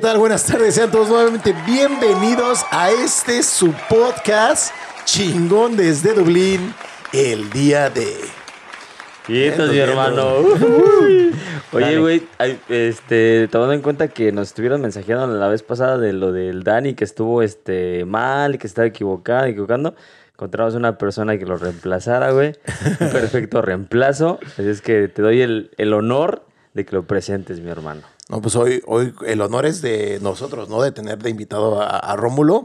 Buenas 0.00 0.46
tardes. 0.46 0.76
Sean 0.76 0.90
todos 0.90 1.10
nuevamente 1.10 1.54
bienvenidos 1.66 2.64
a 2.70 2.90
este 2.90 3.42
su 3.42 3.74
podcast 3.86 4.72
chingón 5.04 5.76
desde 5.76 6.14
Dublín, 6.14 6.72
el 7.12 7.50
día 7.50 7.90
de. 7.90 8.16
Quietos, 9.26 9.70
mi 9.70 9.78
hermano. 9.78 10.24
Oye, 11.72 11.98
güey, 11.98 12.22
este, 12.70 13.46
tomando 13.48 13.74
en 13.74 13.82
cuenta 13.82 14.08
que 14.08 14.32
nos 14.32 14.48
estuvieron 14.48 14.80
mensajeando 14.80 15.26
la 15.26 15.48
vez 15.48 15.62
pasada 15.62 15.98
de 15.98 16.14
lo 16.14 16.32
del 16.32 16.64
Dani 16.64 16.94
que 16.94 17.04
estuvo 17.04 17.42
este 17.42 18.06
mal 18.06 18.54
y 18.54 18.58
que 18.58 18.66
estaba 18.66 18.86
equivocado, 18.86 19.44
equivocando. 19.44 19.94
Encontramos 20.32 20.74
una 20.76 20.96
persona 20.96 21.36
que 21.36 21.44
lo 21.44 21.58
reemplazara, 21.58 22.30
güey. 22.30 22.54
Un 23.00 23.10
perfecto 23.12 23.60
reemplazo. 23.60 24.40
Así 24.46 24.66
es 24.66 24.80
que 24.80 25.08
te 25.08 25.20
doy 25.20 25.42
el, 25.42 25.70
el 25.76 25.92
honor 25.92 26.42
de 26.72 26.86
que 26.86 26.96
lo 26.96 27.02
presentes, 27.02 27.60
mi 27.60 27.68
hermano. 27.68 28.00
No, 28.30 28.40
pues 28.40 28.54
hoy, 28.56 28.80
hoy 28.86 29.12
el 29.26 29.40
honor 29.40 29.66
es 29.66 29.82
de 29.82 30.18
nosotros, 30.22 30.68
¿no? 30.68 30.80
De 30.80 30.92
tener 30.92 31.18
de 31.18 31.30
invitado 31.30 31.82
a, 31.82 31.98
a 31.98 32.16
Rómulo. 32.16 32.64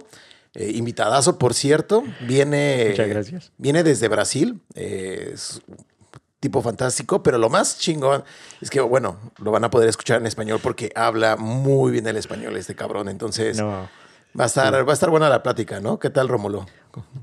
Eh, 0.54 0.72
invitadazo, 0.76 1.38
por 1.40 1.54
cierto. 1.54 2.04
Viene. 2.28 2.88
Muchas 2.92 3.08
gracias. 3.10 3.52
Viene 3.58 3.84
desde 3.84 4.08
Brasil. 4.08 4.62
eh, 4.76 5.32
es 5.34 5.62
un 5.68 5.78
tipo 6.40 6.62
fantástico, 6.62 7.24
pero 7.24 7.40
lo 7.40 7.50
más 7.50 7.80
chingón 7.80 8.24
es 8.62 8.70
que, 8.70 8.80
bueno, 8.80 9.18
lo 9.40 9.50
van 9.52 9.64
a 9.64 9.72
poder 9.72 9.90
escuchar 9.90 10.22
en 10.22 10.28
español 10.28 10.60
porque 10.62 10.92
habla 10.94 11.36
muy 11.38 11.92
bien 11.92 12.06
el 12.06 12.18
español 12.18 12.56
este 12.56 12.76
cabrón. 12.76 13.10
Entonces, 13.10 13.58
No. 13.58 13.90
va, 14.40 14.44
a 14.44 14.46
estar, 14.46 14.88
va 14.88 14.92
a 14.92 14.94
estar 14.94 15.10
buena 15.10 15.28
la 15.28 15.42
plática, 15.42 15.80
¿no? 15.80 15.98
¿Qué 15.98 16.12
tal, 16.12 16.28
Rómulo? 16.30 16.68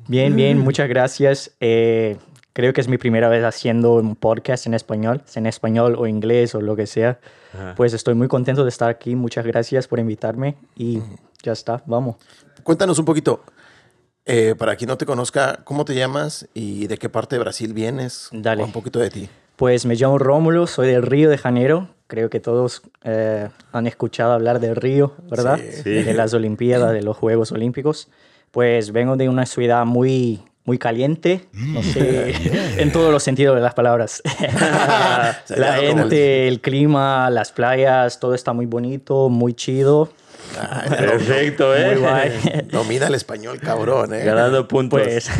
Bien, 0.09 0.35
bien, 0.35 0.59
muchas 0.59 0.89
gracias. 0.89 1.53
Eh, 1.61 2.17
creo 2.53 2.73
que 2.73 2.81
es 2.81 2.89
mi 2.89 2.99
primera 2.99 3.29
vez 3.29 3.45
haciendo 3.45 3.95
un 3.95 4.17
podcast 4.17 4.67
en 4.67 4.75
español, 4.75 5.23
en 5.35 5.47
español 5.47 5.97
o 5.99 6.07
inglés 6.07 6.55
o 6.55 6.61
lo 6.61 6.77
que 6.77 6.87
sea. 6.87 7.19
Ajá. 7.55 7.75
Pues 7.77 7.93
estoy 7.93 8.15
muy 8.15 8.29
contento 8.29 8.65
de 8.65 8.69
estar 8.69 8.89
aquí. 8.89 9.15
Muchas 9.15 9.47
gracias 9.47 9.89
por 9.89 9.99
invitarme 9.99 10.57
y 10.77 11.01
ya 11.43 11.53
está, 11.53 11.83
vamos. 11.87 12.17
Cuéntanos 12.63 12.99
un 12.99 13.05
poquito, 13.05 13.43
eh, 14.25 14.55
para 14.57 14.77
quien 14.77 14.89
no 14.89 14.97
te 14.97 15.07
conozca, 15.07 15.61
¿cómo 15.65 15.85
te 15.85 15.95
llamas 15.95 16.49
y 16.55 16.87
de 16.87 16.97
qué 16.97 17.09
parte 17.09 17.37
de 17.37 17.41
Brasil 17.41 17.73
vienes? 17.73 18.29
Dale. 18.33 18.63
Un 18.63 18.73
poquito 18.73 19.01
de 19.01 19.11
ti. 19.11 19.29
Pues 19.57 19.85
me 19.85 19.95
llamo 19.97 20.19
Rómulo, 20.19 20.67
soy 20.67 20.89
del 20.89 21.03
Río 21.03 21.29
de 21.29 21.39
Janeiro. 21.39 21.89
Creo 22.07 22.31
que 22.31 22.41
todos 22.41 22.83
eh, 23.05 23.49
han 23.73 23.87
escuchado 23.87 24.33
hablar 24.33 24.61
del 24.61 24.77
Río, 24.77 25.15
¿verdad? 25.29 25.59
Sí. 25.59 25.83
Sí. 25.83 26.03
De 26.03 26.15
las 26.15 26.35
Olimpiadas, 26.35 26.93
de 26.93 27.03
los 27.03 27.17
Juegos 27.17 27.53
Olímpicos. 27.53 28.09
Pues 28.51 28.93
vengo 28.93 29.17
de 29.17 29.29
una 29.29 29.47
ciudad 29.47 29.85
muy, 29.87 30.43
muy 30.65 30.79
caliente, 30.79 31.47
no 31.53 31.83
sé, 31.83 32.35
en 32.81 32.93
todos 32.93 33.11
los 33.13 33.23
sentidos 33.23 33.57
de 33.57 33.63
las 33.63 33.75
palabras. 33.75 34.23
La 35.49 35.75
gente, 35.75 36.49
el 36.49 36.61
clima, 36.61 37.31
las 37.31 37.53
playas, 37.53 38.21
todo 38.21 38.35
está 38.35 38.53
muy 38.53 38.67
bonito, 38.67 39.29
muy 39.29 39.55
chido. 39.55 40.11
Ay, 40.59 40.91
Perfecto, 40.91 41.75
¿eh? 41.75 41.93
Muy 41.93 42.01
guay. 42.01 42.33
Domina 42.71 43.07
el 43.07 43.15
español, 43.15 43.59
cabrón, 43.61 44.15
¿eh? 44.15 44.25
Ganando 44.25 44.69
puntos. 44.69 45.01
Pues 45.01 45.31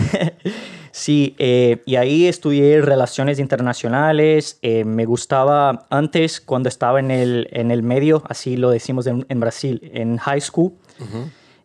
sí, 0.91 1.35
eh, 1.39 1.83
y 1.87 1.97
ahí 1.97 2.27
estudié 2.27 2.81
relaciones 2.81 3.39
internacionales. 3.39 4.59
eh, 4.63 4.85
me 4.85 5.05
gustaba 5.05 5.87
antes, 5.91 6.41
cuando 6.41 6.69
estaba 6.69 6.99
en 7.01 7.11
el, 7.11 7.49
en 7.53 7.71
el 7.71 7.83
medio, 7.83 8.23
así 8.29 8.57
lo 8.57 8.71
decimos 8.71 9.07
en, 9.07 9.27
en 9.29 9.41
Brasil, 9.41 9.91
en 9.93 10.17
high 10.19 10.41
school. 10.41 10.73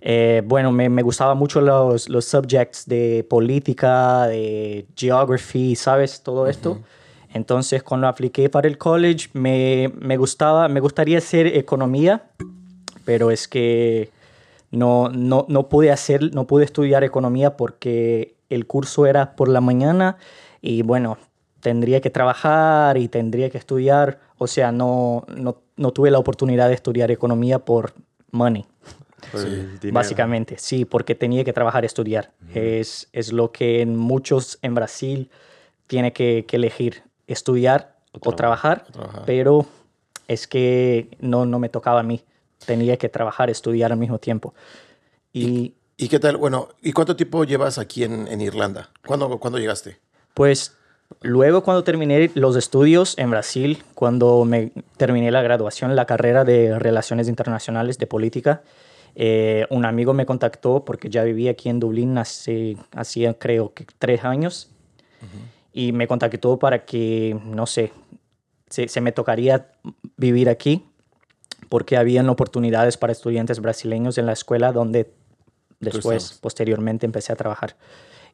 Eh, 0.09 0.41
bueno, 0.45 0.71
me, 0.71 0.87
me 0.87 1.01
gustaba 1.01 1.35
mucho 1.35 1.59
los, 1.59 2.07
los 2.07 2.23
subjects 2.23 2.85
de 2.87 3.25
política, 3.29 4.25
de 4.27 4.85
geography, 4.95 5.75
¿sabes? 5.75 6.23
Todo 6.23 6.47
esto. 6.47 6.79
Entonces, 7.33 7.83
cuando 7.83 8.07
apliqué 8.07 8.49
para 8.49 8.69
el 8.69 8.77
college, 8.77 9.27
me, 9.33 9.91
me 9.99 10.15
gustaba, 10.15 10.69
me 10.69 10.79
gustaría 10.79 11.17
hacer 11.17 11.47
economía, 11.47 12.23
pero 13.03 13.31
es 13.31 13.49
que 13.49 14.09
no, 14.71 15.09
no, 15.09 15.45
no 15.49 15.67
pude 15.67 15.91
hacer, 15.91 16.33
no 16.33 16.47
pude 16.47 16.63
estudiar 16.63 17.03
economía 17.03 17.57
porque 17.57 18.37
el 18.49 18.65
curso 18.65 19.07
era 19.07 19.35
por 19.35 19.49
la 19.49 19.59
mañana 19.59 20.15
y 20.61 20.83
bueno, 20.83 21.17
tendría 21.59 21.99
que 21.99 22.11
trabajar 22.11 22.97
y 22.97 23.09
tendría 23.09 23.49
que 23.49 23.57
estudiar, 23.57 24.21
o 24.37 24.47
sea, 24.47 24.71
no, 24.71 25.25
no, 25.27 25.57
no 25.75 25.91
tuve 25.91 26.11
la 26.11 26.19
oportunidad 26.19 26.69
de 26.69 26.75
estudiar 26.75 27.11
economía 27.11 27.59
por 27.59 27.91
money, 28.31 28.65
Dinero. 29.33 29.93
básicamente, 29.93 30.57
sí, 30.57 30.85
porque 30.85 31.15
tenía 31.15 31.43
que 31.43 31.53
trabajar 31.53 31.85
estudiar. 31.85 32.31
es, 32.53 33.09
es 33.13 33.33
lo 33.33 33.51
que 33.51 33.85
muchos 33.85 34.59
en 34.61 34.75
Brasil 34.75 35.29
tiene 35.87 36.13
que, 36.13 36.45
que 36.47 36.57
elegir, 36.57 37.03
estudiar 37.25 37.97
o, 38.11 38.33
trabajar, 38.33 38.85
trabajar. 38.91 39.23
pero 39.25 39.65
es 40.27 40.47
que 40.47 41.09
no, 41.19 41.45
no 41.45 41.59
me 41.59 41.69
tocaba 41.69 42.01
a 42.01 42.03
mí. 42.03 42.23
Tenía 42.65 42.97
que 42.97 43.09
trabajar, 43.09 43.49
estudiar 43.49 43.91
al 43.91 43.97
mismo 43.97 44.19
tiempo. 44.19 44.53
Y 45.33 45.73
¿Y 45.99 46.09
qué 46.09 46.19
tal? 46.19 46.37
Bueno, 46.37 46.69
¿y 46.83 46.93
cuánto 46.93 47.15
tiempo 47.15 47.43
llevas 47.43 47.79
aquí 47.79 48.03
en, 48.03 48.27
en 48.27 48.39
Irlanda? 48.39 48.91
¿Cuándo, 49.05 49.39
¿Cuándo 49.39 49.57
llegaste? 49.57 49.99
pues 50.37 50.77
luego 51.21 51.63
cuando 51.63 51.83
terminé 51.83 52.29
los 52.35 52.55
estudios 52.55 53.17
en 53.17 53.31
Brasil, 53.31 53.83
cuando 53.95 54.45
me 54.45 54.71
terminé 54.97 55.31
la 55.31 55.41
graduación, 55.41 55.95
la 55.95 56.05
carrera 56.05 56.43
de 56.43 56.77
Relaciones 56.77 57.27
Internacionales 57.27 57.97
de 57.97 58.05
Política, 58.05 58.61
eh, 59.19 59.65
un 59.71 59.83
amigo 59.85 60.13
me 60.13 60.27
contactó 60.27 60.85
porque 60.85 61.09
ya 61.09 61.23
vivía 61.23 61.49
aquí 61.51 61.69
en 61.69 61.79
Dublín 61.79 62.17
hace, 62.19 62.77
hacía 62.93 63.33
creo 63.33 63.73
que 63.73 63.85
tres 63.97 64.23
años. 64.23 64.69
Y 65.73 65.91
me 65.91 66.07
contactó 66.07 66.57
para 66.59 66.85
que, 66.85 67.35
no 67.43 67.65
sé, 67.65 67.91
se, 68.69 68.87
se 68.87 69.01
me 69.01 69.11
tocaría 69.11 69.71
vivir 70.17 70.49
aquí 70.49 70.85
porque 71.69 71.97
habían 71.97 72.29
oportunidades 72.29 72.95
para 72.97 73.11
estudiantes 73.11 73.59
brasileños 73.59 74.17
en 74.19 74.25
la 74.27 74.33
escuela 74.33 74.71
donde 74.71 75.11
después, 75.79 76.39
posteriormente, 76.41 77.05
empecé 77.05 77.33
a 77.33 77.35
trabajar. 77.35 77.75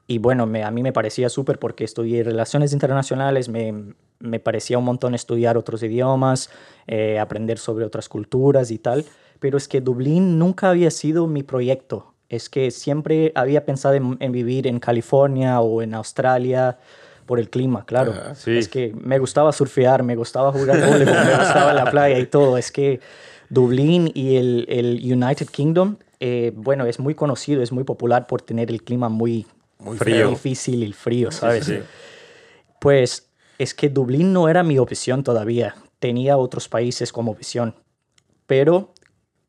Y 0.06 0.18
bueno, 0.18 0.46
me- 0.46 0.64
a 0.64 0.72
mí 0.72 0.84
me 0.84 0.92
parecía 0.92 1.30
súper 1.30 1.60
porque 1.60 1.86
estudié 1.86 2.24
relaciones 2.24 2.74
internacionales, 2.74 3.48
me, 3.48 3.94
me 4.20 4.40
parecía 4.42 4.78
un 4.78 4.84
montón 4.86 5.16
estudiar 5.16 5.58
otros 5.58 5.82
idiomas, 5.84 6.50
eh, 6.88 7.20
aprender 7.20 7.58
sobre 7.58 7.86
otras 7.86 8.10
culturas 8.10 8.70
y 8.72 8.80
tal, 8.80 9.06
pero 9.44 9.58
es 9.58 9.68
que 9.68 9.82
Dublín 9.82 10.40
nunca 10.40 10.70
había 10.70 10.90
sido 10.90 11.28
mi 11.28 11.44
proyecto. 11.44 12.14
Es 12.30 12.48
que 12.50 12.72
siempre 12.72 13.34
había 13.36 13.66
pensado 13.66 13.94
en, 13.94 14.16
en 14.22 14.32
vivir 14.32 14.68
en 14.68 14.80
California 14.80 15.60
o 15.60 15.82
en 15.82 15.94
Australia 15.96 16.78
por 17.26 17.40
el 17.42 17.50
clima, 17.50 17.84
claro. 17.86 18.14
Ajá, 18.14 18.36
sí. 18.36 18.58
Es 18.58 18.70
que 18.70 18.94
me 18.96 19.20
gustaba 19.20 19.52
surfear, 19.52 20.02
me 20.02 20.16
gustaba 20.16 20.54
jugar 20.54 20.80
voleibol, 20.88 21.14
me 21.26 21.36
gustaba 21.38 21.74
la 21.74 21.92
playa 21.92 22.18
y 22.20 22.26
todo. 22.26 22.58
Es 22.58 22.72
que 22.72 23.02
Dublín 23.50 24.10
y 24.14 24.38
el, 24.38 24.66
el 24.70 25.02
United 25.04 25.48
Kingdom, 25.48 25.98
eh, 26.22 26.54
bueno, 26.56 26.86
es 26.86 26.98
muy 27.00 27.14
conocido, 27.14 27.62
es 27.62 27.74
muy 27.74 27.84
popular 27.84 28.28
por 28.28 28.42
tener 28.42 28.72
el 28.72 28.82
clima 28.82 29.10
muy, 29.10 29.46
Muy 29.80 29.98
Frío. 29.98 30.30
difícil 30.30 30.84
y 30.86 30.94
frío, 30.94 31.32
¿sabes? 31.32 31.66
sí. 31.66 31.80
Pues 32.80 33.28
es 33.60 33.74
que 33.74 33.90
Dublín 33.90 34.32
no 34.32 34.48
era 34.48 34.64
mi 34.64 34.80
opción 34.80 35.22
todavía. 35.22 35.76
Tenía 36.00 36.38
otros 36.38 36.70
países 36.70 37.12
como 37.12 37.32
opción. 37.34 37.76
Pero 38.48 38.93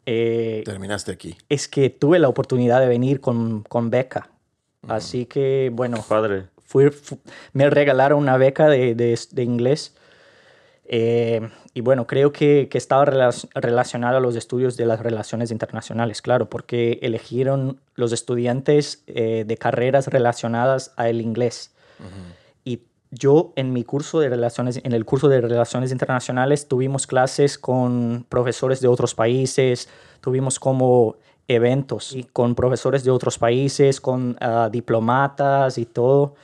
eh, 0.06 0.62
Terminaste 0.64 1.12
aquí. 1.12 1.36
es 1.48 1.68
que 1.68 1.90
tuve 1.90 2.18
la 2.18 2.28
oportunidad 2.28 2.80
de 2.80 2.86
venir 2.88 3.20
con, 3.20 3.62
con 3.62 3.90
beca. 3.90 4.28
Así 4.86 5.24
que, 5.26 5.70
bueno, 5.72 6.04
Padre. 6.06 6.44
fui- 6.64 6.90
fu- 6.90 7.18
me 7.52 7.70
regalaron 7.70 8.18
una 8.18 8.36
beca 8.36 8.68
de, 8.68 8.94
de- 8.94 9.18
de 9.30 9.42
inglés. 9.42 9.94
Eh, 10.86 11.40
y 11.72 11.80
bueno, 11.80 12.06
creo 12.06 12.32
que, 12.32 12.68
que 12.70 12.76
estaba 12.76 13.06
relac- 13.06 13.48
relacionado 13.54 14.18
a 14.18 14.20
los 14.20 14.36
estudios 14.36 14.76
de 14.76 14.84
las 14.84 15.00
relaciones 15.00 15.50
internacionales, 15.50 16.20
claro, 16.20 16.50
porque 16.50 16.98
eligieron 17.00 17.80
los 17.94 18.12
estudiantes 18.12 19.02
eh, 19.06 19.44
de 19.46 19.56
carreras 19.56 20.08
relacionadas 20.08 20.92
al 20.96 21.22
inglés. 21.22 21.70
Yo 23.14 23.52
en 23.56 23.72
mi 23.72 23.84
curso 23.84 24.20
de 24.20 24.28
relaciones, 24.28 24.80
en 24.82 24.92
el 24.92 25.04
curso 25.04 25.28
de 25.28 25.40
relaciones 25.40 25.92
internacionales, 25.92 26.68
tuvimos 26.68 27.06
clases 27.06 27.58
con 27.58 28.26
profesores 28.28 28.80
de 28.80 28.88
otros 28.88 29.14
países, 29.14 29.88
tuvimos 30.20 30.58
como 30.58 31.16
eventos 31.48 32.14
y 32.14 32.24
con 32.24 32.54
profesores 32.54 33.04
de 33.04 33.10
otros 33.10 33.38
países, 33.38 34.00
con 34.00 34.36
ah, 34.40 34.68
diplomatas 34.70 35.78
y 35.78 35.86
todo. 35.86 36.34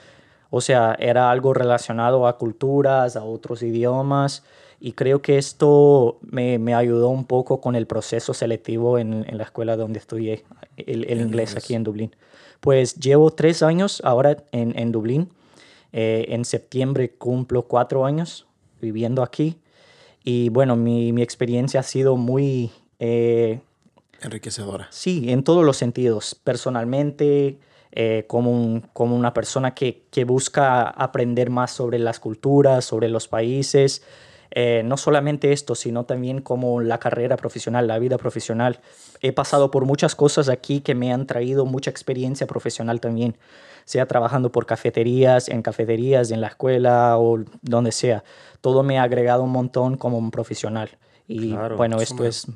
O 0.51 0.61
sea, 0.61 0.97
era 0.99 1.31
algo 1.31 1.55
relacionado 1.55 2.27
a 2.27 2.37
culturas, 2.37 3.17
a 3.17 3.25
otros 3.25 3.63
idiomas. 3.63 4.43
Y 4.81 4.93
creo 4.93 5.21
que 5.21 5.39
esto 5.39 6.19
me, 6.23 6.59
me 6.59 6.75
ayudó 6.75 7.09
un 7.11 7.25
poco 7.25 7.61
con 7.61 7.77
el 7.77 7.87
proceso 7.87 8.33
selectivo 8.35 8.99
en, 8.99 9.25
en 9.29 9.39
la 9.39 9.45
escuela 9.45 9.77
donde 9.77 9.99
estudié 9.99 10.45
el, 10.77 11.05
el 11.05 11.21
inglés 11.21 11.57
aquí 11.57 11.75
en 11.75 11.85
Dublín. 11.85 12.17
Pues 12.61 12.95
llevo 12.97 13.31
tres 13.31 13.63
años 13.63 14.01
ahora 14.05 14.39
en, 14.53 14.79
en 14.79 14.93
Dublín. 14.93 15.31
Eh, 15.93 16.27
en 16.29 16.45
septiembre 16.45 17.11
cumplo 17.15 17.63
cuatro 17.63 18.05
años 18.05 18.47
viviendo 18.81 19.23
aquí. 19.23 19.59
Y 20.25 20.49
bueno, 20.51 20.77
mi, 20.77 21.13
mi 21.13 21.23
experiencia 21.23 21.81
ha 21.81 21.83
sido 21.83 22.17
muy, 22.17 22.71
eh, 22.99 23.61
Enriquecedora. 24.23 24.87
sí, 24.91 25.31
en 25.33 25.43
todos 25.45 25.65
los 25.65 25.77
sentidos. 25.79 26.35
Personalmente, 26.45 27.59
eh, 27.93 28.25
como, 28.29 28.51
un- 28.53 28.83
como 28.93 29.17
una 29.17 29.33
persona 29.35 29.75
que, 29.75 30.05
que 30.11 30.25
busca 30.25 30.83
aprender 30.89 31.51
más 31.51 31.71
sobre 31.73 31.99
las 31.99 32.21
culturas, 32.21 32.85
sobre 32.85 33.09
los 33.09 33.29
países. 33.29 34.03
Eh, 34.53 34.83
no 34.85 34.97
solamente 34.97 35.53
esto, 35.53 35.75
sino 35.75 36.05
también 36.05 36.41
como 36.41 36.81
la 36.81 36.99
carrera 36.99 37.37
profesional, 37.37 37.87
la 37.87 37.99
vida 37.99 38.19
profesional. 38.19 38.81
He 39.21 39.33
pasado 39.33 39.71
por 39.71 39.85
muchas 39.85 40.15
cosas 40.17 40.49
aquí 40.49 40.81
que 40.81 40.95
me 40.95 41.13
han 41.13 41.27
traído 41.27 41.67
mucha 41.67 41.91
experiencia 41.91 42.47
profesional 42.49 43.01
también, 43.01 43.37
sea 43.91 44.07
trabajando 44.07 44.53
por 44.53 44.67
cafeterías, 44.67 45.49
en 45.49 45.63
cafeterías, 45.63 46.31
en 46.31 46.41
la 46.41 46.47
escuela 46.47 47.19
o 47.19 47.41
donde 47.63 47.91
sea. 47.91 48.23
Todo 48.61 48.85
me 48.85 48.99
ha 49.01 49.03
agregado 49.03 49.43
un 49.43 49.51
montón 49.51 49.97
como 49.97 50.17
un 50.17 50.31
profesional. 50.31 50.91
Y 51.27 51.51
Claro, 51.51 51.77
bueno, 51.77 52.01
esto 52.01 52.25
es 52.25 52.47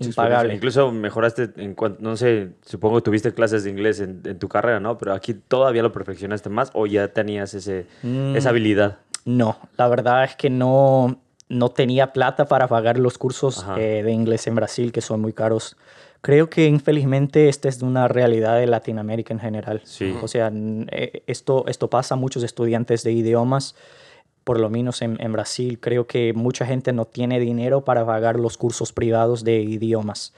Impagable. 0.00 0.54
Incluso 0.54 0.90
mejoraste 0.90 1.50
en 1.56 1.74
cuanto, 1.74 2.00
no 2.02 2.16
sé, 2.16 2.52
supongo 2.64 2.96
que 2.96 3.02
tuviste 3.02 3.34
clases 3.34 3.64
de 3.64 3.70
inglés 3.70 4.00
en, 4.00 4.22
en 4.24 4.38
tu 4.38 4.48
carrera, 4.48 4.80
¿no? 4.80 4.96
Pero 4.96 5.12
aquí 5.12 5.34
todavía 5.34 5.82
lo 5.82 5.92
perfeccionaste 5.92 6.48
más 6.48 6.70
o 6.72 6.86
ya 6.86 7.08
tenías 7.08 7.52
ese, 7.52 7.86
Mm. 8.02 8.34
esa 8.36 8.48
habilidad. 8.50 8.98
No, 9.26 9.58
la 9.76 9.88
verdad 9.88 10.24
es 10.24 10.36
que 10.36 10.48
no, 10.48 11.18
no 11.48 11.68
tenía 11.70 12.12
plata 12.14 12.46
para 12.46 12.68
pagar 12.68 12.96
los 12.98 13.18
cursos 13.18 13.66
eh, 13.76 14.02
de 14.02 14.12
inglés 14.12 14.46
en 14.46 14.54
Brasil, 14.54 14.92
que 14.92 15.02
son 15.02 15.20
muy 15.20 15.32
caros. 15.34 15.76
Creo 16.22 16.48
que 16.48 16.66
infelizmente 16.66 17.48
esta 17.48 17.68
es 17.68 17.82
una 17.82 18.08
realidad 18.08 18.58
de 18.58 18.66
Latinoamérica 18.66 19.34
en 19.34 19.40
general. 19.40 19.82
Sí. 19.84 20.16
O 20.22 20.28
sea, 20.28 20.52
eh, 20.54 21.22
esto, 21.26 21.64
esto 21.66 21.90
pasa 21.90 22.14
a 22.14 22.16
muchos 22.16 22.44
estudiantes 22.44 23.02
de 23.02 23.12
idiomas, 23.12 23.74
por 24.44 24.60
lo 24.60 24.70
menos 24.70 25.02
en, 25.02 25.20
en 25.20 25.32
Brasil. 25.32 25.80
Creo 25.80 26.06
que 26.06 26.32
mucha 26.32 26.64
gente 26.64 26.92
no 26.92 27.04
tiene 27.06 27.40
dinero 27.40 27.84
para 27.84 28.06
pagar 28.06 28.38
los 28.38 28.56
cursos 28.56 28.92
privados 28.92 29.42
de 29.42 29.62
idiomas. 29.62 30.32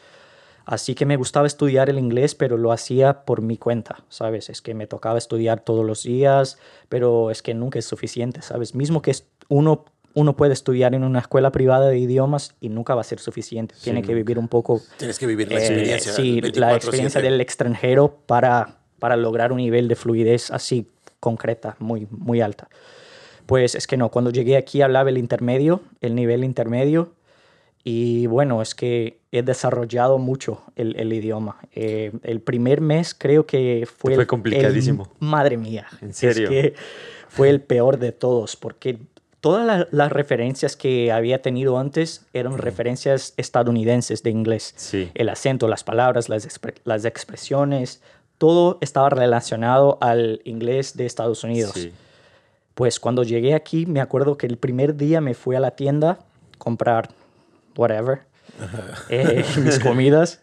Así 0.64 0.94
que 0.94 1.04
me 1.04 1.16
gustaba 1.16 1.46
estudiar 1.46 1.90
el 1.90 1.98
inglés, 1.98 2.34
pero 2.34 2.56
lo 2.56 2.72
hacía 2.72 3.24
por 3.24 3.42
mi 3.42 3.58
cuenta, 3.58 4.02
¿sabes? 4.08 4.48
Es 4.48 4.62
que 4.62 4.72
me 4.72 4.86
tocaba 4.86 5.18
estudiar 5.18 5.60
todos 5.60 5.84
los 5.84 6.04
días, 6.04 6.58
pero 6.88 7.30
es 7.30 7.42
que 7.42 7.52
nunca 7.52 7.78
es 7.78 7.84
suficiente, 7.84 8.40
¿sabes? 8.40 8.74
Mismo 8.74 9.02
que 9.02 9.14
uno, 9.48 9.84
uno 10.14 10.36
puede 10.36 10.52
estudiar 10.52 10.94
en 10.94 11.02
una 11.04 11.18
escuela 11.18 11.50
privada 11.50 11.88
de 11.88 11.98
idiomas 11.98 12.54
y 12.60 12.68
nunca 12.68 12.94
va 12.94 13.00
a 13.00 13.04
ser 13.04 13.18
suficiente. 13.18 13.74
Tiene 13.82 14.02
que 14.02 14.14
vivir 14.14 14.38
un 14.38 14.48
poco 14.48 14.80
Tienes 14.96 15.18
que 15.18 15.26
vivir 15.26 15.50
la 15.50 15.58
eh, 15.58 15.66
experiencia. 15.66 16.12
sí, 16.12 16.40
la 16.40 16.70
24/7. 16.72 16.76
experiencia 16.76 17.20
del 17.20 17.40
extranjero 17.40 18.16
para, 18.26 18.78
para 19.00 19.16
lograr 19.16 19.50
un 19.52 19.58
nivel 19.58 19.88
de 19.88 19.96
fluidez 19.96 20.50
así 20.50 20.86
concreta, 21.20 21.74
muy, 21.80 22.06
muy 22.10 22.40
alta. 22.40 22.68
Pues 23.46 23.74
es 23.74 23.86
que 23.86 23.96
no, 23.96 24.10
cuando 24.10 24.30
llegué 24.30 24.56
aquí 24.56 24.82
hablaba 24.82 25.10
el 25.10 25.18
intermedio, 25.18 25.80
el 26.00 26.14
nivel 26.14 26.44
intermedio, 26.44 27.12
y 27.86 28.26
bueno, 28.28 28.62
es 28.62 28.74
que 28.74 29.18
he 29.32 29.42
desarrollado 29.42 30.16
mucho 30.18 30.62
el, 30.76 30.96
el 30.98 31.12
idioma. 31.12 31.58
Eh, 31.74 32.12
el 32.22 32.40
primer 32.40 32.80
mes 32.80 33.14
creo 33.14 33.44
que 33.46 33.86
fue... 33.86 34.14
Fue 34.14 34.22
el- 34.22 34.26
complicadísimo. 34.28 35.08
el- 35.20 35.26
madre 35.28 35.56
mía. 35.58 35.86
¿En 36.00 36.14
serio? 36.14 36.44
Es 36.44 36.48
que 36.50 36.74
fue 37.28 37.50
el 37.50 37.60
peor 37.60 37.98
de 37.98 38.12
todos, 38.12 38.56
porque 38.56 38.98
todas 39.44 39.66
la- 39.66 39.86
las 39.90 40.10
referencias 40.10 40.74
que 40.74 41.12
había 41.12 41.42
tenido 41.42 41.78
antes 41.78 42.24
eran 42.32 42.56
referencias 42.56 43.34
estadounidenses 43.36 44.22
de 44.22 44.30
inglés. 44.30 44.72
Sí. 44.76 45.10
El 45.14 45.28
acento, 45.28 45.68
las 45.68 45.84
palabras, 45.84 46.30
las, 46.30 46.48
expre- 46.48 46.80
las 46.84 47.04
expresiones, 47.04 48.00
todo 48.38 48.78
estaba 48.80 49.10
relacionado 49.10 49.98
al 50.00 50.40
inglés 50.44 50.96
de 50.96 51.04
Estados 51.04 51.44
Unidos. 51.44 51.72
Sí. 51.74 51.92
Pues 52.74 52.98
cuando 52.98 53.22
llegué 53.22 53.52
aquí, 53.54 53.84
me 53.84 54.00
acuerdo 54.00 54.38
que 54.38 54.46
el 54.46 54.56
primer 54.56 54.96
día 54.96 55.20
me 55.20 55.34
fui 55.34 55.56
a 55.56 55.60
la 55.60 55.72
tienda 55.72 56.10
a 56.12 56.18
comprar 56.58 57.10
whatever, 57.76 58.22
eh, 59.10 59.44
mis 59.62 59.78
comidas, 59.88 60.40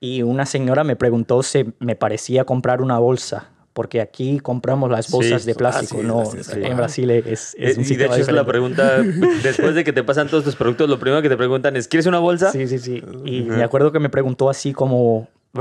y 0.00 0.22
una 0.22 0.46
señora 0.46 0.84
me 0.84 0.94
preguntó 0.94 1.42
si 1.42 1.74
me 1.80 1.96
parecía 1.96 2.44
comprar 2.44 2.80
una 2.82 2.98
bolsa, 3.00 3.48
porque 3.78 4.00
aquí 4.00 4.40
compramos 4.40 4.90
las 4.90 5.06
Sí. 5.06 5.12
bolsas 5.12 5.44
de 5.44 5.52
Ah, 5.52 5.54
plástico, 5.54 6.00
sí, 6.00 6.04
no, 6.04 6.24
sí, 6.24 6.38
sí. 6.42 6.50
en 6.64 6.76
Brasil 6.76 7.08
es, 7.12 7.54
es 7.56 7.76
Eh, 7.76 7.80
un 7.80 7.84
y 7.84 7.94
de 7.94 8.06
hecho 8.06 8.14
es 8.16 8.26
la 8.32 8.42
diferente. 8.42 8.44
pregunta, 8.50 8.96
después 9.44 9.76
de 9.76 9.84
que 9.84 9.92
te 9.92 10.02
pasan 10.02 10.26
todos 10.28 10.42
tus 10.42 10.56
productos, 10.56 10.90
lo 10.90 10.98
primero 10.98 11.22
que 11.22 11.28
te 11.28 11.36
preguntan 11.36 11.76
es, 11.76 11.86
¿quieres 11.86 12.06
una 12.06 12.18
bolsa? 12.18 12.50
Sí, 12.50 12.66
sí, 12.66 12.80
sí. 12.80 13.00
Y 13.24 13.42
me 13.42 13.62
acuerdo 13.62 13.92
que 13.92 14.00
me 14.00 14.08
preguntó 14.08 14.50
así 14.50 14.72
como... 14.72 15.28
Tú- 15.52 15.60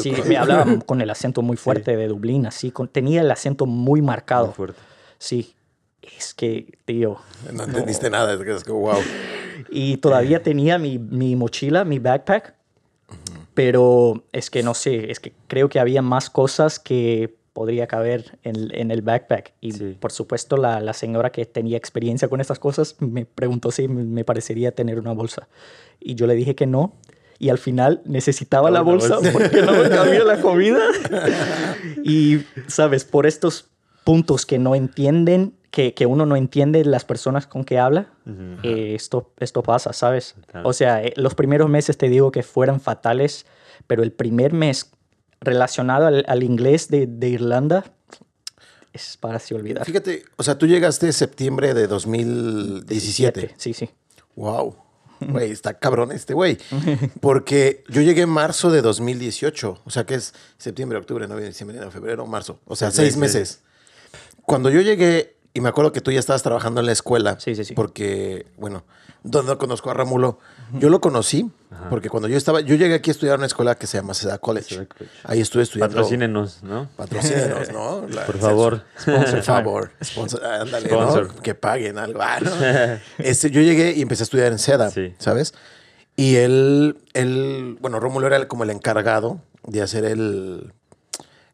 Sí, 0.00 0.14
me 0.26 0.38
hablaba 0.38 0.64
con 0.86 1.02
el 1.02 1.10
acento 1.10 1.42
muy 1.42 1.58
fuerte 1.58 1.98
de 1.98 2.08
Dublín, 2.08 2.46
así, 2.46 2.70
con- 2.70 2.88
tenía 2.88 3.20
el 3.20 3.30
acento 3.30 3.66
muy 3.66 4.00
marcado. 4.00 4.46
Muy 4.46 4.54
fuerte. 4.54 4.80
Sí, 5.18 5.52
es 6.18 6.32
que, 6.32 6.78
tío. 6.86 7.18
No 7.52 7.64
entendiste 7.64 8.08
nada. 8.08 8.32
Es 8.32 8.40
que, 8.40 8.54
es 8.54 8.64
que, 8.64 8.72
wow. 8.72 8.96
Y 9.70 9.98
todavía 9.98 10.42
tenía 10.42 10.78
mi, 10.78 10.98
mi 10.98 11.36
mochila, 11.36 11.84
mi 11.84 11.98
backpack, 11.98 12.54
pero 13.54 14.24
es 14.32 14.50
que 14.50 14.62
no 14.62 14.74
sé, 14.74 15.10
es 15.10 15.20
que 15.20 15.32
creo 15.46 15.68
que 15.68 15.78
había 15.80 16.02
más 16.02 16.30
cosas 16.30 16.78
que 16.78 17.34
podría 17.52 17.86
caber 17.86 18.38
en, 18.44 18.74
en 18.74 18.90
el 18.90 19.02
backpack. 19.02 19.52
Y 19.60 19.72
Sí. 19.72 19.96
por 20.00 20.10
supuesto 20.10 20.56
la, 20.56 20.80
la 20.80 20.94
señora 20.94 21.30
que 21.32 21.44
tenía 21.44 21.76
experiencia 21.76 22.28
con 22.28 22.40
estas 22.40 22.58
cosas 22.58 22.96
me 23.00 23.26
preguntó 23.26 23.70
si 23.70 23.88
me 23.88 24.24
parecería 24.24 24.72
tener 24.72 24.98
una 24.98 25.12
bolsa. 25.12 25.48
Y 26.00 26.14
yo 26.14 26.26
le 26.26 26.34
dije 26.34 26.54
que 26.54 26.66
no. 26.66 26.94
Y 27.38 27.50
al 27.50 27.58
final 27.58 28.00
necesitaba 28.04 28.70
la 28.70 28.82
bolsa, 28.82 29.16
bolsa. 29.16 29.32
porque 29.32 29.62
no 29.62 29.72
me 29.72 29.88
cabía 29.90 30.22
la 30.24 30.40
comida. 30.40 30.78
y, 32.04 32.38
sabes, 32.68 33.04
por 33.04 33.26
estos 33.26 33.66
puntos 34.04 34.46
que 34.46 34.58
no 34.58 34.74
entienden, 34.74 35.52
que, 35.72 35.94
que 35.94 36.04
uno 36.06 36.26
no 36.26 36.36
entiende 36.36 36.84
las 36.84 37.04
personas 37.04 37.46
con 37.46 37.64
que 37.64 37.78
habla, 37.78 38.12
eh, 38.62 38.92
esto, 38.94 39.32
esto 39.40 39.62
pasa, 39.62 39.94
¿sabes? 39.94 40.36
O 40.62 40.74
sea, 40.74 41.02
eh, 41.02 41.14
los 41.16 41.34
primeros 41.34 41.68
meses 41.70 41.96
te 41.96 42.10
digo 42.10 42.30
que 42.30 42.42
fueran 42.42 42.78
fatales, 42.78 43.46
pero 43.86 44.02
el 44.02 44.12
primer 44.12 44.52
mes 44.52 44.90
relacionado 45.40 46.06
al, 46.06 46.24
al 46.28 46.42
inglés 46.42 46.88
de, 46.88 47.06
de 47.06 47.28
Irlanda 47.30 47.84
es 48.92 49.16
para 49.16 49.38
se 49.38 49.54
olvidar. 49.54 49.86
Fíjate, 49.86 50.24
o 50.36 50.42
sea, 50.42 50.58
tú 50.58 50.66
llegaste 50.66 51.10
septiembre 51.10 51.72
de 51.72 51.86
2017. 51.86 53.54
Sí, 53.56 53.72
sí. 53.72 53.88
Wow. 54.36 54.76
Güey, 55.20 55.52
está 55.52 55.78
cabrón 55.78 56.12
este 56.12 56.34
güey. 56.34 56.58
Porque 57.22 57.82
yo 57.88 58.02
llegué 58.02 58.22
en 58.22 58.28
marzo 58.28 58.70
de 58.70 58.82
2018. 58.82 59.80
O 59.84 59.90
sea, 59.90 60.04
que 60.04 60.16
es 60.16 60.34
septiembre, 60.58 60.98
octubre, 60.98 61.26
noviembre, 61.26 61.48
diciembre, 61.48 61.78
enero, 61.78 61.90
febrero, 61.90 62.26
marzo. 62.26 62.60
O 62.66 62.76
sea, 62.76 62.90
seis 62.90 63.16
meses. 63.16 63.62
Cuando 64.42 64.68
yo 64.68 64.82
llegué, 64.82 65.31
y 65.54 65.60
me 65.60 65.68
acuerdo 65.68 65.92
que 65.92 66.00
tú 66.00 66.10
ya 66.10 66.18
estabas 66.20 66.42
trabajando 66.42 66.80
en 66.80 66.86
la 66.86 66.92
escuela. 66.92 67.38
Sí, 67.38 67.54
sí, 67.54 67.64
sí. 67.64 67.74
Porque, 67.74 68.46
bueno, 68.56 68.84
donde 69.22 69.56
conozco 69.58 69.90
a 69.90 69.94
Ramulo. 69.94 70.38
Yo 70.78 70.88
lo 70.88 71.00
conocí 71.00 71.50
porque 71.90 72.08
cuando 72.08 72.28
yo 72.28 72.36
estaba, 72.38 72.60
yo 72.60 72.74
llegué 72.76 72.94
aquí 72.94 73.10
a 73.10 73.12
estudiar 73.12 73.34
en 73.34 73.40
una 73.40 73.46
escuela 73.46 73.74
que 73.74 73.86
se 73.86 73.98
llama 73.98 74.14
Seda 74.14 74.38
College. 74.38 74.74
Seda 74.74 74.86
College. 74.86 75.10
Ahí 75.24 75.40
estuve 75.40 75.62
estudiando. 75.64 75.94
Patrocínenos, 75.94 76.62
¿no? 76.62 76.88
Patrocínenos, 76.96 77.70
¿no? 77.72 78.06
La- 78.10 78.24
Por 78.26 78.38
favor. 78.38 78.84
Por 79.04 79.42
favor. 79.42 79.90
Sponsor, 80.02 80.44
ándale, 80.44 80.88
Sponsor. 80.88 81.34
¿no? 81.34 81.42
Que 81.42 81.54
paguen 81.54 81.98
algo. 81.98 82.20
Ah, 82.22 82.38
¿no? 82.40 82.50
Este, 83.24 83.50
yo 83.50 83.60
llegué 83.60 83.92
y 83.92 84.00
empecé 84.02 84.22
a 84.22 84.24
estudiar 84.24 84.50
en 84.52 84.58
SEDA, 84.58 84.90
Sí. 84.90 85.14
¿sabes? 85.18 85.52
Y 86.16 86.36
él, 86.36 86.96
él, 87.12 87.76
bueno, 87.80 88.00
Rómulo 88.00 88.26
era 88.26 88.48
como 88.48 88.64
el 88.64 88.70
encargado 88.70 89.40
de 89.66 89.82
hacer 89.82 90.04
el, 90.06 90.72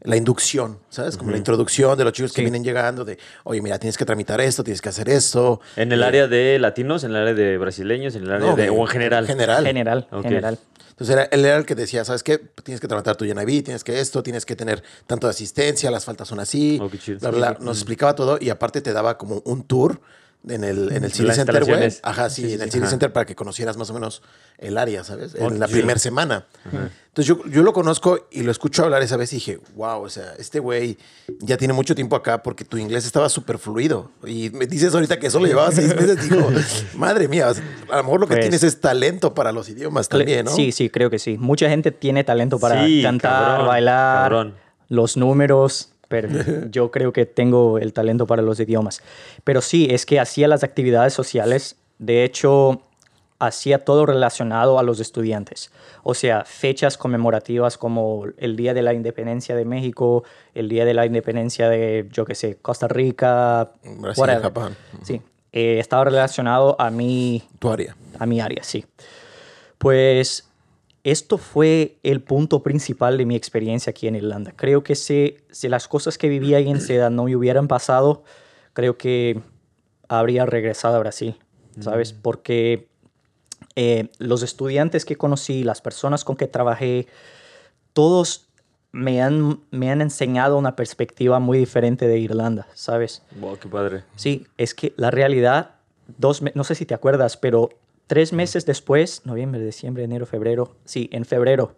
la 0.02 0.16
inducción, 0.16 0.78
¿sabes? 0.90 1.16
Como 1.16 1.30
la 1.32 1.36
introducción 1.38 1.98
de 1.98 2.04
los 2.04 2.12
chicos 2.12 2.32
que 2.32 2.36
Sí. 2.36 2.42
vienen 2.42 2.62
llegando, 2.62 3.04
de, 3.04 3.18
oye, 3.44 3.60
mira, 3.60 3.78
tienes 3.78 3.96
que 3.98 4.04
tramitar 4.04 4.40
esto, 4.40 4.62
tienes 4.62 4.80
que 4.80 4.88
hacer 4.90 5.08
esto. 5.08 5.60
En 5.76 5.90
el 5.92 6.02
área 6.02 6.28
de 6.28 6.58
latinos, 6.60 7.02
en 7.04 7.10
el 7.10 7.16
área 7.16 7.34
de 7.34 7.58
brasileños, 7.58 8.14
en 8.14 8.22
el 8.24 8.32
área 8.32 8.50
No, 8.50 8.56
de... 8.56 8.62
de- 8.64 8.70
O 8.70 8.80
en 8.80 8.86
general. 8.86 9.26
General. 9.26 9.64
General, 9.64 10.06
Ok. 10.12 10.22
general. 10.22 10.58
Entonces 10.90 11.14
era, 11.14 11.24
él 11.30 11.44
era 11.44 11.56
el 11.56 11.64
que 11.66 11.74
decía, 11.76 12.04
¿sabes 12.04 12.22
qué? 12.24 12.38
Tienes 12.38 12.80
que 12.80 12.88
tramitar 12.88 13.14
tu 13.16 13.24
NIV, 13.24 13.62
tienes 13.64 13.84
que 13.84 14.00
esto, 14.00 14.22
tienes 14.22 14.44
que 14.44 14.56
tener 14.56 14.82
tanto 15.06 15.26
de 15.28 15.30
asistencia, 15.32 15.90
las 15.92 16.04
faltas 16.04 16.26
son 16.26 16.40
así. 16.40 16.78
Oh, 16.82 16.88
qué 16.90 16.98
chido. 16.98 17.18
bla, 17.20 17.30
bla, 17.30 17.50
bla. 17.52 17.64
Nos 17.64 17.78
explicaba 17.78 18.14
todo 18.16 18.38
y 18.40 18.50
aparte 18.50 18.80
te 18.80 18.92
daba 18.92 19.16
como 19.16 19.40
un 19.44 19.62
tour 19.64 20.00
en 20.46 20.64
el, 20.64 20.92
en 20.92 21.04
el 21.04 21.12
City 21.12 21.32
Center, 21.32 21.64
güey. 21.64 21.92
Ajá, 22.02 22.30
sí, 22.30 22.42
Sí, 22.42 22.48
sí, 22.48 22.54
en 22.54 22.62
el 22.62 22.66
sí. 22.68 22.72
City 22.74 22.82
Ajá. 22.84 22.90
Center 22.90 23.12
para 23.12 23.26
que 23.26 23.34
conocieras 23.34 23.76
más 23.76 23.90
o 23.90 23.94
menos 23.94 24.22
el 24.58 24.78
área, 24.78 25.04
¿sabes? 25.04 25.34
Oh, 25.38 25.48
en 25.48 25.58
la 25.58 25.66
qué 25.66 25.72
chido. 25.72 25.80
primera 25.80 25.98
semana. 25.98 26.46
Entonces 27.08 27.26
yo, 27.26 27.44
yo 27.50 27.62
lo 27.62 27.72
conozco 27.72 28.28
y 28.30 28.42
lo 28.42 28.50
escucho 28.52 28.84
hablar 28.84 29.02
esa 29.02 29.16
vez 29.16 29.32
y 29.32 29.36
dije, 29.36 29.58
wow, 29.74 30.02
o 30.02 30.08
sea, 30.08 30.34
este 30.38 30.60
güey 30.60 30.96
ya 31.40 31.56
tiene 31.56 31.74
mucho 31.74 31.94
tiempo 31.94 32.14
acá 32.16 32.42
porque 32.42 32.64
tu 32.64 32.78
inglés 32.78 33.04
estaba 33.04 33.28
súper 33.28 33.58
fluido. 33.58 34.10
Y 34.24 34.50
me 34.50 34.66
dices 34.66 34.94
ahorita 34.94 35.18
que 35.18 35.28
solo 35.30 35.46
llevaba 35.46 35.72
seis 35.72 35.94
meses, 35.96 36.28
digo, 36.30 36.48
madre 36.94 37.26
mía, 37.28 37.48
a 37.90 37.96
lo 37.96 38.02
mejor 38.04 38.20
lo 38.20 38.26
que 38.28 38.34
Pues- 38.34 38.40
tienes 38.44 38.62
es 38.62 38.80
talento 38.80 39.34
para 39.34 39.50
los 39.52 39.68
idiomas 39.68 40.08
también, 40.08 40.44
¿no? 40.44 40.52
Sí, 40.54 40.70
sí, 40.72 40.88
creo 40.90 41.10
que 41.10 41.18
sí. 41.18 41.36
Mucha 41.38 41.68
gente 41.68 41.90
tiene 41.90 42.22
talento 42.24 42.58
para 42.58 42.86
Sí, 42.86 43.02
cantar, 43.02 43.32
cabrón, 43.48 43.66
bailar, 43.66 44.30
cabrón. 44.30 44.54
los 44.88 45.16
números, 45.16 45.90
pero 46.08 46.28
yo 46.70 46.90
creo 46.90 47.12
que 47.12 47.26
tengo 47.26 47.78
el 47.78 47.92
talento 47.92 48.26
para 48.26 48.42
los 48.42 48.58
idiomas. 48.60 49.02
Pero 49.44 49.60
sí, 49.60 49.88
es 49.90 50.06
que 50.06 50.20
hacía 50.20 50.48
las 50.48 50.64
actividades 50.64 51.12
sociales. 51.12 51.76
De 51.98 52.24
hecho, 52.24 52.80
hacía 53.38 53.84
todo 53.84 54.06
relacionado 54.06 54.78
a 54.78 54.82
los 54.82 55.00
estudiantes. 55.00 55.70
O 56.02 56.14
sea, 56.14 56.44
fechas 56.44 56.96
conmemorativas 56.96 57.78
como 57.78 58.24
el 58.36 58.56
Día 58.56 58.74
de 58.74 58.82
la 58.82 58.94
Independencia 58.94 59.54
de 59.54 59.64
México, 59.64 60.24
el 60.54 60.68
Día 60.68 60.84
de 60.84 60.94
la 60.94 61.06
Independencia 61.06 61.68
de, 61.68 62.08
yo 62.10 62.24
qué 62.24 62.34
sé, 62.34 62.56
Costa 62.56 62.88
Rica, 62.88 63.72
Brasil, 63.84 64.20
whatever. 64.20 64.42
Japón. 64.42 64.76
Sí, 65.02 65.22
eh, 65.52 65.78
estaba 65.78 66.04
relacionado 66.04 66.76
a 66.80 66.90
mi 66.90 67.42
Tu 67.58 67.70
área. 67.70 67.96
a 68.18 68.26
mi 68.26 68.40
área, 68.40 68.62
sí. 68.64 68.84
Pues 69.78 70.47
esto 71.10 71.38
fue 71.38 71.98
el 72.02 72.20
punto 72.20 72.62
principal 72.62 73.16
de 73.16 73.24
mi 73.24 73.36
experiencia 73.36 73.90
aquí 73.90 74.08
en 74.08 74.16
Irlanda. 74.16 74.52
Creo 74.54 74.82
que 74.82 74.94
si, 74.94 75.38
si 75.50 75.68
las 75.68 75.88
cosas 75.88 76.18
que 76.18 76.28
vivía 76.28 76.58
ahí 76.58 76.68
en 76.68 76.80
Seda 76.80 77.08
no 77.08 77.24
me 77.24 77.36
hubieran 77.36 77.68
pasado, 77.68 78.24
creo 78.72 78.98
que 78.98 79.40
habría 80.08 80.44
regresado 80.44 80.96
a 80.96 80.98
Brasil, 80.98 81.36
¿sabes? 81.80 82.12
Porque 82.12 82.88
eh, 83.76 84.10
los 84.18 84.42
estudiantes 84.42 85.04
que 85.04 85.16
conocí, 85.16 85.62
las 85.64 85.80
personas 85.80 86.24
con 86.24 86.36
que 86.36 86.46
trabajé, 86.46 87.06
todos 87.92 88.48
me 88.92 89.22
han, 89.22 89.60
me 89.70 89.90
han 89.90 90.00
enseñado 90.00 90.58
una 90.58 90.76
perspectiva 90.76 91.38
muy 91.38 91.58
diferente 91.58 92.08
de 92.08 92.18
Irlanda, 92.18 92.66
¿sabes? 92.74 93.22
Wow, 93.40 93.58
qué 93.58 93.68
padre. 93.68 94.04
Sí, 94.16 94.46
es 94.56 94.74
que 94.74 94.94
la 94.96 95.10
realidad, 95.10 95.76
dos, 96.18 96.42
no 96.54 96.64
sé 96.64 96.74
si 96.74 96.86
te 96.86 96.94
acuerdas, 96.94 97.36
pero 97.36 97.70
tres 98.08 98.32
meses 98.32 98.66
después, 98.66 99.22
noviembre, 99.24 99.64
diciembre, 99.64 100.02
enero, 100.02 100.26
febrero, 100.26 100.74
sí, 100.84 101.08
en 101.12 101.24
febrero, 101.24 101.76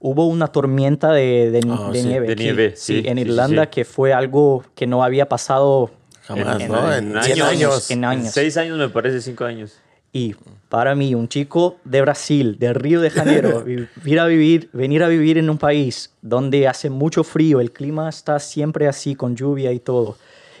hubo 0.00 0.26
una 0.26 0.48
tormenta 0.48 1.12
de, 1.12 1.50
de- 1.52 1.60
Ah, 1.70 1.90
de 1.92 2.00
sí, 2.02 2.08
nieve. 2.08 2.26
de 2.26 2.32
aquí. 2.32 2.42
nieve, 2.42 2.72
sí, 2.74 3.02
sí, 3.02 3.08
en 3.08 3.16
sí, 3.18 3.20
Irlanda, 3.22 3.70
que 3.70 3.84
fue 3.84 4.12
algo 4.12 4.64
que 4.74 4.86
no 4.88 5.04
había 5.04 5.28
pasado 5.28 5.90
Jamás, 6.22 6.60
en- 6.60 6.72
¿no? 6.72 6.92
en 6.92 7.16
En 7.16 7.22
100 7.22 7.40
años. 7.42 7.48
años. 7.48 7.90
en 7.92 8.04
años. 8.04 8.32
Seis 8.34 8.56
años 8.56 8.76
me 8.78 8.88
parece, 8.88 9.20
cinco 9.20 9.44
años. 9.44 9.78
Y 10.12 10.34
para 10.70 10.94
mí, 10.94 11.14
un 11.14 11.28
chico 11.28 11.76
de 11.84 12.00
Brasil, 12.00 12.58
de 12.58 12.72
Río 12.72 13.00
de 13.02 13.10
Janeiro, 13.10 13.62
vivir 13.96 14.18
a 14.18 14.24
vivir, 14.26 14.70
venir 14.72 15.02
a 15.02 15.08
vivir 15.08 15.36
en 15.36 15.50
un 15.50 15.58
país 15.58 16.14
donde 16.22 16.66
hace 16.68 16.88
mucho 16.90 17.22
frío, 17.22 17.60
el 17.60 17.70
clima 17.70 18.08
está 18.08 18.38
siempre 18.38 18.88
así, 18.88 19.14
con 19.14 19.36
lluvia 19.36 19.72
y 19.72 19.78
todo, 19.78 20.16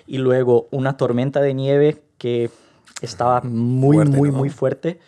y 0.06 0.18
luego 0.18 0.68
una 0.70 0.96
tormenta 0.98 1.40
de 1.40 1.54
nieve 1.54 2.02
que 2.18 2.50
estaba 3.00 3.40
muy, 3.42 3.96
Fuerte, 3.96 4.16
muy, 4.16 4.30
¿no? 4.30 4.38
muy 4.38 4.50
fuerte, 4.50 5.00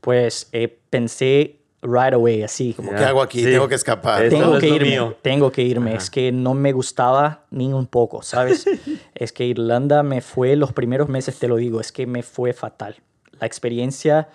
pues 0.00 0.48
eh, 0.52 0.78
pensé 0.90 1.60
right 1.82 2.14
away, 2.14 2.42
así. 2.42 2.74
Como. 2.74 2.90
¿qué 2.90 3.04
hago 3.04 3.22
aquí? 3.22 3.40
Sí. 3.40 3.50
Tengo 3.50 3.68
que 3.68 3.74
escapar. 3.74 4.28
Tengo 4.28 4.56
es 4.56 4.60
que 4.60 4.68
irme, 4.68 4.90
mío. 4.90 5.16
tengo 5.22 5.52
que 5.52 5.62
irme. 5.62 5.94
Es 5.94 6.10
que 6.10 6.32
no 6.32 6.54
me 6.54 6.72
gustaba 6.72 7.44
ni 7.50 7.72
un 7.72 7.86
poco, 7.86 8.22
¿sabes? 8.22 8.66
es 9.14 9.32
que 9.32 9.46
Irlanda 9.46 10.02
me 10.02 10.20
fue, 10.20 10.56
los 10.56 10.72
primeros 10.72 11.08
meses 11.08 11.38
te 11.38 11.48
lo 11.48 11.56
digo, 11.56 11.80
es 11.80 11.92
que 11.92 12.06
me 12.06 12.22
fue 12.22 12.52
fatal. 12.52 12.96
La 13.40 13.46
experiencia 13.46 14.28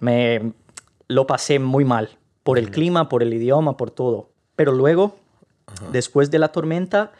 me 0.00 0.52
lo 1.08 1.26
pasé 1.26 1.58
muy 1.58 1.84
mal 1.84 2.10
por 2.42 2.58
el 2.58 2.70
clima, 2.70 3.08
por 3.08 3.22
el 3.22 3.32
idioma, 3.32 3.76
por 3.76 3.90
todo. 3.90 4.30
Pero 4.56 4.72
luego, 4.72 5.16
después 5.90 6.30
de 6.30 6.38
la 6.38 6.48
tormenta, 6.48 7.12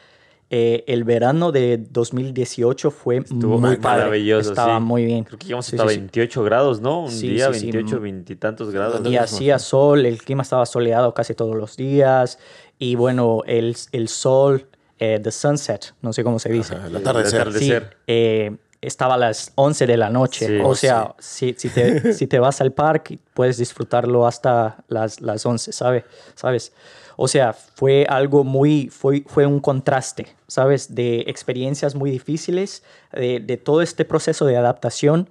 eh, 0.54 0.84
el 0.86 1.04
verano 1.04 1.50
de 1.50 1.78
2018 1.78 2.90
fue 2.90 3.16
Estuvo 3.18 3.58
muy 3.58 3.76
padre. 3.76 4.02
maravilloso. 4.02 4.50
Estaba 4.50 4.76
sí. 4.78 4.84
muy 4.84 5.06
bien. 5.06 5.24
Creo 5.24 5.38
que 5.38 5.46
llegamos 5.46 5.64
Sí, 5.64 5.76
hasta 5.76 5.88
sí, 5.88 5.94
sí. 5.94 6.00
28 6.00 6.42
grados, 6.44 6.80
¿no? 6.82 7.04
Un 7.06 7.20
día, 7.20 7.52
sí, 7.54 7.60
sí. 7.60 7.70
28, 7.72 8.00
veintitantos 8.00 8.70
grados. 8.70 9.00
Y 9.08 9.16
hacía 9.16 9.58
sol, 9.58 10.04
el 10.04 10.18
clima 10.22 10.42
estaba 10.42 10.66
soleado 10.66 11.14
casi 11.14 11.34
todos 11.34 11.56
los 11.56 11.76
días. 11.78 12.38
Y 12.78 12.96
bueno, 12.96 13.40
el, 13.46 13.74
el 13.92 14.08
sol, 14.08 14.66
eh, 14.98 15.18
the 15.22 15.30
sunset, 15.30 15.94
no 16.02 16.12
sé 16.12 16.22
cómo 16.22 16.38
se 16.38 16.50
dice. 16.50 16.74
Ajá, 16.74 16.86
el 16.88 16.96
atardecer. 16.96 17.46
El 17.46 17.52
Sí, 17.54 17.72
atardecer. 17.72 17.96
eh, 18.06 18.56
estaba 18.82 19.14
a 19.14 19.18
las 19.18 19.52
11 19.54 19.86
de 19.86 19.96
la 19.96 20.10
noche. 20.10 20.46
Sí. 20.46 20.58
O 20.58 20.68
Oh, 20.68 20.74
sea, 20.74 21.14
si, 21.18 21.54
si, 21.56 21.70
te, 21.70 22.12
si 22.12 22.26
te 22.26 22.38
vas 22.38 22.60
al 22.60 22.72
parque, 22.72 23.18
puedes 23.32 23.56
disfrutarlo 23.56 24.26
hasta 24.26 24.84
las, 24.88 25.20
las 25.20 25.46
11, 25.46 25.72
¿sabe? 25.72 26.04
¿sabes? 26.34 26.72
O 27.16 27.28
sea, 27.28 27.52
fue 27.52 28.04
algo 28.08 28.42
muy, 28.42 28.88
fue, 28.88 29.22
fue 29.26 29.46
un 29.46 29.60
contraste, 29.60 30.26
¿sabes? 30.48 30.94
De 30.94 31.20
experiencias 31.28 31.94
muy 31.94 32.10
difíciles, 32.10 32.82
de, 33.12 33.40
de 33.40 33.56
todo 33.56 33.80
este 33.82 34.04
proceso 34.04 34.44
de 34.44 34.56
adaptación 34.56 35.30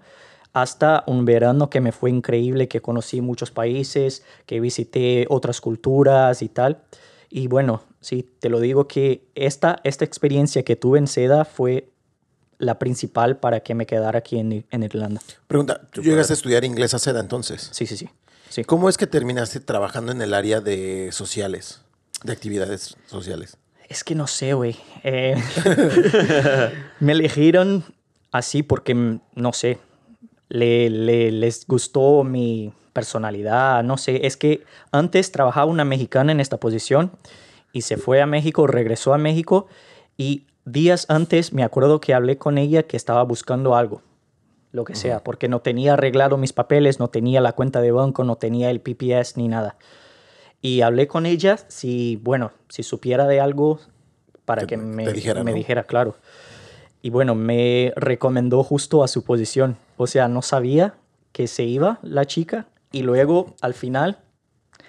hasta 0.53 1.03
un 1.07 1.25
verano 1.25 1.69
que 1.69 1.81
me 1.81 1.91
fue 1.91 2.09
increíble, 2.09 2.67
que 2.67 2.81
conocí 2.81 3.21
muchos 3.21 3.51
países, 3.51 4.23
que 4.45 4.59
visité 4.59 5.25
otras 5.29 5.61
culturas 5.61 6.41
y 6.41 6.49
tal. 6.49 6.81
Y 7.29 7.47
bueno, 7.47 7.81
sí, 8.01 8.29
te 8.39 8.49
lo 8.49 8.59
digo 8.59 8.87
que 8.87 9.23
esta, 9.35 9.77
esta 9.85 10.03
experiencia 10.03 10.63
que 10.63 10.75
tuve 10.75 10.99
en 10.99 11.07
Seda 11.07 11.45
fue 11.45 11.87
la 12.61 12.79
principal 12.79 13.37
para 13.37 13.59
que 13.61 13.73
me 13.75 13.85
quedara 13.85 14.19
aquí 14.19 14.37
en, 14.39 14.65
en 14.69 14.83
Irlanda. 14.83 15.19
Pregunta, 15.47 15.81
¿tú 15.91 16.01
llegaste 16.01 16.33
a 16.33 16.35
estudiar 16.35 16.63
inglés 16.63 16.93
a 16.93 16.99
seda 16.99 17.19
entonces? 17.19 17.69
Sí, 17.73 17.85
sí, 17.87 17.97
sí. 17.97 18.07
sí. 18.49 18.63
¿Cómo 18.63 18.87
es 18.89 18.97
que 18.97 19.07
terminaste 19.07 19.59
trabajando 19.59 20.11
en 20.11 20.21
el 20.21 20.33
área 20.33 20.61
de 20.61 21.09
sociales, 21.11 21.81
de 22.23 22.31
actividades 22.33 22.95
sociales? 23.07 23.57
Es 23.89 24.03
que 24.03 24.15
no 24.15 24.27
sé, 24.27 24.53
güey. 24.53 24.77
Eh, 25.03 25.35
me 26.99 27.11
eligieron 27.13 27.83
así 28.31 28.63
porque, 28.63 28.95
mm, 28.95 29.19
no 29.35 29.53
sé, 29.53 29.79
le, 30.49 30.89
le- 30.89 31.31
les 31.31 31.65
gustó 31.67 32.23
mi 32.23 32.73
personalidad, 32.93 33.83
no 33.83 33.97
sé. 33.97 34.25
Es 34.27 34.37
que 34.37 34.63
antes 34.91 35.31
trabajaba 35.31 35.65
una 35.65 35.85
mexicana 35.85 36.31
en 36.31 36.39
esta 36.39 36.57
posición 36.57 37.11
y 37.73 37.81
se 37.81 37.97
fue 37.97 38.21
a 38.21 38.25
México, 38.25 38.67
regresó 38.67 39.13
a 39.13 39.17
México 39.17 39.67
y 40.17 40.45
días 40.65 41.05
antes 41.09 41.53
me 41.53 41.63
acuerdo 41.63 42.01
que 42.01 42.13
hablé 42.13 42.37
con 42.37 42.57
ella 42.57 42.83
que 42.83 42.97
estaba 42.97 43.23
buscando 43.23 43.75
algo, 43.75 44.01
lo 44.71 44.83
que 44.83 44.95
sea, 44.95 45.23
porque 45.23 45.47
no 45.47 45.61
tenía 45.61 45.93
arreglado 45.93 46.37
mis 46.37 46.53
papeles, 46.53 46.99
no 46.99 47.09
tenía 47.09 47.41
la 47.41 47.53
cuenta 47.53 47.81
de 47.81 47.91
banco, 47.91 48.23
no 48.23 48.37
tenía 48.37 48.69
el 48.69 48.79
PPS 48.79 49.37
ni 49.37 49.47
nada. 49.47 49.77
Y 50.61 50.81
hablé 50.81 51.07
con 51.07 51.25
ella 51.25 51.57
si, 51.67 52.17
bueno, 52.17 52.51
si 52.69 52.83
supiera 52.83 53.27
de 53.27 53.41
algo 53.41 53.79
para 54.45 54.65
Que 54.67 54.77
me, 54.77 55.11
dijera, 55.11 55.43
me 55.43 55.51
¿no? 55.51 55.57
dijera, 55.57 55.83
claro. 55.83 56.15
Y 57.01 57.09
bueno, 57.09 57.35
me 57.35 57.93
recomendó 57.95 58.63
justo 58.63 59.03
a 59.03 59.07
su 59.07 59.23
posición. 59.23 59.77
O 59.97 60.07
sea, 60.07 60.27
no 60.27 60.41
sabía 60.41 60.95
que 61.31 61.47
se 61.47 61.63
iba 61.63 61.99
la 62.01 62.25
chica 62.25 62.67
y 62.91 63.03
luego 63.03 63.55
al 63.61 63.73
final, 63.73 64.19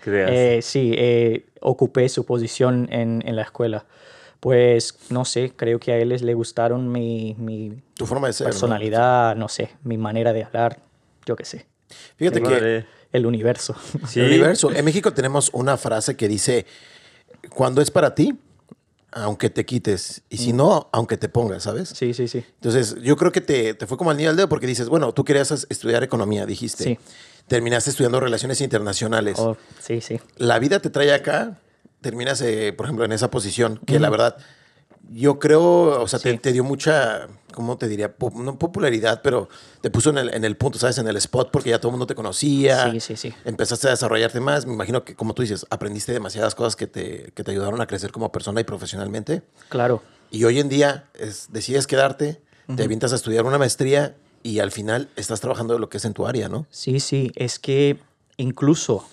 eh, 0.04 0.60
sí, 0.62 0.92
eh, 0.96 1.46
ocupé 1.60 2.08
su 2.08 2.26
posición 2.26 2.88
en, 2.90 3.22
en 3.24 3.36
la 3.36 3.42
escuela. 3.42 3.86
Pues 4.42 4.96
no 5.08 5.24
sé, 5.24 5.52
creo 5.54 5.78
que 5.78 5.92
a 5.92 5.98
él 5.98 6.08
les 6.08 6.20
le 6.22 6.34
gustaron 6.34 6.90
mi, 6.90 7.36
mi 7.38 7.80
Tu 7.94 8.06
forma 8.06 8.26
de 8.26 8.32
ser. 8.32 8.46
personalidad, 8.46 9.36
¿no? 9.36 9.48
sé, 9.48 9.70
mi 9.84 9.96
manera 9.98 10.32
de 10.32 10.42
hablar, 10.42 10.80
yo 11.24 11.36
qué 11.36 11.44
sé, 11.44 11.66
Fíjate 12.16 12.42
que 12.42 12.84
el 13.12 13.24
universo. 13.26 13.76
Sí. 14.08 14.18
el 14.18 14.26
universo. 14.26 14.72
En 14.72 14.84
México 14.84 15.12
tenemos 15.12 15.50
una 15.52 15.76
frase 15.76 16.16
que 16.16 16.26
dice: 16.26 16.66
Cuando 17.54 17.80
es 17.82 17.92
para 17.92 18.16
ti, 18.16 18.36
aunque 19.12 19.48
te 19.50 19.64
quites. 19.64 20.22
Y 20.28 20.38
si 20.38 20.52
no, 20.52 20.88
aunque 20.90 21.16
te 21.18 21.28
pongas, 21.28 21.62
¿sabes? 21.62 21.90
Sí, 21.90 22.12
sí, 22.12 22.26
sí. 22.26 22.44
Entonces, 22.54 22.96
yo 23.02 23.16
creo 23.16 23.30
que 23.30 23.42
te, 23.42 23.74
te 23.74 23.86
fue 23.86 23.96
como 23.98 24.10
al 24.10 24.16
niño 24.16 24.30
al 24.30 24.36
dedo 24.36 24.48
porque 24.48 24.66
dices, 24.66 24.88
bueno, 24.88 25.12
tú 25.12 25.22
querías 25.22 25.52
as- 25.52 25.66
estudiar 25.70 26.02
economía, 26.02 26.46
dijiste. 26.46 26.82
Sí. 26.82 26.98
Terminaste 27.46 27.90
estudiando 27.90 28.18
relaciones 28.18 28.60
internacionales. 28.62 29.38
Oh, 29.38 29.56
sí, 29.78 30.00
sí. 30.00 30.18
La 30.38 30.58
vida 30.58 30.80
te 30.80 30.88
trae 30.90 31.12
acá, 31.12 31.58
terminas, 32.02 32.40
eh, 32.42 32.74
por 32.76 32.86
ejemplo, 32.86 33.04
en 33.06 33.12
esa 33.12 33.30
posición, 33.30 33.80
que 33.86 33.98
la 33.98 34.10
verdad, 34.10 34.36
yo 35.10 35.38
creo, 35.38 36.02
o 36.02 36.06
sea, 36.08 36.18
te, 36.18 36.32
Sí. 36.32 36.38
te 36.38 36.52
dio 36.52 36.64
mucha, 36.64 37.28
¿cómo 37.54 37.76
te 37.76 37.88
diría? 37.88 38.14
Po- 38.14 38.32
no 38.34 38.58
popularidad, 38.58 39.20
pero 39.22 39.48
te 39.80 39.90
puso 39.90 40.10
en 40.10 40.18
el, 40.18 40.34
en 40.34 40.44
el 40.44 40.56
punto, 40.56 40.78
¿sabes? 40.78 40.98
En 40.98 41.08
el 41.08 41.16
spot 41.16 41.50
porque 41.50 41.70
ya 41.70 41.78
todo 41.78 41.88
el 41.88 41.92
mundo 41.92 42.06
te 42.06 42.14
conocía. 42.14 42.90
Sí, 42.92 43.00
sí, 43.00 43.16
sí. 43.16 43.34
Empezaste 43.44 43.88
a 43.88 43.90
desarrollarte 43.90 44.40
más. 44.40 44.64
Me 44.66 44.74
imagino 44.74 45.04
que, 45.04 45.14
como 45.14 45.34
tú 45.34 45.42
dices, 45.42 45.66
aprendiste 45.70 46.12
demasiadas 46.12 46.54
cosas 46.54 46.76
que 46.76 46.86
te, 46.86 47.32
que 47.34 47.42
te 47.44 47.50
ayudaron 47.50 47.80
a 47.80 47.86
crecer 47.86 48.12
como 48.12 48.30
persona 48.32 48.60
y 48.60 48.64
profesionalmente. 48.64 49.42
Claro. 49.68 50.02
Y 50.30 50.44
hoy 50.44 50.60
en 50.60 50.68
día 50.68 51.08
es- 51.14 51.48
decides 51.52 51.86
quedarte, 51.86 52.40
te 52.76 52.84
avientas 52.84 53.12
a 53.12 53.16
estudiar 53.16 53.44
una 53.44 53.58
maestría 53.58 54.14
y 54.42 54.60
al 54.60 54.70
final 54.70 55.08
estás 55.16 55.40
trabajando 55.40 55.74
de 55.74 55.80
lo 55.80 55.88
que 55.90 55.98
es 55.98 56.04
en 56.06 56.14
tu 56.14 56.26
área, 56.26 56.48
¿no? 56.48 56.66
Sí, 56.70 57.00
sí, 57.00 57.32
es 57.36 57.58
que 57.58 57.98
incluso 58.38 59.06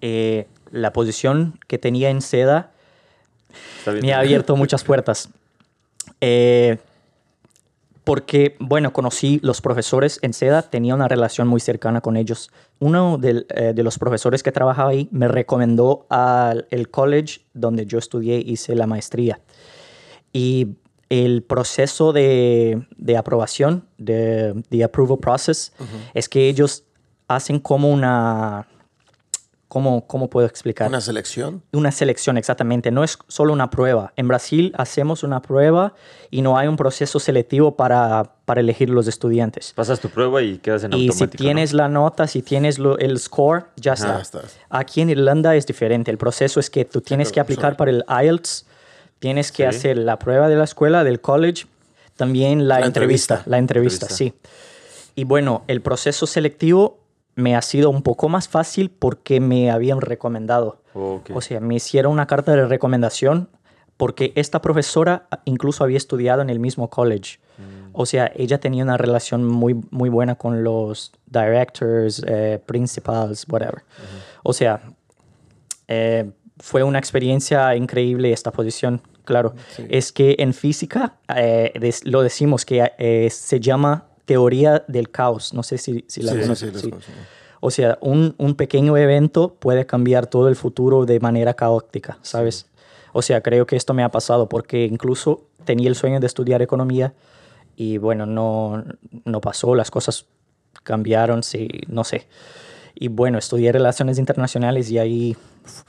eh, 0.00 0.46
la 0.70 0.92
posición 0.92 1.58
que 1.66 1.78
tenía 1.78 2.10
en 2.10 2.20
seda 2.20 2.72
me 4.00 4.12
ha 4.12 4.18
abierto 4.18 4.56
muchas 4.56 4.84
puertas. 4.84 5.28
Eh, 6.20 6.78
porque, 8.04 8.56
bueno, 8.58 8.92
conocí 8.92 9.40
los 9.42 9.62
profesores 9.62 10.18
en 10.20 10.34
seda, 10.34 10.62
tenía 10.62 10.94
una 10.94 11.08
relación 11.08 11.48
muy 11.48 11.60
cercana 11.60 12.02
con 12.02 12.18
ellos. 12.18 12.50
Uno 12.78 13.18
eh, 13.22 13.72
de 13.74 13.82
los 13.82 13.98
profesores 13.98 14.42
que 14.42 14.52
trabajaba 14.52 14.90
ahí 14.90 15.08
me 15.10 15.26
recomendó 15.26 16.06
al 16.10 16.66
el 16.70 16.90
college 16.90 17.40
donde 17.54 17.86
yo 17.86 17.98
estudié, 17.98 18.36
hice 18.36 18.74
la 18.74 18.86
maestría. 18.86 19.40
Y 20.34 20.76
el 21.08 21.42
proceso 21.42 22.12
de, 22.12 22.86
de 22.96 23.16
aprobación, 23.16 23.86
de 23.96 24.62
the 24.68 24.84
approval 24.84 25.18
process, 25.18 25.72
es 26.12 26.28
que 26.28 26.48
ellos 26.48 26.84
hacen 27.28 27.58
como 27.58 27.90
una... 27.90 28.66
¿Cómo, 29.74 30.06
cómo 30.06 30.30
puedo 30.30 30.46
explicar? 30.46 30.86
Una 30.86 31.00
selección. 31.00 31.64
Una 31.72 31.90
selección, 31.90 32.38
exactamente. 32.38 32.92
No 32.92 33.02
es 33.02 33.18
solo 33.26 33.52
una 33.52 33.70
prueba. 33.70 34.12
En 34.14 34.28
Brasil 34.28 34.72
hacemos 34.78 35.24
una 35.24 35.42
prueba 35.42 35.94
y 36.30 36.42
no 36.42 36.56
hay 36.56 36.68
un 36.68 36.76
proceso 36.76 37.18
selectivo 37.18 37.74
para, 37.74 38.34
para 38.44 38.60
elegir 38.60 38.88
los 38.88 39.08
estudiantes. 39.08 39.72
Pasas 39.74 39.98
tu 39.98 40.10
prueba 40.10 40.40
y 40.42 40.58
quedas 40.58 40.84
en 40.84 40.92
Y 40.92 41.00
si 41.00 41.08
automático. 41.08 41.42
¿no? 41.42 41.44
tienes 41.48 41.72
la 41.72 41.88
nota, 41.88 42.28
si 42.28 42.40
tienes 42.42 42.78
lo- 42.78 42.96
el 42.98 43.18
score, 43.18 43.64
ya 43.74 43.94
está. 43.94 44.20
estás. 44.20 44.56
Aquí 44.70 45.00
en 45.00 45.10
Irlanda 45.10 45.56
es 45.56 45.66
diferente. 45.66 46.12
El 46.12 46.18
proceso 46.18 46.60
es 46.60 46.70
que 46.70 46.84
tú 46.84 47.00
tienes 47.00 47.30
pero, 47.30 47.34
que 47.34 47.40
aplicar 47.40 47.72
sorry. 47.74 47.76
para 47.76 47.90
el 47.90 48.04
IELTS, 48.28 48.66
tienes 49.18 49.50
que 49.50 49.64
Sí. 49.64 49.76
hacer 49.76 49.98
la 49.98 50.20
prueba 50.20 50.48
de 50.48 50.54
la 50.54 50.62
escuela, 50.64 51.02
del 51.02 51.20
college, 51.20 51.66
también 52.14 52.68
la, 52.68 52.78
La 52.78 52.86
entrevista, 52.86 53.34
entrevista. 53.38 53.50
La 53.50 53.58
entrevista, 53.58 54.06
Entrevista. 54.06 54.38
sí. 54.40 55.10
Y 55.16 55.24
bueno, 55.24 55.64
el 55.66 55.80
proceso 55.80 56.28
selectivo 56.28 57.00
me 57.34 57.56
ha 57.56 57.62
sido 57.62 57.90
un 57.90 58.02
poco 58.02 58.28
más 58.28 58.48
fácil 58.48 58.90
porque 58.90 59.40
me 59.40 59.70
habían 59.70 60.00
recomendado. 60.00 60.82
Ok. 60.94 61.30
O 61.34 61.40
sea, 61.40 61.60
me 61.60 61.74
hicieron 61.76 62.12
una 62.12 62.26
carta 62.26 62.52
de 62.52 62.66
recomendación 62.66 63.48
porque 63.96 64.32
esta 64.34 64.60
profesora 64.60 65.28
incluso 65.44 65.84
había 65.84 65.96
estudiado 65.96 66.42
en 66.42 66.50
el 66.50 66.58
mismo 66.58 66.90
college. 66.90 67.38
O 67.96 68.06
sea, 68.06 68.32
ella 68.34 68.58
tenía 68.58 68.82
una 68.82 68.96
relación 68.96 69.44
muy, 69.44 69.80
muy 69.92 70.08
buena 70.10 70.34
con 70.34 70.64
los 70.64 71.12
directors, 71.26 72.24
eh, 72.26 72.60
principals, 72.66 73.46
whatever. 73.48 73.84
O 74.42 74.52
sea, 74.52 74.80
eh, 75.86 76.28
fue 76.58 76.82
una 76.82 76.98
experiencia 76.98 77.74
increíble 77.76 78.32
esta 78.32 78.52
posición, 78.52 79.02
claro. 79.24 79.54
Es 79.88 80.12
que 80.12 80.36
en 80.38 80.54
física 80.54 81.16
eh, 81.34 81.72
lo 82.04 82.22
decimos 82.22 82.64
que 82.64 82.90
eh, 82.98 83.28
se 83.30 83.60
llama 83.60 84.06
teoría 84.24 84.84
del 84.88 85.10
caos. 85.10 85.54
No 85.54 85.62
sé 85.62 85.78
si, 85.78 86.04
si 86.08 86.22
la 86.22 86.32
Sí, 86.32 86.40
conoces, 86.40 86.80
sí, 86.80 86.90
sí. 86.90 87.12
O 87.60 87.70
sea, 87.70 87.98
un, 88.00 88.34
un 88.38 88.54
pequeño 88.56 88.96
evento 88.96 89.54
puede 89.54 89.86
cambiar 89.86 90.26
todo 90.26 90.48
el 90.48 90.56
futuro 90.56 91.06
de 91.06 91.18
manera 91.20 91.54
caótica, 91.54 92.18
¿sabes? 92.22 92.66
O 93.12 93.22
sea, 93.22 93.40
creo 93.42 93.66
que 93.66 93.76
esto 93.76 93.94
me 93.94 94.02
ha 94.02 94.10
pasado 94.10 94.48
porque 94.48 94.84
incluso 94.84 95.44
tenía 95.64 95.88
el 95.88 95.94
sueño 95.94 96.20
de 96.20 96.26
estudiar 96.26 96.60
economía 96.62 97.14
y 97.76 97.98
bueno, 97.98 98.26
no, 98.26 98.84
no 99.24 99.40
pasó, 99.40 99.74
las 99.74 99.90
cosas 99.90 100.26
cambiaron, 100.82 101.42
sí, 101.42 101.68
no 101.88 102.04
sé. 102.04 102.26
Y 102.94 103.08
bueno, 103.08 103.38
estudié 103.38 103.72
relaciones 103.72 104.18
internacionales 104.18 104.90
y 104.90 104.98
ahí 104.98 105.36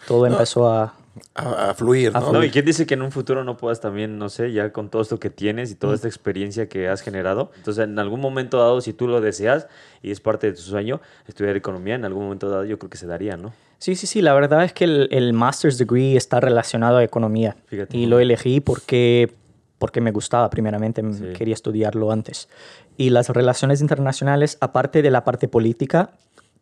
todo 0.08 0.26
empezó 0.26 0.70
a... 0.70 0.96
A, 1.34 1.70
a 1.70 1.74
fluir, 1.74 2.12
A 2.14 2.20
¿no? 2.20 2.34
No, 2.34 2.44
¿y 2.44 2.50
quién 2.52 2.66
dice 2.66 2.86
que 2.86 2.94
en 2.96 3.02
un 3.02 3.12
futuro 3.12 3.44
no 3.44 3.56
puedas 3.58 3.80
también, 3.80 4.18
no 4.18 4.28
sé, 4.30 4.52
ya 4.52 4.72
con 4.74 4.90
todo 4.90 5.02
esto 5.02 5.18
que 5.20 5.30
tienes 5.30 5.72
y 5.72 5.76
toda 5.76 5.96
esta 5.96 6.08
experiencia 6.08 6.68
que 6.68 6.90
has 6.90 7.02
generado? 7.02 7.52
Entonces, 7.56 7.86
en 7.86 7.98
algún 8.00 8.20
momento 8.20 8.58
dado, 8.58 8.82
si 8.82 8.92
tú 8.94 9.08
lo 9.08 9.22
deseas 9.22 9.68
y 10.02 10.12
es 10.12 10.20
parte 10.20 10.48
de 10.48 10.54
tu 10.54 10.62
sueño, 10.62 11.00
estudiar 11.28 11.56
economía, 11.56 11.96
en 11.96 12.04
algún 12.06 12.24
momento 12.26 12.50
dado 12.50 12.66
yo 12.66 12.78
creo 12.80 12.90
que 12.90 12.98
se 12.98 13.08
daría, 13.08 13.38
¿no? 13.38 13.54
Sí, 13.78 13.96
sí, 13.96 14.08
sí, 14.08 14.22
la 14.22 14.34
verdad 14.34 14.64
es 14.64 14.74
que 14.74 14.86
el, 14.86 15.08
el 15.12 15.34
master's 15.34 15.78
degree 15.78 16.16
está 16.18 16.40
relacionado 16.40 16.98
a 16.98 17.04
economía 17.04 17.56
Fíjate. 17.68 17.96
y 17.98 18.06
lo 18.08 18.20
elegí 18.20 18.60
porque, 18.62 19.34
porque 19.78 20.02
me 20.02 20.12
gustaba, 20.12 20.50
primeramente, 20.50 21.02
Sí. 21.14 21.26
quería 21.38 21.54
estudiarlo 21.54 22.12
antes. 22.12 22.50
Y 22.98 23.10
las 23.10 23.30
relaciones 23.30 23.82
internacionales, 23.82 24.58
aparte 24.62 25.02
de 25.02 25.12
la 25.12 25.24
parte 25.26 25.48
política, 25.48 26.12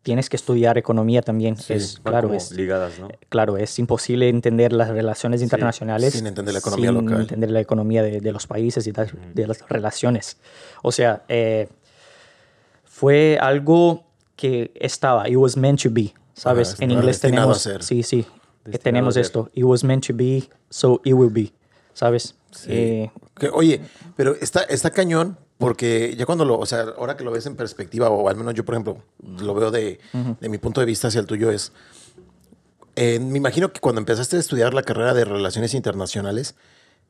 tienes 0.03 0.29
que 0.29 0.35
estudiar 0.35 0.77
economía 0.77 1.21
también. 1.21 1.55
es, 1.69 2.01
Van 2.03 2.11
claro, 2.11 2.33
es, 2.33 2.51
ligadas, 2.51 2.99
¿no? 2.99 3.07
claro, 3.29 3.57
es 3.57 3.79
imposible 3.79 4.29
entender 4.29 4.73
las 4.73 4.89
relaciones 4.89 5.41
internacionales 5.41 6.13
sin 6.13 6.27
entender 6.27 6.53
la 6.53 6.59
economía 6.59 6.89
sin 6.91 7.05
local. 7.05 7.21
entender 7.21 7.51
la 7.51 7.61
economía 7.61 8.03
de, 8.03 8.19
de 8.21 8.31
los 8.31 8.45
países 8.45 8.85
y 8.85 8.91
de, 8.91 9.09
de 9.33 9.47
las 9.47 9.67
relaciones. 9.69 10.37
O 10.83 10.91
sea, 10.91 11.23
eh, 11.29 11.67
fue 12.83 13.37
algo 13.41 14.03
que 14.35 14.71
estaba, 14.75 15.27
it 15.29 15.35
was 15.37 15.55
meant 15.57 15.81
to 15.81 15.89
be, 15.91 16.13
¿sabes? 16.33 16.73
Ajá, 16.73 16.83
en 16.83 16.91
inglés 16.91 17.21
destinado 17.21 17.51
a 17.51 17.55
tenemos, 17.55 17.61
ser. 17.61 17.83
sí, 17.83 18.03
sí, 18.03 18.25
Destinado 18.65 18.83
tenemos 18.83 19.17
esto, 19.17 19.49
it 19.53 19.63
was 19.63 19.83
meant 19.83 20.05
to 20.07 20.13
be, 20.13 20.43
so 20.69 21.01
it 21.03 21.13
will 21.13 21.29
be, 21.31 21.51
¿sabes? 21.93 22.35
Eh, 22.67 23.09
Que, 23.35 23.49
oye, 23.49 23.81
pero 24.15 24.35
está, 24.39 24.61
está 24.63 24.91
cañón 24.91 25.37
porque 25.63 26.13
ya 26.17 26.25
cuando 26.25 26.43
lo, 26.43 26.59
o 26.59 26.65
sea, 26.65 26.81
ahora 26.97 27.15
que 27.15 27.23
lo 27.23 27.31
ves 27.31 27.45
en 27.45 27.55
perspectiva, 27.55 28.09
o 28.09 28.27
al 28.27 28.35
menos 28.35 28.53
yo, 28.53 28.65
por 28.65 28.75
ejemplo, 28.75 28.97
lo 29.39 29.53
veo 29.53 29.71
de, 29.71 29.97
de 30.41 30.49
mi 30.49 30.57
punto 30.57 30.81
de 30.81 30.85
vista 30.85 31.07
hacia 31.07 31.21
el 31.21 31.25
tuyo, 31.25 31.51
es, 31.51 31.71
eh, 32.97 33.19
me 33.21 33.37
imagino 33.37 33.71
que 33.71 33.79
cuando 33.79 33.99
empezaste 34.01 34.35
a 34.35 34.39
estudiar 34.39 34.73
la 34.73 34.83
carrera 34.83 35.13
de 35.13 35.23
Relaciones 35.23 35.73
Internacionales, 35.73 36.55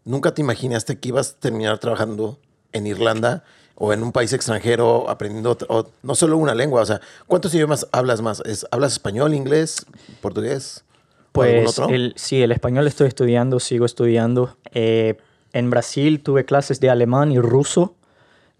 nunca 0.06 0.36
te 0.36 0.42
imaginaste 0.42 1.00
que 1.00 1.10
ibas 1.10 1.32
a 1.32 1.40
terminar 1.40 1.80
trabajando 1.80 2.38
en 2.74 2.86
Irlanda 2.86 3.44
o 3.74 3.92
en 3.92 4.04
un 4.04 4.12
país 4.12 4.32
extranjero 4.34 5.10
aprendiendo 5.10 5.58
o 5.70 5.88
no 6.04 6.14
solo 6.14 6.38
una 6.38 6.54
lengua, 6.54 6.84
o 6.84 6.86
sea, 6.86 7.02
¿cuántos 7.26 7.56
idiomas 7.56 7.88
hablas 7.92 8.22
más? 8.22 8.44
¿Es, 8.46 8.68
¿Hablas 8.70 8.94
español, 8.94 9.34
inglés, 9.34 9.84
portugués? 10.22 10.84
Pues 11.32 11.80
otro? 11.80 11.94
el, 11.94 12.14
sí, 12.18 12.44
el 12.44 12.52
español 12.52 12.86
estoy 12.86 13.08
estudiando, 13.08 13.60
sigo 13.60 13.88
estudiando. 13.88 14.58
Eh, 14.74 15.18
en 15.54 15.72
Brasil 15.72 16.22
tuve 16.22 16.46
clases 16.46 16.80
de 16.80 16.92
alemán 16.92 17.32
y 17.32 17.40
ruso, 17.40 17.96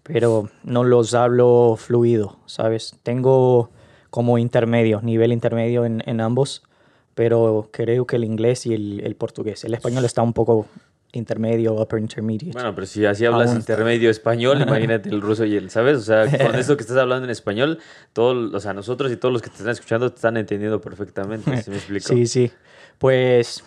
pero 0.04 0.48
no 0.62 0.84
los 0.84 1.14
hablo 1.14 1.76
fluido, 1.76 2.38
¿sabes? 2.46 2.96
Tengo 3.02 3.70
como 4.10 4.38
intermedio, 4.38 5.00
nivel 5.02 5.32
intermedio 5.32 5.84
en, 5.84 6.02
en 6.06 6.20
ambos, 6.20 6.62
pero 7.14 7.68
creo 7.72 8.06
que 8.06 8.16
el 8.16 8.24
inglés 8.24 8.66
y 8.66 8.74
el, 8.74 9.00
el 9.00 9.16
portugués. 9.16 9.64
El 9.64 9.74
español 9.74 10.04
está 10.04 10.22
un 10.22 10.32
poco 10.32 10.66
intermedio, 11.12 11.74
upper 11.74 11.98
intermediate. 11.98 12.52
Bueno, 12.52 12.74
pero 12.74 12.86
si 12.86 13.04
así 13.06 13.24
hablas 13.24 13.50
Aún. 13.50 13.58
intermedio 13.58 14.10
español, 14.10 14.60
imagínate 14.66 15.08
el 15.08 15.20
ruso 15.20 15.44
y 15.44 15.56
el, 15.56 15.70
¿sabes? 15.70 15.98
O 15.98 16.02
sea, 16.02 16.26
con 16.26 16.54
esto 16.54 16.76
que 16.76 16.82
estás 16.82 16.96
hablando 16.96 17.24
en 17.24 17.30
español, 17.30 17.78
todo, 18.12 18.56
o 18.56 18.60
sea, 18.60 18.72
nosotros 18.72 19.10
y 19.10 19.16
todos 19.16 19.32
los 19.32 19.42
que 19.42 19.48
te 19.48 19.56
están 19.56 19.70
escuchando 19.70 20.10
te 20.10 20.16
están 20.16 20.36
entendiendo 20.36 20.80
perfectamente, 20.80 21.62
¿sí 21.62 21.70
me 21.70 21.76
explico? 21.76 22.08
Sí, 22.08 22.26
sí. 22.26 22.50
Pues 22.98 23.64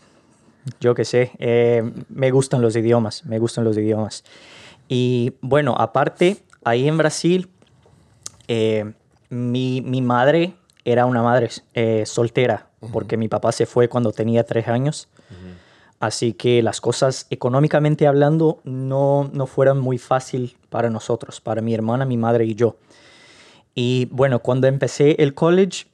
yo 0.80 0.93
qué 0.93 1.06
sé, 1.06 1.32
eh, 1.39 1.84
me 2.10 2.32
gustan 2.32 2.62
los 2.62 2.76
idiomas, 2.76 3.26
me 3.26 3.39
gustan 3.39 3.63
los 3.63 3.78
idiomas. 3.78 4.23
Y 4.88 5.34
bueno, 5.41 5.76
aparte, 5.78 6.38
ahí 6.63 6.88
en 6.88 6.97
Brasil, 6.97 7.50
eh, 8.47 8.93
mi, 9.30 9.82
mi 9.82 10.02
madre 10.02 10.54
era 10.86 11.06
una 11.06 11.21
madre 11.21 11.50
eh, 11.73 12.06
soltera, 12.06 12.67
porque 12.93 13.17
mi 13.17 13.28
papá 13.28 13.52
se 13.52 13.65
fue 13.65 13.89
cuando 13.89 14.13
tenía 14.13 14.45
tres 14.45 14.67
años. 14.67 15.10
Así 16.00 16.34
que 16.34 16.62
las 16.62 16.80
cosas 16.80 17.26
económicamente 17.32 18.06
hablando 18.06 18.62
no, 18.63 19.30
no 19.34 19.47
fueron 19.47 19.80
muy 19.80 19.97
fácil 19.97 20.56
para 20.69 20.89
nosotros, 20.91 21.41
para 21.41 21.62
mi 21.62 21.73
hermana, 21.73 22.06
mi 22.06 22.17
madre 22.17 22.45
y 22.45 22.54
yo. 22.54 22.78
Y 23.73 24.06
bueno, 24.12 24.39
cuando 24.39 24.67
empecé 24.67 25.15
el 25.21 25.34
college, 25.34 25.88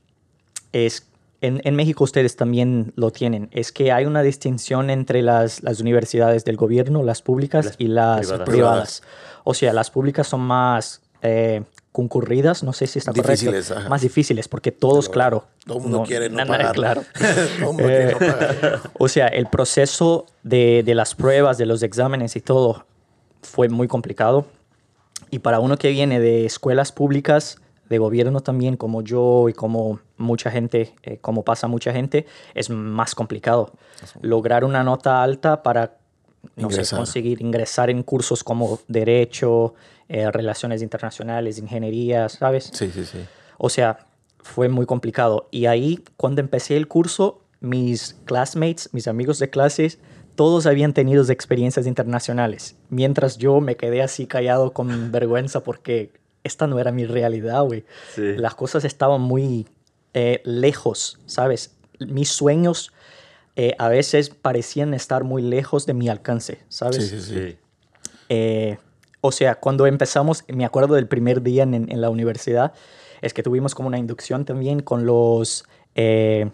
es, 0.74 1.08
en, 1.46 1.62
en 1.64 1.76
México 1.76 2.04
ustedes 2.04 2.36
también 2.36 2.94
lo 2.96 3.12
tienen, 3.12 3.50
es 3.52 3.72
que 3.72 3.92
hay 3.92 4.06
una 4.06 4.22
distinción 4.24 4.90
entre 4.90 5.22
las, 5.22 5.62
las 5.62 5.80
universidades 5.80 6.46
del 6.46 6.56
gobierno, 6.58 7.04
las 7.04 7.22
públicas 7.22 7.66
Las 7.66 7.76
y 7.78 7.88
las 7.88 8.20
privadas. 8.28 8.48
privadas. 8.50 9.04
O 9.44 9.54
sea, 9.54 9.74
las 9.74 9.92
públicas 9.92 10.26
son 10.28 10.42
más 10.42 11.02
eh, 11.22 11.64
concurridas, 11.92 12.64
no 12.64 12.74
sé 12.74 12.88
si 12.88 13.00
está 13.00 13.12
Difíciles, 13.12 13.66
correcto. 13.68 13.80
ajá. 13.80 13.90
Más 13.90 14.02
difíciles, 14.02 14.48
porque 14.48 14.72
todos, 14.72 15.06
Pero 15.10 15.14
claro. 15.14 15.46
todo 15.66 15.78
el 15.78 15.84
mundo 15.84 16.04
quiere 16.08 16.30
no 16.30 16.38
na- 16.38 16.46
na- 16.46 16.58
pagar. 16.58 16.76
Claro. 16.76 17.04
Todo 17.60 17.74
mundo 17.74 17.84
quiere 17.84 18.12
no 18.14 18.18
pagar. 18.20 18.82
o 18.98 19.08
sea, 19.08 19.28
el 19.28 19.46
proceso 19.48 20.26
de, 20.44 20.82
de 20.84 20.96
las 20.96 21.14
pruebas, 21.14 21.58
de 21.58 21.66
los 21.66 21.84
exámenes 21.84 22.36
y 22.36 22.42
todo 22.42 22.86
fue 23.42 23.70
muy 23.70 23.88
complicado. 23.88 24.46
Y 25.30 25.40
para 25.40 25.60
uno 25.60 25.78
que 25.78 25.90
viene 25.90 26.20
de 26.20 26.46
escuelas 26.46 26.92
públicas, 26.92 27.58
de 27.90 27.98
gobierno 27.98 28.42
también, 28.42 28.78
como 28.78 29.02
yo 29.02 29.50
y 29.50 29.54
como 29.54 30.00
mucha 30.18 30.52
gente, 30.52 30.96
eh, 31.04 31.18
como 31.20 31.44
pasa 31.44 31.68
mucha 31.68 31.92
gente, 31.92 32.26
es 32.54 32.70
más 32.70 33.16
complicado. 33.16 33.74
Lograr 34.22 34.64
una 34.64 34.84
nota 34.84 35.22
alta 35.22 35.64
para 35.64 35.98
no 36.56 36.70
sé, 36.70 36.76
Ingresar. 36.76 37.00
conseguir 37.00 37.42
ingresar 37.42 37.90
en 37.90 38.04
cursos 38.04 38.44
como 38.44 38.80
Derecho, 38.88 39.76
eh, 40.10 40.30
Relaciones 40.32 40.82
Internacionales, 40.82 41.58
Ingeniería, 41.58 42.28
¿sabes? 42.30 42.70
Sí, 42.74 42.92
sí, 42.92 43.06
sí. 43.06 43.20
O 43.58 43.70
sea, 43.70 44.08
fue 44.40 44.68
muy 44.70 44.86
complicado. 44.86 45.48
Y 45.52 45.66
ahí, 45.68 46.04
cuando 46.18 46.42
empecé 46.42 46.76
el 46.76 46.88
curso, 46.88 47.42
mis 47.62 48.16
classmates, 48.26 48.90
mis 48.94 49.08
amigos 49.08 49.40
de 49.40 49.50
clases, 49.50 50.00
todos 50.36 50.66
habían 50.66 50.94
tenido 50.94 51.24
experiencias 51.30 51.88
internacionales. 51.88 52.76
Mientras 52.90 53.38
yo 53.38 53.62
me 53.62 53.78
quedé 53.78 54.02
así 54.02 54.28
callado 54.28 54.74
con 54.74 55.12
vergüenza 55.12 55.64
porque 55.64 56.12
esta 56.44 56.68
no 56.68 56.80
era 56.80 56.92
mi 56.92 57.06
realidad, 57.06 57.64
güey. 57.64 57.86
Sí. 58.16 58.36
Las 58.38 58.56
cosas 58.56 58.84
estaban 58.86 59.22
muy 59.22 59.68
eh, 60.14 60.42
lejos, 60.46 61.20
¿sabes? 61.26 61.76
Mis 62.00 62.30
sueños 62.30 62.92
eh, 63.56 63.76
a 63.78 63.88
veces 63.88 64.30
parecían 64.30 64.94
estar 64.94 65.24
muy 65.24 65.42
lejos 65.42 65.86
de 65.86 65.94
mi 65.94 66.10
alcance, 66.10 66.60
¿sabes? 66.70 67.08
Sí, 67.08 67.20
sí, 67.22 67.34
sí. 67.34 67.58
Eh, 68.30 68.78
o 69.22 69.32
sea, 69.32 69.56
cuando 69.56 69.86
empezamos, 69.88 70.44
me 70.48 70.66
acuerdo 70.66 70.96
del 70.96 71.08
primer 71.08 71.42
día 71.42 71.64
en, 71.64 71.74
en 71.74 72.02
la 72.02 72.10
universidad, 72.10 72.74
es 73.22 73.34
que 73.34 73.42
tuvimos 73.44 73.74
como 73.76 73.88
una 73.88 73.98
inducción 74.00 74.44
también 74.44 74.82
con 74.82 75.06
los, 75.06 75.64
eh, 75.96 76.50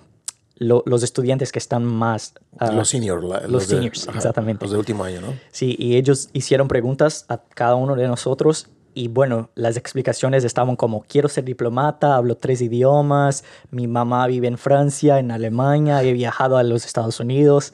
lo- 0.58 0.84
los 0.86 1.02
estudiantes 1.04 1.52
que 1.52 1.58
están 1.60 1.84
más... 1.84 2.34
ah, 2.60 2.72
los 2.72 2.90
seniors. 2.90 3.24
los 3.48 3.68
de- 3.68 3.76
seniors, 3.76 4.08
exactamente. 4.14 4.66
Los 4.66 4.72
de 4.74 4.78
último 4.78 5.04
año, 5.04 5.22
¿no? 5.22 5.34
Sí, 5.52 5.76
y 5.80 5.96
ellos 5.96 6.30
hicieron 6.34 6.68
preguntas 6.68 7.26
a 7.30 7.40
cada 7.56 7.76
uno 7.76 7.96
de 7.96 8.08
nosotros 8.08 8.68
y 8.94 9.08
bueno, 9.08 9.50
las 9.56 9.78
explicaciones 9.78 10.44
estaban 10.44 10.76
como, 10.76 11.04
quiero 11.08 11.30
ser 11.30 11.44
diplomata, 11.44 12.16
hablo 12.16 12.36
tres 12.36 12.62
idiomas, 12.62 13.44
mi 13.72 13.88
mamá 13.88 14.28
vive 14.28 14.48
en 14.48 14.58
Francia, 14.58 15.20
en 15.20 15.32
Alemania, 15.32 16.04
he 16.04 16.14
viajado 16.14 16.58
a 16.58 16.64
los 16.64 16.86
Estados 16.86 17.20
Unidos. 17.20 17.72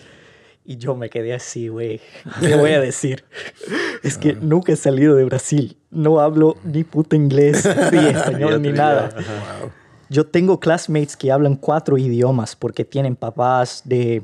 Y 0.67 0.77
yo 0.77 0.95
me 0.95 1.09
quedé 1.09 1.33
así, 1.33 1.67
güey. 1.67 2.01
¿Qué 2.39 2.55
voy 2.55 2.71
a 2.71 2.79
decir? 2.79 3.23
Es 4.03 4.19
que 4.19 4.33
nunca 4.33 4.71
he 4.71 4.75
salido 4.75 5.15
de 5.15 5.25
Brasil. 5.25 5.77
No 5.89 6.19
hablo 6.19 6.57
ni 6.63 6.83
puto 6.83 7.15
inglés, 7.15 7.67
ni 7.91 8.05
español, 8.05 8.61
ni 8.61 8.71
nada. 8.71 9.09
Wow. 9.15 9.71
Yo 10.09 10.27
tengo 10.27 10.59
classmates 10.59 11.17
que 11.17 11.31
hablan 11.31 11.55
cuatro 11.55 11.97
idiomas 11.97 12.55
porque 12.55 12.85
tienen 12.85 13.15
papás 13.15 13.81
de 13.83 14.21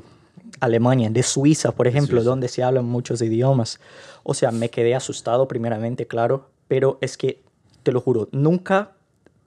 Alemania, 0.60 1.10
de 1.10 1.24
Suiza, 1.24 1.72
por 1.72 1.88
ejemplo, 1.88 2.18
Suiza. 2.18 2.30
donde 2.30 2.46
se 2.46 2.62
hablan 2.62 2.84
muchos 2.84 3.20
idiomas. 3.22 3.80
O 4.22 4.34
sea, 4.34 4.52
me 4.52 4.70
quedé 4.70 4.94
asustado 4.94 5.48
primeramente, 5.48 6.06
claro, 6.06 6.51
pero 6.72 6.96
es 7.02 7.18
que, 7.18 7.42
te 7.82 7.92
lo 7.92 8.00
juro, 8.00 8.30
nunca 8.32 8.92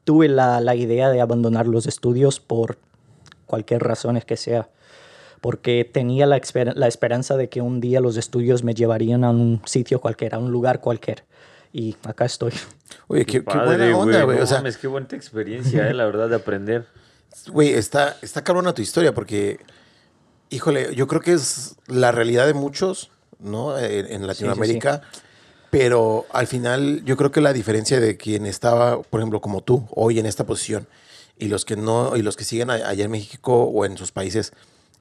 tuve 0.03 0.27
la, 0.27 0.61
la 0.61 0.75
idea 0.75 1.09
de 1.09 1.21
abandonar 1.21 1.65
los 1.65 1.87
estudios 1.87 2.39
por 2.39 2.77
cualquier 3.47 3.81
razón 3.81 4.21
que 4.21 4.37
sea, 4.37 4.69
porque 5.41 5.89
tenía 5.91 6.27
la, 6.27 6.37
esper- 6.39 6.75
la 6.75 6.85
esperanza 6.87 7.35
de 7.35 7.49
que 7.49 7.61
un 7.61 7.81
día 7.81 7.99
los 7.99 8.15
estudios 8.17 8.63
me 8.63 8.75
llevarían 8.75 9.23
a 9.23 9.31
un 9.31 9.59
sitio 9.65 9.99
cualquiera, 9.99 10.37
a 10.37 10.39
un 10.39 10.51
lugar 10.51 10.81
cualquier. 10.81 11.23
y 11.73 11.95
acá 12.03 12.25
estoy. 12.25 12.51
Oye, 13.07 13.25
qué, 13.25 13.39
qué 13.39 13.41
Padre, 13.41 13.91
buena 13.91 13.97
onda, 13.97 14.23
güey. 14.23 14.37
no 14.37 14.43
o 14.43 14.45
sea, 14.45 14.57
mames, 14.57 14.77
qué 14.77 14.85
buena 14.85 15.07
experiencia, 15.13 15.89
eh, 15.89 15.95
la 15.95 16.05
verdad, 16.05 16.29
de 16.29 16.35
aprender. 16.35 16.85
güey, 17.51 17.73
está, 17.73 18.17
está 18.21 18.43
cabrona 18.43 18.71
tu 18.75 18.83
historia 18.83 19.15
porque, 19.15 19.59
híjole, 20.51 20.93
yo 20.93 21.07
creo 21.07 21.21
que 21.21 21.33
es 21.33 21.75
la 21.87 22.11
realidad 22.11 22.45
de 22.45 22.53
muchos, 22.53 23.09
¿no? 23.39 23.79
En, 23.79 24.11
en 24.11 24.27
Latinoamérica. 24.27 25.01
Pero 25.71 26.25
al 26.31 26.47
final, 26.47 27.03
yo 27.05 27.17
creo 27.17 27.31
que 27.31 27.41
la 27.41 27.53
diferencia 27.53 27.99
de 27.99 28.17
quien 28.17 28.45
estaba, 28.45 29.01
por 29.01 29.19
ejemplo, 29.19 29.41
como 29.41 29.61
tú, 29.61 29.87
hoy 29.91 30.19
en 30.19 30.25
esta 30.25 30.45
posición, 30.45 30.87
y 31.37 31.47
los 31.47 31.65
que 31.65 31.75
no, 31.75 32.15
y 32.15 32.21
los 32.21 32.37
que 32.37 32.43
siguen 32.43 32.69
allá 32.69 33.03
en 33.03 33.11
México 33.11 33.63
o 33.63 33.85
en 33.85 33.97
sus 33.97 34.11
países 34.11 34.53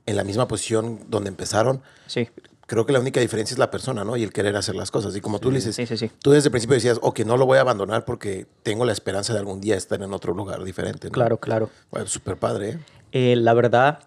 en 0.07 0.17
la 0.17 0.25
misma 0.25 0.49
posición 0.49 1.01
donde 1.09 1.29
empezaron, 1.29 1.83
Sí, 2.07 2.29
creo 2.67 2.87
que 2.87 2.93
la 2.93 3.01
única 3.01 3.21
diferencia 3.21 3.55
es 3.55 3.59
la 3.59 3.71
persona, 3.71 4.05
¿no? 4.05 4.17
Y 4.17 4.23
el 4.23 4.33
querer 4.33 4.57
hacer 4.57 4.75
las 4.75 4.91
cosas. 4.91 5.15
Y 5.17 5.21
como 5.21 5.39
tú 5.39 5.51
le 5.51 5.59
dices, 5.59 5.77
sí, 5.77 5.87
sí, 5.87 5.97
sí. 5.97 6.11
tú 6.21 6.33
desde 6.33 6.49
el 6.49 6.53
principio 6.53 6.75
decías, 6.75 6.99
ok, 7.03 7.21
no 7.21 7.37
lo 7.37 7.47
voy 7.47 7.59
a 7.59 7.61
abandonar 7.61 8.05
porque 8.05 8.47
tengo 8.63 8.85
la 8.85 8.93
esperanza 8.93 9.33
de 9.33 9.39
algún 9.39 9.61
día 9.61 9.77
estar 9.77 10.03
en 10.03 10.13
otro 10.13 10.35
lugar 10.35 10.63
diferente. 10.65 11.09
¿no? 11.09 11.13
Claro, 11.13 11.39
claro. 11.39 11.71
Bueno, 11.91 12.07
súper 12.07 12.37
padre, 12.37 12.71
¿eh? 12.71 12.79
Eh, 13.13 13.37
la 13.37 13.55
verdad, 13.55 14.01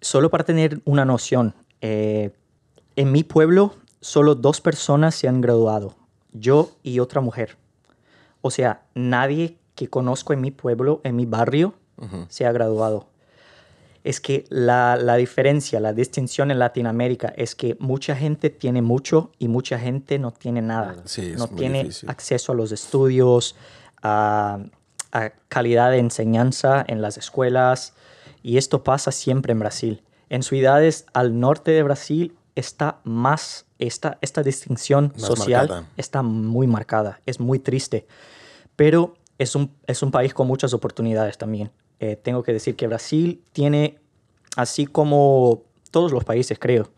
solo 0.00 0.30
para 0.30 0.44
tener 0.44 0.80
una 0.84 1.04
noción, 1.04 1.54
eh, 1.80 2.32
en 2.96 3.10
mi 3.10 3.24
pueblo 3.24 3.74
solo 4.04 4.34
dos 4.34 4.60
personas 4.60 5.14
se 5.14 5.28
han 5.28 5.40
graduado, 5.40 5.94
yo 6.34 6.72
y 6.82 6.98
otra 6.98 7.22
mujer. 7.22 7.56
O 8.42 8.50
sea, 8.50 8.82
nadie 8.94 9.56
que 9.74 9.88
conozco 9.88 10.34
en 10.34 10.42
mi 10.42 10.50
pueblo, 10.50 11.00
en 11.04 11.16
mi 11.16 11.24
barrio, 11.24 11.72
se 12.28 12.44
ha 12.44 12.52
graduado. 12.52 13.06
Es 14.02 14.20
que 14.20 14.44
la, 14.50 14.96
la 14.96 15.16
diferencia, 15.16 15.80
la 15.80 15.94
distinción 15.94 16.50
en 16.50 16.58
Latinoamérica 16.58 17.32
es 17.34 17.54
que 17.54 17.78
mucha 17.80 18.14
gente 18.14 18.50
tiene 18.50 18.82
mucho 18.82 19.30
y 19.38 19.48
mucha 19.48 19.78
gente 19.78 20.18
no 20.18 20.32
tiene 20.32 20.60
nada. 20.60 20.96
Sí, 21.06 21.32
no 21.38 21.48
tiene 21.48 21.84
difícil. 21.84 22.10
acceso 22.10 22.52
a 22.52 22.54
los 22.54 22.72
estudios, 22.72 23.56
a, 24.02 24.58
a 25.12 25.30
calidad 25.48 25.90
de 25.92 25.98
enseñanza 26.00 26.84
en 26.86 27.00
las 27.00 27.16
escuelas. 27.16 27.94
Y 28.42 28.58
esto 28.58 28.84
pasa 28.84 29.12
siempre 29.12 29.52
en 29.52 29.60
Brasil. 29.60 30.02
En 30.28 30.42
ciudades 30.42 31.06
al 31.14 31.40
norte 31.40 31.70
de 31.70 31.82
Brasil 31.82 32.34
está 32.54 33.00
más, 33.04 33.66
esta, 33.78 34.18
esta 34.20 34.42
distinción 34.42 35.12
Más 35.16 35.26
social 35.26 35.68
marcada. 35.68 35.88
está 35.96 36.22
muy 36.22 36.66
marcada. 36.66 37.20
Es 37.26 37.40
muy 37.40 37.58
triste. 37.58 38.06
Pero 38.76 39.14
es 39.38 39.54
un, 39.54 39.70
es 39.86 40.02
un 40.02 40.10
país 40.10 40.32
con 40.34 40.46
muchas 40.46 40.72
oportunidades 40.74 41.36
también. 41.38 41.70
Eh, 42.00 42.16
tengo 42.16 42.42
que 42.42 42.52
decir 42.52 42.76
que 42.76 42.86
Brasil 42.86 43.42
tiene, 43.52 43.98
así 44.56 44.86
como 44.86 45.62
todos 45.90 46.12
los 46.12 46.24
países 46.24 46.58
creo, 46.58 46.88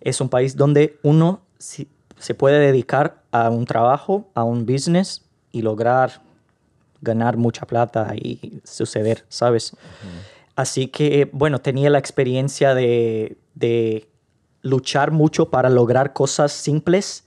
es 0.00 0.20
un 0.20 0.28
país 0.28 0.56
donde 0.56 0.98
uno 1.02 1.42
si- 1.58 1.88
se 2.18 2.34
puede 2.34 2.58
dedicar 2.58 3.22
a 3.32 3.50
un 3.50 3.64
trabajo, 3.64 4.28
a 4.34 4.44
un 4.44 4.66
business 4.66 5.22
y 5.52 5.62
lograr 5.62 6.22
ganar 7.00 7.36
mucha 7.36 7.66
plata 7.66 8.12
y 8.16 8.60
suceder, 8.64 9.24
¿sabes? 9.28 9.76
Así 10.56 10.86
que, 10.88 11.28
bueno, 11.32 11.60
tenía 11.60 11.90
la 11.90 11.98
experiencia 11.98 12.74
de, 12.74 13.36
de 13.54 14.08
luchar 14.64 15.10
mucho 15.10 15.50
para 15.50 15.68
lograr 15.68 16.14
cosas 16.14 16.50
simples 16.50 17.24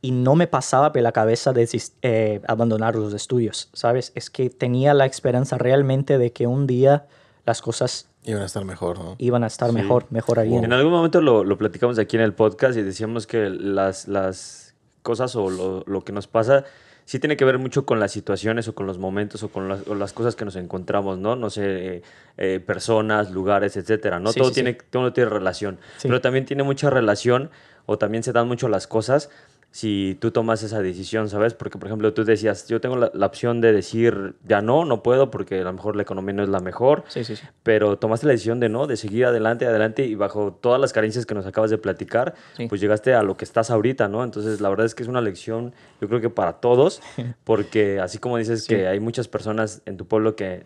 y 0.00 0.10
no 0.10 0.34
me 0.34 0.46
pasaba 0.46 0.90
por 0.92 1.02
la 1.02 1.12
cabeza 1.12 1.52
de 1.52 1.68
eh, 2.00 2.40
abandonar 2.48 2.96
los 2.96 3.12
estudios, 3.12 3.68
¿sabes? 3.74 4.10
Es 4.14 4.30
que 4.30 4.48
tenía 4.48 4.94
la 4.94 5.04
esperanza 5.04 5.58
realmente 5.58 6.16
de 6.16 6.32
que 6.32 6.46
un 6.46 6.66
día 6.66 7.06
las 7.44 7.60
cosas 7.60 8.08
Iban 8.24 8.42
a 8.42 8.46
estar 8.46 8.64
mejor, 8.64 8.98
¿no? 8.98 9.16
iban 9.18 9.44
a 9.44 9.48
estar 9.48 9.68
Sí. 9.70 9.74
mejor, 9.74 10.06
mejorarían. 10.10 10.64
En 10.64 10.72
algún 10.72 10.92
momento 10.92 11.20
lo, 11.20 11.44
lo 11.44 11.58
platicamos 11.58 11.98
aquí 11.98 12.16
en 12.16 12.22
el 12.22 12.32
podcast 12.34 12.78
y 12.78 12.82
decíamos 12.82 13.26
que 13.26 13.50
las, 13.50 14.08
las 14.08 14.74
cosas 15.02 15.36
o 15.36 15.50
lo, 15.50 15.82
lo 15.86 16.02
que 16.04 16.12
nos 16.12 16.26
pasa 16.26 16.64
sí 17.04 17.18
tiene 17.18 17.36
que 17.36 17.44
ver 17.44 17.58
mucho 17.58 17.84
con 17.84 18.00
las 18.00 18.12
situaciones 18.12 18.68
o 18.68 18.74
con 18.74 18.86
los 18.86 18.98
momentos 18.98 19.42
o 19.42 19.48
con 19.48 19.68
las, 19.68 19.86
o 19.88 19.94
las 19.94 20.12
cosas 20.12 20.36
que 20.36 20.44
nos 20.44 20.56
encontramos, 20.56 21.18
¿no? 21.18 21.36
No 21.36 21.50
sé, 21.50 21.96
eh, 21.96 22.02
eh, 22.38 22.60
personas, 22.64 23.30
lugares, 23.30 23.76
etcétera, 23.76 24.20
¿no? 24.20 24.32
Sí, 24.32 24.38
todo, 24.38 24.48
sí, 24.48 24.54
tiene, 24.54 24.74
todo 24.74 25.12
tiene 25.12 25.30
relación. 25.30 25.78
Pero 26.02 26.20
también 26.20 26.44
tiene 26.44 26.62
mucha 26.62 26.90
relación 26.90 27.50
o 27.86 27.98
también 27.98 28.22
se 28.22 28.32
dan 28.32 28.48
mucho 28.48 28.68
las 28.68 28.86
cosas 28.86 29.30
si 29.74 30.18
tú 30.20 30.30
tomas 30.32 30.62
esa 30.62 30.82
decisión, 30.82 31.30
¿sabes? 31.30 31.54
Porque, 31.54 31.78
por 31.78 31.88
ejemplo, 31.88 32.12
tú 32.12 32.24
decías, 32.24 32.68
yo 32.68 32.80
tengo 32.82 32.94
la, 32.96 33.10
la 33.14 33.24
opción 33.26 33.62
de 33.62 33.72
decir, 33.72 34.34
ya 34.46 34.60
no, 34.60 34.84
no 34.84 35.02
puedo 35.02 35.30
porque 35.30 35.60
a 35.60 35.64
lo 35.64 35.72
mejor 35.72 35.96
la 35.96 36.02
economía 36.02 36.34
no 36.34 36.42
es 36.42 36.50
la 36.50 36.60
mejor 36.60 37.04
Sí, 37.08 37.24
sí, 37.24 37.36
sí. 37.36 37.44
pero 37.62 37.96
tomaste 37.98 38.26
la 38.26 38.32
decisión 38.32 38.60
de 38.60 38.68
no, 38.68 38.86
de 38.86 38.98
seguir 38.98 39.24
adelante, 39.24 39.64
adelante 39.66 40.04
y 40.04 40.14
bajo 40.14 40.52
todas 40.60 40.78
las 40.78 40.92
carencias 40.92 41.24
que 41.24 41.34
nos 41.34 41.46
acabas 41.46 41.70
de 41.70 41.78
platicar, 41.78 42.34
Sí. 42.54 42.66
pues 42.68 42.82
llegaste 42.82 43.14
a 43.14 43.22
lo 43.22 43.38
que 43.38 43.46
estás 43.46 43.70
ahorita, 43.70 44.08
¿no? 44.08 44.22
Entonces, 44.24 44.60
la 44.60 44.68
verdad 44.68 44.84
es 44.84 44.94
que 44.94 45.04
es 45.04 45.08
una 45.08 45.22
lección, 45.22 45.72
yo 46.02 46.08
creo 46.08 46.20
que 46.20 46.28
para 46.28 46.52
todos, 46.60 47.00
porque 47.44 47.98
así 47.98 48.18
como 48.18 48.36
dices 48.36 48.64
Sí. 48.64 48.74
que 48.74 48.88
hay 48.88 49.00
muchas 49.00 49.26
personas 49.26 49.80
en 49.86 49.96
tu 49.96 50.06
pueblo 50.06 50.36
que, 50.36 50.64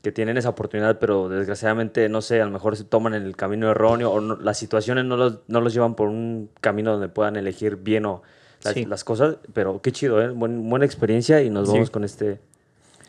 que 0.00 0.12
tienen 0.12 0.38
esa 0.38 0.48
oportunidad, 0.48 0.98
pero 0.98 1.28
desgraciadamente, 1.28 2.08
no 2.08 2.22
sé, 2.22 2.40
a 2.40 2.46
lo 2.46 2.52
mejor 2.52 2.74
se 2.76 2.84
toman 2.84 3.12
en 3.12 3.24
el 3.24 3.36
camino 3.36 3.70
erróneo 3.70 4.12
o 4.12 4.20
no- 4.22 4.36
las 4.36 4.56
situaciones 4.56 5.04
no 5.04 5.18
los, 5.18 5.40
no 5.46 5.60
los 5.60 5.74
llevan 5.74 5.94
por 5.94 6.08
un 6.08 6.48
camino 6.62 6.92
donde 6.92 7.08
puedan 7.10 7.36
elegir 7.36 7.76
bien 7.76 8.06
o 8.06 8.22
las, 8.66 8.74
Sí. 8.74 8.84
las 8.84 9.04
cosas, 9.04 9.36
pero 9.52 9.80
qué 9.82 9.92
chido, 9.92 10.20
¿eh? 10.22 10.30
Buen- 10.30 10.68
buena 10.68 10.84
experiencia 10.84 11.42
y 11.42 11.50
nos 11.50 11.68
Sí. 11.68 11.74
vamos 11.74 11.90
con 11.90 12.04
este, 12.04 12.40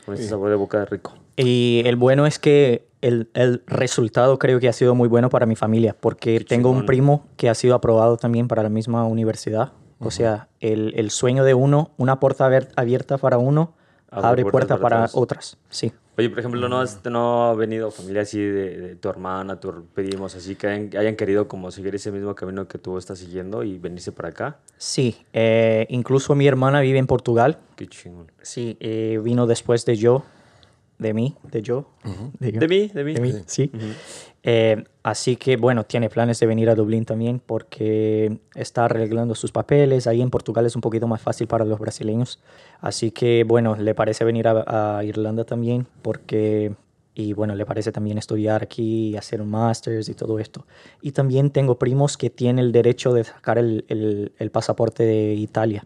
con 0.06 0.14
este 0.16 0.28
sabor 0.28 0.50
de 0.50 0.56
boca 0.56 0.86
rico. 0.86 1.14
Y 1.36 1.82
el 1.86 1.96
bueno 1.98 2.26
es 2.26 2.40
que 2.40 2.88
el, 3.02 3.30
el 3.36 3.62
resultado 3.68 4.40
creo 4.40 4.60
que 4.60 4.68
ha 4.70 4.74
sido 4.74 4.96
muy 4.96 5.08
bueno 5.08 5.30
para 5.30 5.46
mi 5.46 5.56
familia, 5.56 5.96
porque 6.00 6.40
Qué 6.40 6.46
tengo 6.46 6.70
un 6.70 6.78
chingón. 6.78 6.86
primo 6.88 7.26
que 7.38 7.50
ha 7.50 7.54
sido 7.56 7.76
aprobado 7.76 8.18
también 8.18 8.48
para 8.48 8.64
la 8.64 8.70
misma 8.70 9.06
universidad. 9.06 9.72
O 10.00 10.12
sea, 10.12 10.48
el, 10.60 10.94
el 10.96 11.10
sueño 11.10 11.44
de 11.44 11.54
uno, 11.56 11.92
una 11.98 12.20
puerta 12.20 12.48
abier- 12.48 12.70
abierta 12.76 13.18
para 13.18 13.38
uno, 13.40 13.74
Abre 14.12 14.28
abre, 14.28 14.42
puertas 14.44 14.78
puertas 14.78 14.80
para 14.80 15.08
para, 15.08 15.20
otras. 15.20 15.58
Sí. 15.70 15.92
Oye, 16.18 16.32
por 16.32 16.40
ejemplo, 16.40 16.68
¿no, 16.68 16.80
has, 16.80 17.00
no 17.06 17.46
ha 17.46 17.54
venido 17.54 17.92
familia 17.92 18.24
así 18.24 18.40
de, 18.40 18.78
de 18.78 18.96
tu 18.96 19.08
hermana, 19.08 19.60
tus 19.60 19.76
primos, 19.94 20.36
así 20.36 20.56
que 20.56 20.66
hayan, 20.66 20.90
hayan 20.98 21.16
querido 21.16 21.48
como 21.48 21.70
seguir 21.70 21.94
ese 21.94 22.12
mismo 22.12 22.34
camino 22.34 22.68
que 22.68 22.80
tú 22.80 22.98
estás 22.98 23.20
siguiendo 23.20 23.62
y 23.64 23.78
venirse 23.78 24.12
para 24.12 24.30
acá? 24.30 24.58
Sí, 24.78 25.16
eh, 25.32 25.86
incluso 25.90 26.34
mi 26.34 26.48
hermana 26.48 26.82
vive 26.82 26.98
en 26.98 27.06
Portugal. 27.06 27.60
Qué 27.76 27.86
chingón. 27.86 28.32
Sí, 28.42 28.78
eh, 28.80 29.22
vino 29.24 29.46
después 29.46 29.86
de 29.86 29.96
yo, 29.96 30.24
de 30.98 31.14
mí, 31.14 31.36
de 31.52 31.62
yo. 31.62 31.88
de, 32.40 32.52
yo. 32.52 32.60
De 32.62 32.68
mí, 32.68 32.88
de 32.88 33.04
mí. 33.04 33.14
De 33.14 33.22
mí, 33.22 33.34
sí. 33.46 33.70
Eh, 34.42 34.86
así 35.12 35.36
que, 35.38 35.56
bueno, 35.58 35.84
tiene 35.86 36.10
planes 36.10 36.40
de 36.40 36.48
venir 36.48 36.70
a 36.70 36.76
Dublín 36.76 37.06
también 37.06 37.40
porque 37.46 38.40
está 38.56 38.86
arreglando 38.86 39.36
sus 39.36 39.52
papeles. 39.52 40.06
Ahí 40.08 40.22
en 40.22 40.30
Portugal 40.30 40.66
es 40.66 40.76
un 40.76 40.82
poquito 40.82 41.08
más 41.08 41.22
fácil 41.22 41.48
para 41.48 41.66
los 41.66 41.80
brasileños. 41.80 42.40
Así 42.82 43.12
que, 43.12 43.44
bueno, 43.46 43.76
le 43.76 43.94
parece 43.96 44.24
venir 44.26 44.48
a, 44.48 44.98
a 44.98 45.04
Irlanda 45.04 45.44
también 45.46 45.88
porque... 46.02 46.74
Y 47.20 47.34
bueno, 47.34 47.56
le 47.56 47.66
parece 47.66 47.92
también 47.92 48.20
estudiar 48.20 48.62
aquí, 48.62 49.10
y 49.10 49.18
hacer 49.18 49.42
un 49.42 49.50
máster 49.50 50.02
y 50.08 50.14
todo 50.14 50.38
esto. 50.38 50.68
Y 51.02 51.14
también 51.14 51.50
tengo 51.50 51.80
primos 51.80 52.16
que 52.16 52.30
tienen 52.30 52.64
el 52.64 52.72
derecho 52.72 53.12
de 53.12 53.24
sacar 53.24 53.58
el, 53.58 53.86
el- 53.88 54.34
el 54.38 54.52
pasaporte 54.52 55.02
de 55.04 55.34
Italia, 55.34 55.84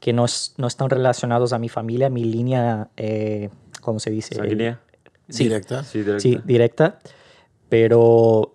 que 0.00 0.12
no, 0.12 0.24
es- 0.24 0.54
no 0.56 0.66
están 0.66 0.90
relacionados 0.90 1.52
a 1.52 1.60
mi 1.60 1.68
familia, 1.68 2.10
mi 2.10 2.24
línea, 2.24 2.88
eh, 2.96 3.50
¿cómo 3.82 4.00
se 4.00 4.10
dice? 4.10 4.34
¿Sanguínea? 4.34 4.80
Sí. 5.28 5.44
Directa. 5.44 5.84
Sí, 5.84 5.98
directa. 6.00 6.20
Sí, 6.20 6.40
directa. 6.44 6.98
Pero 7.74 8.54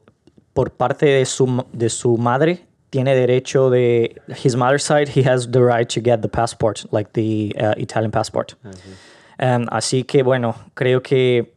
por 0.54 0.72
parte 0.72 1.06
de 1.06 1.26
su, 1.26 1.66
de 1.74 1.90
su 1.90 2.18
madre, 2.18 2.66
tiene 2.90 3.14
derecho 3.16 3.70
de. 3.70 4.16
His 4.46 4.56
mother's 4.56 4.84
side, 4.84 5.10
he 5.14 5.30
has 5.30 5.52
the 5.52 5.60
right 5.60 5.90
to 5.94 6.00
get 6.02 6.22
the 6.22 6.30
passport, 6.30 6.86
like 6.94 7.12
the 7.12 7.54
uh, 7.62 7.74
Italian 7.78 8.12
passport. 8.12 8.54
Ah, 8.64 8.72
sí. 8.72 9.46
Um, 9.46 9.66
así 9.72 10.06
que, 10.06 10.24
bueno, 10.24 10.56
creo 10.74 11.04
que 11.04 11.54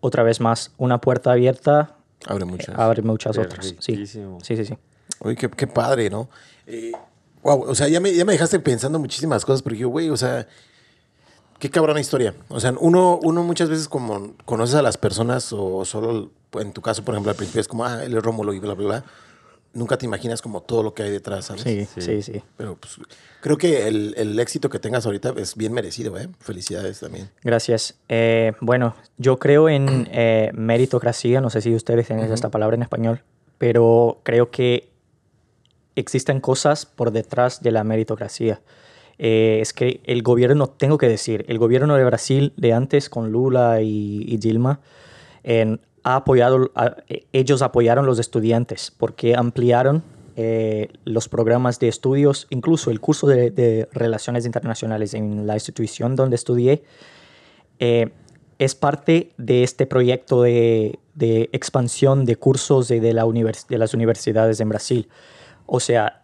otra 0.00 0.24
vez 0.24 0.40
más, 0.40 0.72
una 0.78 1.00
puerta 1.00 1.30
abierta 1.30 1.94
Abre 2.26 2.44
muchas. 2.44 2.76
abre 2.76 3.02
muchas 3.02 3.38
otras. 3.38 3.76
Sí, 3.78 4.04
sí, 4.04 4.20
sí. 4.42 4.64
sí. 4.64 4.74
Oye, 5.20 5.36
qué, 5.36 5.48
qué 5.48 5.68
padre, 5.68 6.10
¿no? 6.10 6.28
Eh, 6.66 6.90
wow, 7.44 7.62
o 7.68 7.74
sea, 7.76 7.86
ya 7.86 8.00
me, 8.00 8.12
ya 8.12 8.24
me 8.24 8.32
dejaste 8.32 8.58
pensando 8.58 8.98
muchísimas 8.98 9.44
cosas, 9.44 9.62
porque 9.62 9.78
yo, 9.78 9.90
güey, 9.90 10.10
o 10.10 10.16
sea, 10.16 10.48
qué 11.58 11.70
cabrona 11.70 12.00
historia. 12.00 12.34
O 12.48 12.60
sea, 12.60 12.74
uno, 12.78 13.18
uno 13.22 13.42
muchas 13.42 13.68
veces 13.68 13.88
como 13.88 14.34
conoces 14.44 14.74
a 14.76 14.82
las 14.82 14.96
personas 14.98 15.52
o 15.52 15.84
solo, 15.84 16.30
en 16.54 16.72
tu 16.72 16.82
caso, 16.82 17.04
por 17.04 17.14
ejemplo, 17.14 17.30
al 17.30 17.36
principio 17.36 17.60
es 17.60 17.68
como, 17.68 17.84
ah, 17.84 18.04
él 18.04 18.16
es 18.16 18.22
Rómulo 18.22 18.52
y 18.52 18.58
bla, 18.60 18.74
bla, 18.74 18.86
bla. 18.86 19.04
Nunca 19.72 19.98
te 19.98 20.06
imaginas 20.06 20.40
como 20.40 20.62
todo 20.62 20.82
lo 20.82 20.94
que 20.94 21.02
hay 21.02 21.10
detrás, 21.10 21.46
¿sabes? 21.46 21.62
Sí, 21.62 21.86
Sí. 21.94 22.00
sí, 22.00 22.22
sí. 22.22 22.42
Pero 22.56 22.76
pues, 22.76 22.96
creo 23.42 23.58
que 23.58 23.86
el, 23.88 24.14
el 24.16 24.40
éxito 24.40 24.70
que 24.70 24.78
tengas 24.78 25.04
ahorita 25.04 25.34
es 25.36 25.54
bien 25.54 25.72
merecido, 25.74 26.16
¿eh? 26.18 26.28
Felicidades 26.40 27.00
también. 27.00 27.30
Gracias. 27.42 27.94
Eh, 28.08 28.52
bueno, 28.62 28.96
yo 29.18 29.38
creo 29.38 29.68
en 29.68 30.08
eh, 30.12 30.50
meritocracia, 30.54 31.42
no 31.42 31.50
sé 31.50 31.60
si 31.60 31.74
ustedes 31.74 32.06
tienen 32.06 32.32
esta 32.32 32.50
palabra 32.50 32.74
en 32.76 32.82
español, 32.82 33.22
pero 33.58 34.20
creo 34.22 34.50
que 34.50 34.90
existen 35.94 36.40
cosas 36.40 36.86
por 36.86 37.10
detrás 37.10 37.62
de 37.62 37.70
la 37.70 37.84
meritocracia. 37.84 38.60
Eh, 39.18 39.58
es 39.62 39.72
que 39.72 40.00
el 40.04 40.22
gobierno, 40.22 40.68
tengo 40.68 40.98
que 40.98 41.08
decir, 41.08 41.44
el 41.48 41.58
gobierno 41.58 41.96
de 41.96 42.04
Brasil 42.04 42.52
de 42.56 42.72
antes 42.72 43.08
con 43.08 43.32
Lula 43.32 43.80
y, 43.82 44.36
Dilma, 44.36 44.80
ha 46.02 46.16
apoyado, 46.16 46.70
ellos 47.32 47.62
apoyaron 47.62 48.06
los 48.06 48.18
estudiantes 48.18 48.92
porque 48.96 49.34
ampliaron 49.34 50.02
eh, 50.38 50.88
los 51.06 51.30
programas 51.30 51.80
de 51.80 51.88
estudios, 51.88 52.46
incluso 52.50 52.90
el 52.90 53.00
curso 53.00 53.26
de, 53.26 53.88
Relaciones 53.90 54.44
Internacionales 54.44 55.14
en 55.14 55.46
la 55.46 55.54
institución 55.54 56.14
donde 56.14 56.36
estudié, 56.36 56.82
eh, 57.78 58.10
es 58.58 58.74
parte 58.74 59.32
de 59.38 59.62
este 59.62 59.86
proyecto 59.86 60.42
de, 60.42 60.98
de 61.14 61.48
expansión 61.52 62.26
de 62.26 62.36
cursos 62.36 62.86
de, 62.86 63.00
de, 63.00 63.14
la 63.14 63.24
univers 63.24 63.66
de 63.66 63.78
las 63.78 63.94
universidades 63.94 64.60
en 64.60 64.68
Brasil. 64.68 65.08
O 65.64 65.80
sea, 65.80 66.20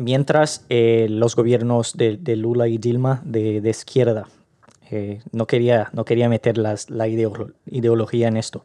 mientras 0.00 0.64
eh, 0.70 1.06
los 1.10 1.36
gobiernos 1.36 1.96
de, 1.96 2.16
de, 2.16 2.34
Lula 2.36 2.68
y 2.68 2.78
Dilma 2.78 3.20
de, 3.24 3.60
de 3.60 3.70
izquierda 3.70 4.26
eh, 4.90 5.20
no, 5.30 5.46
quería, 5.46 5.88
no 5.92 6.04
quería 6.04 6.28
meter 6.28 6.58
las, 6.58 6.90
la 6.90 7.06
ideolo 7.06 7.50
ideología 7.66 8.26
en 8.26 8.36
esto, 8.36 8.64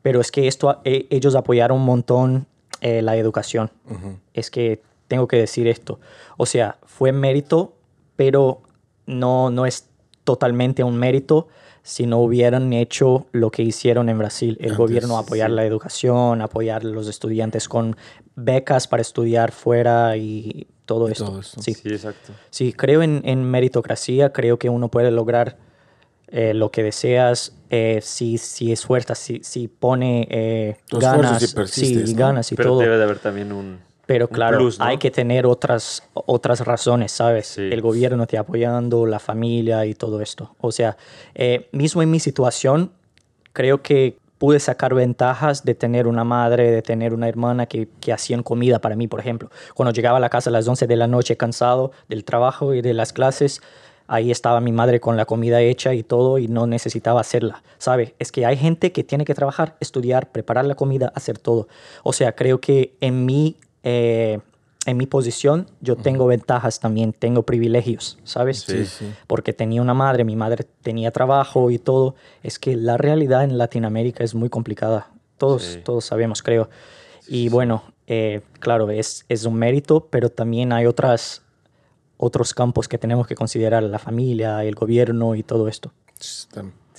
pero 0.00 0.20
es 0.20 0.30
que 0.30 0.48
esto, 0.48 0.80
eh, 0.84 1.06
ellos 1.10 1.34
apoyaron 1.34 1.78
un 1.78 1.84
montón 1.84 2.46
eh, 2.80 3.02
la 3.02 3.16
educación. 3.16 3.70
Uh 3.86 3.94
-huh. 3.94 4.16
Es 4.32 4.50
que 4.50 4.80
tengo 5.06 5.28
que 5.28 5.36
decir 5.36 5.66
esto. 5.66 6.00
O 6.38 6.46
sea, 6.46 6.78
fue 6.86 7.12
mérito, 7.12 7.74
pero 8.16 8.62
no, 9.06 9.50
no 9.50 9.66
es 9.66 9.89
totalmente 10.30 10.84
un 10.84 10.96
mérito 10.96 11.48
si 11.82 12.06
no 12.06 12.18
hubieran 12.18 12.72
hecho 12.72 13.26
lo 13.32 13.50
que 13.50 13.62
hicieron 13.62 14.08
en 14.08 14.16
Brasil. 14.16 14.56
El 14.60 14.66
Antes, 14.66 14.78
gobierno 14.78 15.18
apoyar 15.18 15.50
sí. 15.50 15.56
la 15.56 15.64
educación, 15.64 16.40
apoyar 16.40 16.82
a 16.82 16.84
los 16.84 17.08
estudiantes 17.08 17.68
con 17.68 17.96
becas 18.36 18.86
para 18.86 19.00
estudiar 19.02 19.50
fuera 19.50 20.16
y 20.16 20.68
todo 20.86 21.08
y 21.08 21.12
esto. 21.12 21.24
Todo 21.24 21.42
sí. 21.42 21.74
sí. 21.74 21.88
exacto. 21.88 22.32
Sí, 22.50 22.72
creo 22.72 23.02
en, 23.02 23.22
en, 23.24 23.42
meritocracia, 23.42 24.32
creo 24.32 24.56
que 24.56 24.68
uno 24.68 24.88
puede 24.88 25.10
lograr 25.10 25.56
eh, 26.28 26.54
lo 26.54 26.70
que 26.70 26.84
deseas 26.84 27.56
eh, 27.70 27.98
si, 28.00 28.38
si 28.38 28.70
esfuerzas, 28.70 29.18
si, 29.18 29.40
si 29.42 29.66
pone 29.66 30.28
eh, 30.30 30.76
ganas, 30.92 31.42
y 31.42 31.66
sí, 31.66 32.04
¿no? 32.06 32.16
ganas 32.16 32.52
y 32.52 32.54
Pero 32.54 32.70
todo. 32.70 32.78
debe 32.78 32.98
de 32.98 33.02
haber 33.02 33.18
también 33.18 33.50
un 33.50 33.80
pero 34.10 34.26
claro, 34.26 34.58
plus, 34.58 34.80
¿no? 34.80 34.86
hay 34.86 34.98
que 34.98 35.12
tener 35.12 35.46
otras, 35.46 36.02
otras 36.14 36.66
razones, 36.66 37.12
¿sabes? 37.12 37.46
Sí. 37.46 37.60
El 37.70 37.80
gobierno 37.80 38.26
te 38.26 38.38
apoyando, 38.38 39.06
la 39.06 39.20
familia 39.20 39.86
y 39.86 39.94
todo 39.94 40.20
esto. 40.20 40.56
O 40.60 40.72
sea, 40.72 40.96
eh, 41.36 41.68
mismo 41.70 42.02
en 42.02 42.10
mi 42.10 42.18
situación, 42.18 42.90
creo 43.52 43.82
que 43.82 44.18
pude 44.38 44.58
sacar 44.58 44.94
ventajas 44.94 45.64
de 45.64 45.76
tener 45.76 46.08
una 46.08 46.24
madre, 46.24 46.72
de 46.72 46.82
tener 46.82 47.14
una 47.14 47.28
hermana 47.28 47.66
que, 47.66 47.86
que 48.00 48.12
hacían 48.12 48.42
comida 48.42 48.80
para 48.80 48.96
mí, 48.96 49.06
por 49.06 49.20
ejemplo. 49.20 49.48
Cuando 49.76 49.92
llegaba 49.92 50.16
a 50.16 50.20
la 50.20 50.28
casa 50.28 50.50
a 50.50 50.52
las 50.52 50.66
11 50.66 50.88
de 50.88 50.96
la 50.96 51.06
noche 51.06 51.36
cansado 51.36 51.92
del 52.08 52.24
trabajo 52.24 52.74
y 52.74 52.82
de 52.82 52.94
las 52.94 53.12
clases, 53.12 53.62
ahí 54.08 54.32
estaba 54.32 54.60
mi 54.60 54.72
madre 54.72 54.98
con 54.98 55.16
la 55.16 55.24
comida 55.24 55.60
hecha 55.60 55.94
y 55.94 56.02
todo 56.02 56.38
y 56.38 56.48
no 56.48 56.66
necesitaba 56.66 57.20
hacerla, 57.20 57.62
¿sabe? 57.78 58.16
Es 58.18 58.32
que 58.32 58.44
hay 58.44 58.56
gente 58.56 58.90
que 58.90 59.04
tiene 59.04 59.24
que 59.24 59.36
trabajar, 59.36 59.76
estudiar, 59.78 60.32
preparar 60.32 60.64
la 60.64 60.74
comida, 60.74 61.12
hacer 61.14 61.38
todo. 61.38 61.68
O 62.02 62.12
sea, 62.12 62.34
creo 62.34 62.60
que 62.60 62.96
en 63.00 63.24
mi 63.24 63.56
eh, 63.82 64.40
en 64.86 64.96
mi 64.96 65.06
posición 65.06 65.66
yo 65.80 65.96
tengo 65.96 66.26
ventajas 66.26 66.80
también, 66.80 67.12
tengo 67.12 67.42
privilegios, 67.42 68.18
¿sabes? 68.24 68.60
Sí, 68.60 68.86
sí. 68.86 69.12
Porque 69.26 69.52
tenía 69.52 69.82
una 69.82 69.94
madre, 69.94 70.24
mi 70.24 70.36
madre 70.36 70.64
tenía 70.82 71.10
trabajo 71.10 71.70
y 71.70 71.78
todo. 71.78 72.14
Es 72.42 72.58
que 72.58 72.76
la 72.76 72.96
realidad 72.96 73.44
en 73.44 73.58
Latinoamérica 73.58 74.24
es 74.24 74.34
muy 74.34 74.48
complicada. 74.48 75.10
Todos, 75.36 75.62
sí. 75.62 75.80
todos 75.84 76.04
sabemos, 76.06 76.42
creo. 76.42 76.70
Y 77.28 77.48
bueno, 77.50 77.82
eh, 78.06 78.40
claro, 78.58 78.90
es, 78.90 79.24
es 79.28 79.44
un 79.44 79.54
mérito, 79.54 80.08
pero 80.10 80.30
también 80.30 80.72
hay 80.72 80.86
otras, 80.86 81.42
otros 82.16 82.54
campos 82.54 82.88
que 82.88 82.98
tenemos 82.98 83.26
que 83.26 83.34
considerar, 83.34 83.82
la 83.82 83.98
familia, 83.98 84.64
el 84.64 84.74
gobierno 84.74 85.34
y 85.34 85.42
todo 85.42 85.68
esto. 85.68 85.92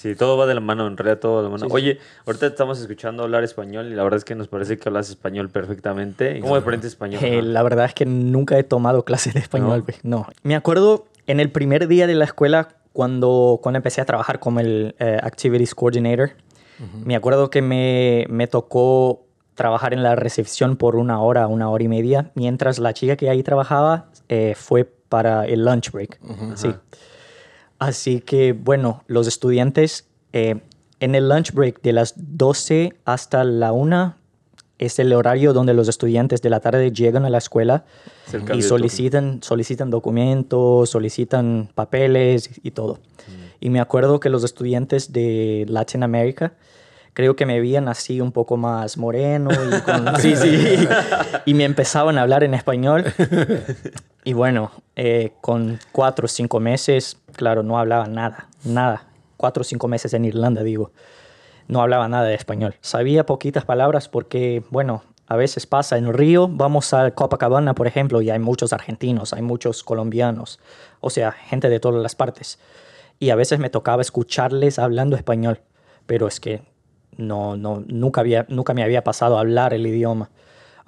Sí, 0.02 0.16
todo 0.16 0.36
va 0.36 0.48
de 0.48 0.56
la 0.56 0.62
mano, 0.62 0.88
en 0.88 0.98
realidad 0.98 1.20
todo 1.20 1.34
va 1.34 1.38
de 1.42 1.44
la 1.44 1.50
mano. 1.52 1.66
Sí, 1.68 1.72
Oye, 1.72 2.00
ahorita 2.26 2.48
estamos 2.48 2.82
escuchando 2.82 3.22
hablar 3.22 3.44
español 3.44 3.92
y 3.92 3.94
la 3.94 4.02
verdad 4.02 4.18
es 4.18 4.26
que 4.26 4.34
nos 4.34 4.48
parece 4.48 4.80
que 4.80 4.90
hablas 4.90 5.12
español 5.12 5.50
perfectamente. 5.50 6.40
¿Cómo 6.40 6.56
aprendes 6.56 6.94
español? 6.94 7.24
Eh, 7.24 7.44
la 7.44 7.62
verdad 7.62 7.86
es 7.86 7.94
que 7.94 8.08
nunca 8.08 8.58
he 8.58 8.64
tomado 8.64 9.06
clases 9.06 9.36
de 9.36 9.42
español. 9.42 9.86
¿No? 10.02 10.18
no. 10.18 10.28
Me 10.42 10.56
acuerdo 10.56 11.06
en 11.28 11.40
el 11.40 11.52
primer 11.52 11.88
día 11.88 12.08
de 12.08 12.16
la 12.16 12.26
escuela, 12.26 12.70
cuando, 12.94 13.60
cuando 13.62 13.78
empecé 13.78 14.02
a 14.02 14.06
trabajar 14.06 14.40
como 14.40 14.60
el 14.60 14.96
uh, 15.00 15.24
Activities 15.24 15.76
Coordinator, 15.76 16.32
uh 16.80 16.84
-huh. 16.84 17.06
me 17.06 17.16
acuerdo 17.16 17.52
que 17.52 17.62
me, 17.62 18.26
me 18.28 18.48
tocó 18.48 19.28
trabajar 19.54 19.94
en 19.94 20.02
la 20.02 20.16
recepción 20.16 20.78
por 20.78 20.96
una 20.96 21.22
hora, 21.22 21.46
una 21.46 21.70
hora 21.70 21.84
y 21.84 21.88
media, 21.88 22.32
mientras 22.34 22.80
la 22.80 22.94
chica 22.94 23.18
que 23.18 23.30
ahí 23.30 23.44
trabajaba 23.44 24.08
eh, 24.30 24.56
fue 24.58 24.84
para 25.10 25.46
el 25.46 25.64
lunch 25.64 25.92
break. 25.92 26.18
Uh 26.24 26.28
-huh. 26.28 26.56
Sí. 26.56 26.74
Así 27.82 28.22
que, 28.22 28.54
bueno, 28.54 29.04
los 29.08 29.26
estudiantes 29.26 30.08
eh, 30.34 30.62
en 31.00 31.16
el 31.16 31.28
lunch 31.28 31.52
break 31.52 31.82
de 31.82 31.94
las 31.94 32.14
12 32.16 32.94
hasta 33.06 33.44
la 33.44 33.72
1 33.72 34.16
es 34.78 35.00
el 35.00 35.12
horario 35.14 35.52
donde 35.52 35.74
los 35.74 35.88
estudiantes 35.88 36.44
de 36.44 36.52
la 36.52 36.60
tarde 36.60 36.92
llegan 36.92 37.26
a 37.26 37.32
la 37.32 37.40
escuela 37.40 37.86
y 38.54 38.62
solicitan, 38.62 39.42
solicitan 39.42 39.90
documentos, 39.90 40.92
solicitan 40.92 41.70
papeles 41.74 42.52
y 42.62 42.70
todo. 42.70 42.94
Mm. 42.94 43.32
Y 43.62 43.70
me 43.72 43.80
acuerdo 43.80 44.20
que 44.20 44.30
los 44.30 44.44
estudiantes 44.44 45.12
de 45.12 45.66
Latinoamérica 45.68 46.54
creo 47.14 47.36
que 47.36 47.48
me 47.48 47.60
veían 47.60 47.88
así 47.88 48.22
un 48.22 48.32
poco 48.32 48.58
más 48.58 48.96
moreno 48.96 49.50
y, 49.52 49.82
con, 49.82 50.16
sí, 50.22 50.36
sí, 50.36 50.88
y 51.48 51.56
me 51.56 51.64
empezaban 51.64 52.20
a 52.20 52.22
hablar 52.22 52.44
en 52.44 52.54
español. 52.54 53.06
Y 54.24 54.34
bueno, 54.34 54.72
eh, 54.96 55.34
con 55.42 55.80
cuatro 55.92 56.26
o 56.26 56.28
cinco 56.28 56.60
meses, 56.60 57.18
claro, 57.36 57.64
no 57.64 57.80
hablaba 57.80 58.06
nada, 58.08 58.50
nada. 58.64 59.08
Cuatro 59.38 59.62
o 59.62 59.64
cinco 59.64 59.88
meses 59.88 60.14
en 60.14 60.26
Irlanda, 60.26 60.62
digo, 60.62 60.92
no 61.68 61.82
hablaba 61.82 62.08
nada 62.08 62.26
de 62.26 62.36
español. 62.36 62.76
Sabía 62.82 63.26
poquitas 63.26 63.66
palabras 63.66 64.10
porque, 64.10 64.64
bueno, 64.70 65.04
a 65.32 65.38
veces 65.38 65.66
pasa 65.66 65.98
en 65.98 66.14
Río, 66.14 66.48
vamos 66.48 66.94
a 66.94 67.12
Copacabana, 67.12 67.74
por 67.74 67.88
ejemplo, 67.88 68.22
y 68.22 68.30
hay 68.30 68.40
muchos 68.40 68.74
argentinos, 68.74 69.34
hay 69.34 69.42
muchos 69.42 69.84
colombianos, 69.84 70.60
o 71.00 71.10
sea, 71.10 71.32
gente 71.32 71.70
de 71.70 71.80
todas 71.80 72.04
las 72.04 72.16
partes. 72.16 72.60
Y 73.18 73.30
a 73.30 73.36
veces 73.36 73.58
me 73.58 73.70
tocaba 73.70 74.02
escucharles 74.02 74.78
hablando 74.78 75.16
español, 75.16 75.62
pero 76.06 76.28
es 76.28 76.40
que 76.40 76.62
no, 77.18 77.56
no, 77.56 77.84
nunca, 77.88 78.22
había, 78.22 78.46
nunca 78.50 78.74
me 78.74 78.84
había 78.84 79.04
pasado 79.04 79.38
a 79.38 79.40
hablar 79.40 79.74
el 79.74 79.88
idioma. 79.88 80.30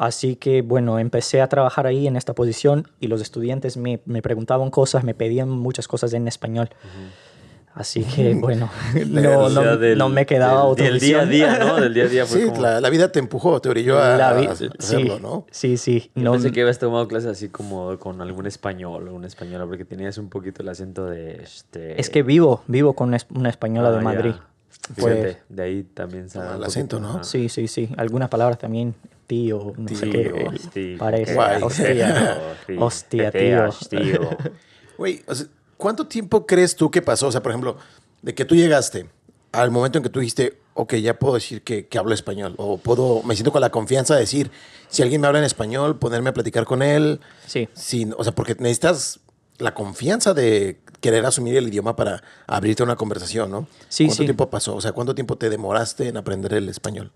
Así 0.03 0.35
que, 0.35 0.61
bueno, 0.61 0.99
empecé 0.99 1.39
a 1.39 1.47
trabajar 1.47 1.87
ahí 1.87 2.07
en 2.07 2.17
esta 2.17 2.33
posición 2.33 2.89
y 2.99 3.07
los 3.07 3.21
estudiantes 3.21 3.77
me, 3.77 4.01
me 4.05 4.21
preguntaban 4.21 4.69
cosas, 4.69 5.05
me 5.05 5.13
pedían 5.13 5.49
muchas 5.49 5.87
cosas 5.87 6.11
en 6.11 6.27
español. 6.27 6.67
Uh 6.83 6.87
-huh. 6.87 7.73
Así 7.73 8.03
que, 8.03 8.33
bueno, 8.41 8.69
no, 9.07 9.47
no, 9.47 9.77
del, 9.77 9.97
no, 9.97 10.09
me 10.09 10.25
quedaba 10.25 10.63
del, 10.63 10.71
otra 10.71 10.85
del 10.87 10.99
día 10.99 11.21
a 11.21 11.25
día, 11.25 11.57
¿no? 11.57 11.79
Del 11.79 11.93
día 11.93 12.03
a 12.03 12.07
día. 12.07 12.25
Fue 12.25 12.41
sí, 12.41 12.47
como... 12.47 12.61
la, 12.63 12.81
la, 12.81 12.89
vida 12.89 13.13
te 13.13 13.19
empujó, 13.19 13.61
te 13.61 13.69
orilló 13.69 13.97
a, 13.97 14.15
a 14.15 14.39
hacerlo, 14.41 14.75
sí, 14.77 15.21
¿no? 15.21 15.47
Sí, 15.51 15.77
sí. 15.77 16.11
Yo 16.15 16.23
no, 16.23 16.33
pensé 16.33 16.51
que 16.51 16.59
habías 16.59 16.79
tomado 16.79 17.07
clases 17.07 17.31
así 17.31 17.47
como 17.47 17.97
con 17.97 18.19
algún 18.19 18.45
español 18.45 19.07
o 19.07 19.13
una 19.13 19.27
española, 19.27 19.65
porque 19.65 19.85
tenías 19.85 20.17
un 20.17 20.27
poquito 20.27 20.63
el 20.63 20.67
acento 20.67 21.05
de... 21.05 21.43
Este... 21.43 21.97
Es 21.97 22.09
que 22.09 22.23
vivo, 22.23 22.61
vivo 22.67 22.91
con 22.91 23.15
una 23.33 23.49
española 23.49 23.87
ah, 23.87 23.91
de 23.93 24.01
Madrid. 24.01 24.33
Ya. 24.35 24.52
Pues, 24.97 25.37
de 25.47 25.63
ahí 25.63 25.83
también 25.83 26.29
sale 26.29 26.57
el 26.57 26.63
acento, 26.63 26.99
¿no? 26.99 27.23
Sí, 27.23 27.47
sí, 27.47 27.67
sí. 27.67 27.89
Algunas 27.97 28.29
palabras 28.29 28.57
también, 28.57 28.93
tío, 29.27 29.73
no 29.77 29.85
tío, 29.85 29.97
sé 29.97 30.09
qué. 30.09 30.49
Tío, 30.73 30.97
parece. 30.97 31.33
Guay. 31.33 31.61
Hostia, 31.63 32.41
hostia, 32.79 33.31
tío. 33.31 33.69
tío. 33.89 34.29
Güey, 34.97 35.23
o 35.25 35.33
sea, 35.33 35.47
¿cuánto 35.75 36.05
tiempo 36.05 36.45
crees 36.45 36.75
tú 36.75 36.91
que 36.91 37.01
pasó? 37.01 37.27
O 37.27 37.31
sea, 37.31 37.41
por 37.41 37.51
ejemplo, 37.51 37.77
de 38.21 38.35
que 38.35 38.45
tú 38.45 38.55
llegaste 38.55 39.07
al 39.51 39.71
momento 39.71 39.97
en 39.97 40.03
que 40.03 40.09
tú 40.09 40.19
dijiste, 40.19 40.59
ok, 40.75 40.95
ya 40.95 41.17
puedo 41.17 41.33
decir 41.33 41.63
que, 41.63 41.87
que 41.87 41.97
hablo 41.97 42.13
español, 42.13 42.53
o 42.57 42.77
puedo, 42.77 43.23
me 43.23 43.35
siento 43.35 43.51
con 43.51 43.61
la 43.61 43.71
confianza 43.71 44.13
de 44.13 44.21
decir, 44.21 44.51
si 44.89 45.01
alguien 45.01 45.19
me 45.19 45.27
habla 45.27 45.39
en 45.39 45.45
español, 45.45 45.97
ponerme 45.97 46.29
a 46.29 46.33
platicar 46.33 46.65
con 46.65 46.83
él. 46.83 47.21
Sí. 47.47 47.67
Sin, 47.73 48.13
o 48.17 48.23
sea, 48.23 48.35
porque 48.35 48.55
necesitas 48.59 49.19
la 49.57 49.73
confianza 49.73 50.33
de 50.33 50.79
querer 51.03 51.25
asumir 51.25 51.57
el 51.57 51.67
idioma 51.67 51.97
para 51.97 52.23
abrirte 52.47 52.81
una 52.81 52.95
conversación, 52.95 53.51
¿no? 53.51 53.67
Sí, 53.89 54.05
¿Cuánto 54.05 54.23
sí. 54.23 54.25
tiempo 54.25 54.49
pasó? 54.49 54.73
O 54.73 54.79
sea, 54.79 54.93
¿cuánto 54.93 55.13
tiempo 55.13 55.35
te 55.35 55.49
demoraste 55.49 56.07
en 56.07 56.15
aprender 56.15 56.53
el 56.53 56.69
español? 56.69 57.11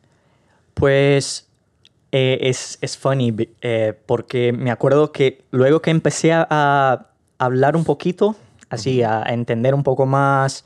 Pues 0.73 1.47
eh, 2.11 2.37
es, 2.41 2.77
es 2.81 2.97
funny 2.97 3.33
eh, 3.61 3.93
porque 4.05 4.51
me 4.51 4.71
acuerdo 4.71 5.13
que 5.13 5.45
luego 5.51 5.81
que 5.81 5.91
empecé 5.91 6.33
a, 6.33 6.45
a 6.49 7.07
hablar 7.39 7.77
un 7.77 7.85
poquito, 7.85 8.35
así, 8.69 9.03
a 9.03 9.23
entender 9.23 9.73
un 9.73 9.83
poco 9.83 10.05
más, 10.05 10.65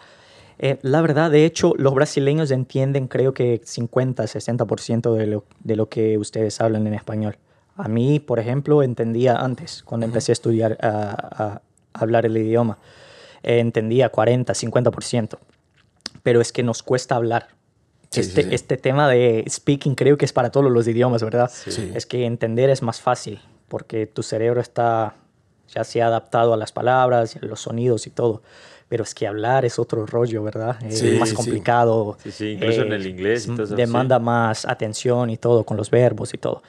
eh, 0.57 0.79
la 0.81 1.01
verdad, 1.01 1.29
de 1.29 1.45
hecho, 1.45 1.73
los 1.77 1.93
brasileños 1.93 2.49
entienden 2.49 3.07
creo 3.07 3.35
que 3.35 3.61
50, 3.63 4.23
60% 4.23 5.15
de 5.15 5.27
lo, 5.27 5.45
de 5.63 5.75
lo 5.75 5.89
que 5.89 6.17
ustedes 6.17 6.59
hablan 6.59 6.87
en 6.87 6.95
español. 6.95 7.37
A 7.77 7.87
mí, 7.87 8.19
por 8.19 8.39
ejemplo, 8.39 8.81
entendía 8.81 9.35
antes, 9.35 9.83
cuando 9.83 10.05
uh 10.05 10.07
-huh. 10.07 10.11
empecé 10.11 10.31
a 10.31 10.33
estudiar, 10.33 10.77
a, 10.81 11.43
a 11.43 11.61
hablar 11.93 12.25
el 12.25 12.35
idioma, 12.35 12.79
eh, 13.43 13.59
entendía 13.59 14.09
40, 14.09 14.53
50%. 14.53 15.37
Pero 16.23 16.41
es 16.41 16.51
que 16.51 16.63
nos 16.63 16.83
cuesta 16.83 17.15
hablar. 17.15 17.47
Sí, 18.09 18.19
este, 18.19 18.43
sí, 18.43 18.49
sí. 18.49 18.55
este 18.55 18.77
tema 18.77 19.07
de 19.07 19.43
speaking 19.49 19.95
creo 19.95 20.17
que 20.17 20.25
es 20.25 20.33
para 20.33 20.51
todos 20.51 20.69
los 20.69 20.87
idiomas, 20.87 21.23
¿verdad? 21.23 21.49
Sí. 21.53 21.91
Es 21.95 22.05
que 22.05 22.25
entender 22.25 22.69
es 22.69 22.81
más 22.81 22.99
fácil 23.01 23.39
porque 23.69 24.05
tu 24.05 24.21
cerebro 24.21 24.59
está 24.61 25.15
ya 25.73 25.85
se 25.85 26.01
ha 26.01 26.07
adaptado 26.07 26.53
a 26.53 26.57
las 26.57 26.73
palabras, 26.73 27.37
a 27.41 27.45
los 27.45 27.61
sonidos 27.61 28.05
y 28.05 28.09
todo. 28.09 28.41
Pero 28.89 29.03
es 29.05 29.15
que 29.15 29.25
hablar 29.25 29.63
es 29.63 29.79
otro 29.79 30.05
rollo, 30.05 30.43
¿verdad? 30.43 30.75
Es 30.83 30.99
Sí, 30.99 31.11
más 31.17 31.29
sí. 31.29 31.35
complicado. 31.35 32.17
Sí, 32.21 32.31
sí, 32.31 32.45
incluso 32.49 32.81
en 32.81 32.91
eh, 32.91 32.95
el 32.97 33.07
inglés 33.07 33.45
y 33.47 33.51
todo 33.55 33.63
eso, 33.63 33.75
Demanda 33.77 34.19
más 34.19 34.65
atención 34.65 35.29
y 35.29 35.37
todo, 35.37 35.63
con 35.63 35.77
los 35.77 35.89
verbos 35.89 36.33
y 36.33 36.37
todo. 36.37 36.61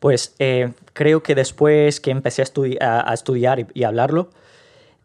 Pues 0.00 0.34
eh, 0.38 0.72
creo 0.94 1.22
que 1.22 1.34
después 1.34 2.00
que 2.00 2.10
empecé 2.10 2.40
a, 2.40 2.46
estudi- 2.46 2.80
a- 2.80 3.10
a 3.10 3.12
estudiar 3.12 3.60
y, 3.60 3.66
y 3.74 3.84
hablarlo, 3.84 4.30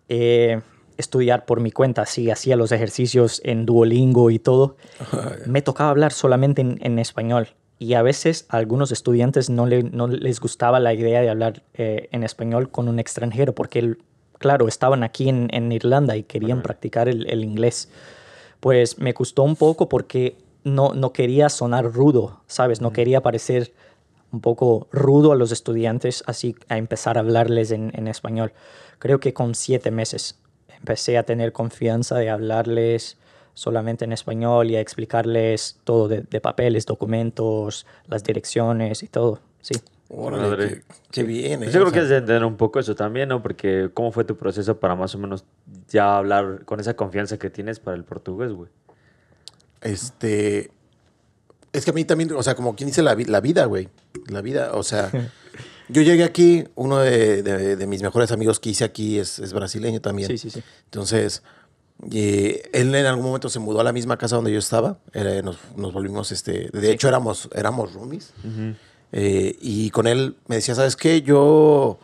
eh, 0.08 0.62
estudiar 1.02 1.46
por 1.46 1.60
mi 1.60 1.72
cuenta, 1.72 2.06
sí, 2.06 2.30
hacía 2.32 2.56
los 2.56 2.72
ejercicios 2.72 3.42
en 3.44 3.66
Duolingo 3.66 4.32
y 4.32 4.40
todo, 4.40 4.78
me 5.46 5.62
tocaba 5.62 5.90
hablar 5.90 6.14
solamente 6.14 6.62
en, 6.62 6.80
en 6.82 6.98
español. 7.00 7.50
Y 7.78 7.96
a 7.96 8.02
veces 8.04 8.46
a 8.50 8.58
algunos 8.58 8.92
estudiantes 8.92 9.50
no, 9.50 9.66
le- 9.66 9.84
no 9.84 10.08
les 10.08 10.40
gustaba 10.40 10.80
la 10.80 10.94
idea 10.94 11.20
de 11.22 11.30
hablar 11.30 11.64
eh, 11.74 12.08
en 12.12 12.24
español 12.24 12.70
con 12.70 12.88
un 12.88 13.00
extranjero, 13.00 13.54
porque, 13.56 13.96
claro, 14.38 14.68
estaban 14.68 15.04
aquí 15.04 15.28
en, 15.30 15.48
en 15.52 15.72
Irlanda 15.72 16.16
y 16.16 16.24
querían 16.24 16.62
practicar 16.62 17.10
el, 17.10 17.28
el 17.30 17.44
inglés. 17.44 17.90
Pues 18.60 19.00
me 19.00 19.14
costó 19.14 19.42
un 19.44 19.56
poco 19.56 19.90
porque 19.90 20.38
no, 20.64 20.94
no 20.94 21.12
quería 21.12 21.50
sonar 21.50 21.92
rudo, 21.92 22.42
¿sabes? 22.46 22.82
No 22.82 22.94
quería 22.94 23.22
parecer 23.22 23.74
un 24.32 24.42
poco 24.42 24.88
rudo 24.92 25.32
a 25.32 25.36
los 25.36 25.52
estudiantes, 25.52 26.24
así 26.28 26.56
a 26.70 26.78
empezar 26.78 27.18
a 27.18 27.22
hablarles 27.22 27.72
en, 27.72 27.92
en 27.96 28.08
español. 28.08 28.54
Creo 29.00 29.20
que 29.20 29.34
con 29.34 29.56
siete 29.56 29.90
meses 29.90 30.40
empecé 30.82 31.17
a 31.17 31.24
tener 31.24 31.52
confianza 31.54 32.17
de 32.17 32.30
hablarles 32.30 33.17
solamente 33.54 34.06
en 34.06 34.12
español 34.13 34.70
y 34.72 34.76
a 34.76 34.82
explicarles 34.82 35.78
todo 35.84 36.08
de, 36.08 36.22
de 36.22 36.41
papeles, 36.41 36.86
documentos, 36.86 37.86
las 38.08 38.24
direcciones 38.24 39.04
y 39.04 39.08
todo. 39.08 39.39
Sí. 39.62 39.76
Órale, 40.10 40.44
Madre. 40.44 40.67
qué, 40.70 40.84
qué 41.12 41.24
bien. 41.24 41.60
Pues 41.60 41.70
eh, 41.70 41.74
yo 41.74 41.80
o 41.80 41.84
creo 41.84 41.94
que 41.94 42.00
es 42.00 42.10
de 42.10 42.17
entender 42.17 42.44
un 42.44 42.58
poco 42.58 42.80
eso 42.80 42.96
también, 42.96 43.30
¿no? 43.30 43.41
Porque 43.41 43.89
¿cómo 43.94 44.12
fue 44.12 44.24
tu 44.26 44.36
proceso 44.36 44.78
para 44.80 44.96
más 44.96 45.15
o 45.15 45.17
menos 45.17 45.46
ya 45.88 46.17
hablar 46.17 46.65
con 46.65 46.80
esa 46.82 46.96
confianza 46.96 47.38
que 47.38 47.50
tienes 47.50 47.80
para 47.80 47.96
el 47.96 48.04
portugués, 48.04 48.52
güey? 48.52 48.70
Este. 49.82 50.72
Es 51.74 51.86
que 51.86 51.91
a 51.91 51.94
mí 51.94 52.04
también, 52.04 52.32
o 52.34 52.44
sea, 52.44 52.56
como 52.56 52.76
quien 52.76 52.88
dice 52.89 53.02
la, 53.02 53.15
vi- 53.15 53.26
la 53.26 53.39
vida, 53.39 53.65
güey. 53.65 53.88
La 54.28 54.41
vida, 54.41 54.72
o 54.74 54.84
sea. 54.84 55.10
yo 55.91 56.01
llegué 56.01 56.23
aquí, 56.23 56.63
uno 56.75 56.97
de, 56.99 57.43
de- 57.43 57.75
de 57.75 57.88
mis 57.88 58.01
mejores 58.01 58.32
amigos 58.32 58.60
que 58.60 58.69
hice 58.69 58.84
aquí 58.84 59.19
es, 59.19 59.39
es 59.39 59.54
brasileño 59.54 60.01
también. 60.01 60.27
Sí, 60.30 60.38
sí, 60.38 60.49
sí. 60.49 60.62
Entonces, 60.86 61.43
eh, 62.12 62.63
él 62.73 62.93
en 62.95 63.06
algún 63.06 63.25
momento 63.25 63.49
se 63.49 63.60
mudó 63.60 63.80
a 63.82 63.84
la 63.84 63.93
misma 63.93 64.17
casa 64.17 64.36
donde 64.36 64.51
yo 64.51 64.60
estaba. 64.60 64.97
Era- 65.13 65.41
nos, 65.41 65.58
nos 65.75 65.93
volvimos, 65.93 66.32
este. 66.32 66.69
De 66.73 66.91
hecho, 66.91 67.08
éramos, 67.08 67.49
éramos 67.56 67.93
roomies. 67.93 68.32
Eh, 69.13 69.58
y 69.62 69.89
con 69.89 70.08
él 70.08 70.36
me 70.47 70.56
decía, 70.56 70.73
¿sabes 70.75 70.95
qué? 70.95 71.21
Yo 71.21 71.99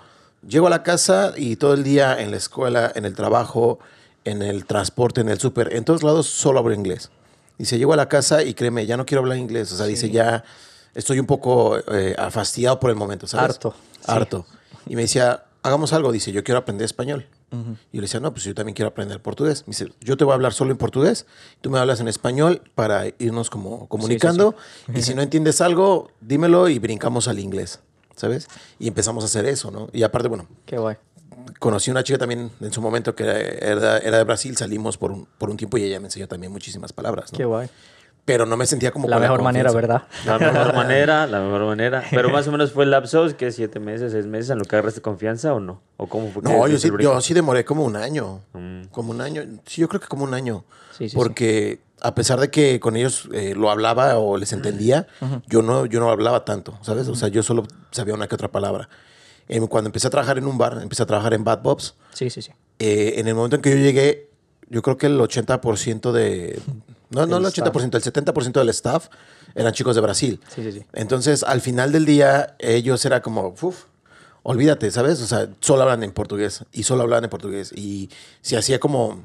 llego 0.47 0.67
a 0.67 0.69
la 0.69 0.83
casa 0.83 1.33
y 1.37 1.55
todo 1.55 1.73
el 1.73 1.83
día 1.83 2.19
en 2.21 2.31
la 2.31 2.37
escuela, 2.37 2.91
en 2.95 3.05
el 3.05 3.13
trabajo, 3.15 3.79
en 4.25 4.41
el 4.41 4.65
transporte, 4.65 5.21
en 5.21 5.29
el 5.29 5.39
súper, 5.39 5.73
en 5.73 5.85
todos 5.85 6.03
lados 6.03 6.27
solo 6.27 6.59
hablo 6.59 6.73
inglés. 6.73 7.09
Dice, 7.57 7.77
llego 7.79 7.93
a 7.93 7.95
la 7.97 8.07
casa 8.09 8.43
y 8.43 8.53
créeme, 8.53 8.85
ya 8.85 8.97
no 8.97 9.05
quiero 9.05 9.21
hablar 9.21 9.37
inglés. 9.37 9.71
O 9.71 9.77
sea, 9.77 9.85
dice, 9.87 10.09
ya 10.11 10.43
estoy 10.97 11.19
un 11.19 11.25
poco 11.25 11.77
eh, 11.93 12.15
fastidiado 12.31 12.79
por 12.79 12.89
el 12.89 12.95
momento, 12.95 13.27
¿sabes? 13.27 13.51
Harto, 13.55 13.73
sí. 13.93 14.05
Harto. 14.07 14.45
Y 14.87 14.95
me 14.95 15.03
decía, 15.03 15.45
hagamos 15.63 15.93
algo. 15.93 16.11
Dice, 16.11 16.31
yo 16.31 16.43
quiero 16.43 16.59
aprender 16.59 16.85
español. 16.85 17.27
Y 17.49 17.55
yo 17.55 17.65
le 17.93 18.01
decía, 18.01 18.19
no, 18.19 18.33
pues 18.33 18.43
yo 18.43 18.53
también 18.53 18.75
quiero 18.75 18.89
aprender 18.89 19.21
portugués. 19.21 19.63
Me 19.67 19.71
dice, 19.71 19.87
yo 20.01 20.17
te 20.17 20.25
voy 20.25 20.33
a 20.33 20.35
hablar 20.35 20.51
solo 20.53 20.71
en 20.71 20.77
portugués, 20.77 21.25
tú 21.61 21.69
me 21.69 21.79
hablas 21.79 22.01
en 22.01 22.09
español 22.09 22.61
para 22.75 23.05
irnos 23.19 23.49
como 23.49 23.87
comunicando. 23.87 24.53
Y 24.93 25.01
si 25.03 25.15
no 25.15 25.21
entiendes 25.21 25.61
algo, 25.61 26.11
dímelo 26.19 26.67
y 26.67 26.77
brincamos 26.79 27.29
al 27.29 27.39
inglés, 27.39 27.79
¿sabes? 28.17 28.49
Y 28.79 28.89
empezamos 28.89 29.23
a 29.23 29.27
hacer 29.27 29.45
eso, 29.45 29.71
¿no? 29.71 29.87
Y 29.93 30.03
aparte, 30.03 30.27
bueno, 30.27 30.45
Qué 30.65 30.77
guay. 30.77 30.97
conocí 31.59 31.89
una 31.89 32.03
chica 32.03 32.17
también 32.19 32.51
en 32.59 32.73
su 32.73 32.81
momento 32.81 33.15
que 33.15 33.23
era, 33.23 33.39
era- 33.39 33.97
era 33.99 34.17
de 34.17 34.23
Brasil, 34.25 34.57
salimos 34.57 34.97
por 34.97 35.13
un, 35.13 35.25
por 35.37 35.49
un 35.49 35.55
tiempo 35.55 35.77
y 35.77 35.83
ella 35.83 36.01
me 36.01 36.07
enseñó 36.07 36.27
también 36.27 36.51
muchísimas 36.51 36.91
palabras, 36.91 37.31
¿no? 37.31 37.37
Qué 37.37 37.45
guay. 37.45 37.69
Pero 38.27 38.45
no 38.45 38.57
me 38.57 38.65
sentía 38.65 38.91
como 38.91 39.07
La 39.07 39.19
mejor 39.19 39.41
manera. 39.41 39.71
¿verdad? 39.71 40.03
La 40.25 40.37
mejor 40.37 40.73
manera, 40.75 41.25
la 41.27 41.39
mejor 41.39 41.65
manera. 41.65 42.03
Pero 42.11 42.29
más 42.29 42.45
o 42.49 42.51
menos 42.51 42.73
fue 42.73 42.83
el 42.83 42.91
lapso, 42.91 43.25
que 43.37 43.53
siete 43.53 43.79
meses, 43.79 44.11
seis 44.11 44.25
meses, 44.25 44.49
en 44.49 44.59
lo 44.59 44.65
que 44.65 44.75
agarraste 44.75 44.99
confianza 44.99 45.53
o 45.53 45.61
no? 45.61 45.81
¿O 45.95 46.07
cómo 46.07 46.29
fue? 46.29 46.43
que 46.43 46.49
No, 46.49 46.67
yo 46.67 46.77
sí, 46.77 46.91
yo 46.99 47.21
sí 47.21 47.33
demoré 47.33 47.63
como 47.63 47.85
un 47.85 47.95
año. 47.95 48.41
Mm. 48.51 48.87
Como 48.91 49.11
un 49.11 49.21
año. 49.21 49.43
Sí, 49.65 49.79
yo 49.79 49.87
creo 49.87 50.01
que 50.01 50.07
como 50.07 50.25
un 50.25 50.33
año. 50.33 50.65
Sí, 50.97 51.07
sí, 51.07 51.15
porque 51.15 51.79
a 52.01 52.13
pesar 52.15 52.41
de 52.41 52.51
que 52.51 52.81
con 52.81 52.97
ellos 52.97 53.29
eh, 53.31 53.53
lo 53.55 53.71
hablaba 53.71 54.17
o 54.17 54.37
les 54.37 54.51
entendía, 54.51 55.07
yo, 55.47 55.61
no, 55.61 55.85
yo 55.85 56.01
no 56.01 56.09
hablaba 56.11 56.43
tanto, 56.43 56.77
¿sabes? 56.81 57.07
O 57.07 57.15
sea, 57.15 57.29
yo 57.29 57.43
solo 57.43 57.63
sabía 57.91 58.13
una 58.13 58.27
que 58.27 58.35
otra 58.35 58.49
palabra. 58.51 58.89
Cuando 59.69 59.87
empecé 59.87 60.07
a 60.07 60.09
trabajar 60.09 60.37
en 60.37 60.47
un 60.47 60.57
bar, 60.57 60.77
empecé 60.81 61.03
a 61.03 61.05
trabajar 61.05 61.33
en 61.33 61.45
Bad 61.45 61.61
Bobs, 61.61 61.95
Sí, 62.13 62.29
sí, 62.29 62.41
sí. 62.41 62.51
eh, 62.79 63.13
en 63.17 63.29
el 63.29 63.35
momento 63.35 63.55
en 63.55 63.61
que 63.61 63.69
yo 63.71 63.77
llegué, 63.77 64.29
yo 64.69 64.81
creo 64.81 64.97
que 64.97 65.05
el 65.07 65.17
80% 65.17 66.11
de... 66.11 66.59
No, 67.09 67.25
no 67.25 67.37
el 67.37 67.45
El 67.45 67.51
80%, 67.51 67.95
el 67.95 68.03
70% 68.03 68.51
del 68.53 68.69
staff 68.69 69.07
eran 69.55 69.73
chicos 69.73 69.95
de 69.95 70.01
Brasil. 70.01 70.39
Sí, 70.53 70.63
sí, 70.63 70.71
sí. 70.71 70.85
Entonces, 70.93 71.43
al 71.43 71.61
final 71.61 71.91
del 71.91 72.05
día, 72.05 72.55
ellos 72.59 73.03
era 73.05 73.21
como, 73.21 73.55
uf, 73.61 73.85
olvídate, 74.43 74.91
¿sabes? 74.91 75.21
O 75.21 75.27
sea, 75.27 75.49
solo 75.59 75.83
hablan 75.83 76.03
en 76.03 76.11
portugués 76.11 76.63
y 76.71 76.83
solo 76.83 77.03
hablan 77.03 77.23
en 77.23 77.29
portugués. 77.29 77.71
Y 77.75 78.09
se 78.41 78.57
hacía 78.57 78.79
como 78.79 79.23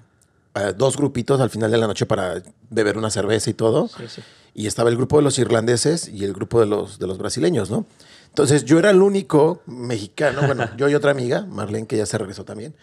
eh, 0.54 0.72
dos 0.76 0.96
grupitos 0.96 1.40
al 1.40 1.50
final 1.50 1.70
de 1.70 1.78
la 1.78 1.86
noche 1.86 2.06
para 2.06 2.42
beber 2.70 2.98
una 2.98 3.10
cerveza 3.10 3.50
y 3.50 3.54
todo. 3.54 3.88
Sí, 3.88 4.04
sí. 4.08 4.22
Y 4.54 4.66
estaba 4.66 4.90
el 4.90 4.96
grupo 4.96 5.16
de 5.16 5.22
los 5.22 5.38
irlandeses 5.38 6.08
y 6.08 6.24
el 6.24 6.34
grupo 6.34 6.60
de 6.60 6.66
los, 6.66 6.98
de 6.98 7.06
los 7.06 7.18
brasileños, 7.18 7.70
¿no? 7.70 7.86
Entonces, 8.28 8.64
yo 8.64 8.78
era 8.78 8.90
el 8.90 9.02
único 9.02 9.62
mexicano, 9.66 10.42
bueno, 10.46 10.68
yo 10.76 10.88
y 10.88 10.94
otra 10.94 11.10
amiga, 11.10 11.46
Marlene, 11.46 11.86
que 11.86 11.96
ya 11.96 12.06
se 12.06 12.18
regresó 12.18 12.44
también. 12.44 12.74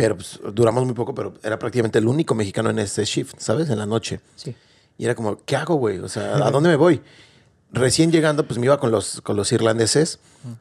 Pero 0.00 0.16
pues, 0.16 0.40
duramos 0.54 0.82
muy 0.86 0.94
poco, 0.94 1.14
pero 1.14 1.34
era 1.42 1.58
prácticamente 1.58 1.98
el 1.98 2.06
único 2.08 2.34
mexicano 2.34 2.70
en 2.70 2.78
ese 2.78 3.04
shift, 3.04 3.34
¿sabes? 3.38 3.68
En 3.68 3.76
la 3.78 3.84
noche. 3.84 4.20
Sí. 4.34 4.56
Y 4.96 5.04
era 5.04 5.14
como, 5.14 5.36
¿qué 5.44 5.56
hago, 5.56 5.74
güey? 5.74 5.98
O 5.98 6.08
sea, 6.08 6.36
¿a 6.46 6.50
dónde 6.52 6.70
me 6.70 6.76
voy? 6.76 7.02
Recién 7.72 8.10
llegando, 8.10 8.46
pues 8.46 8.58
me 8.58 8.64
iba 8.66 8.80
con 8.80 8.90
los, 8.90 9.20
con 9.20 9.36
los 9.36 9.52
irlandeses 9.52 10.18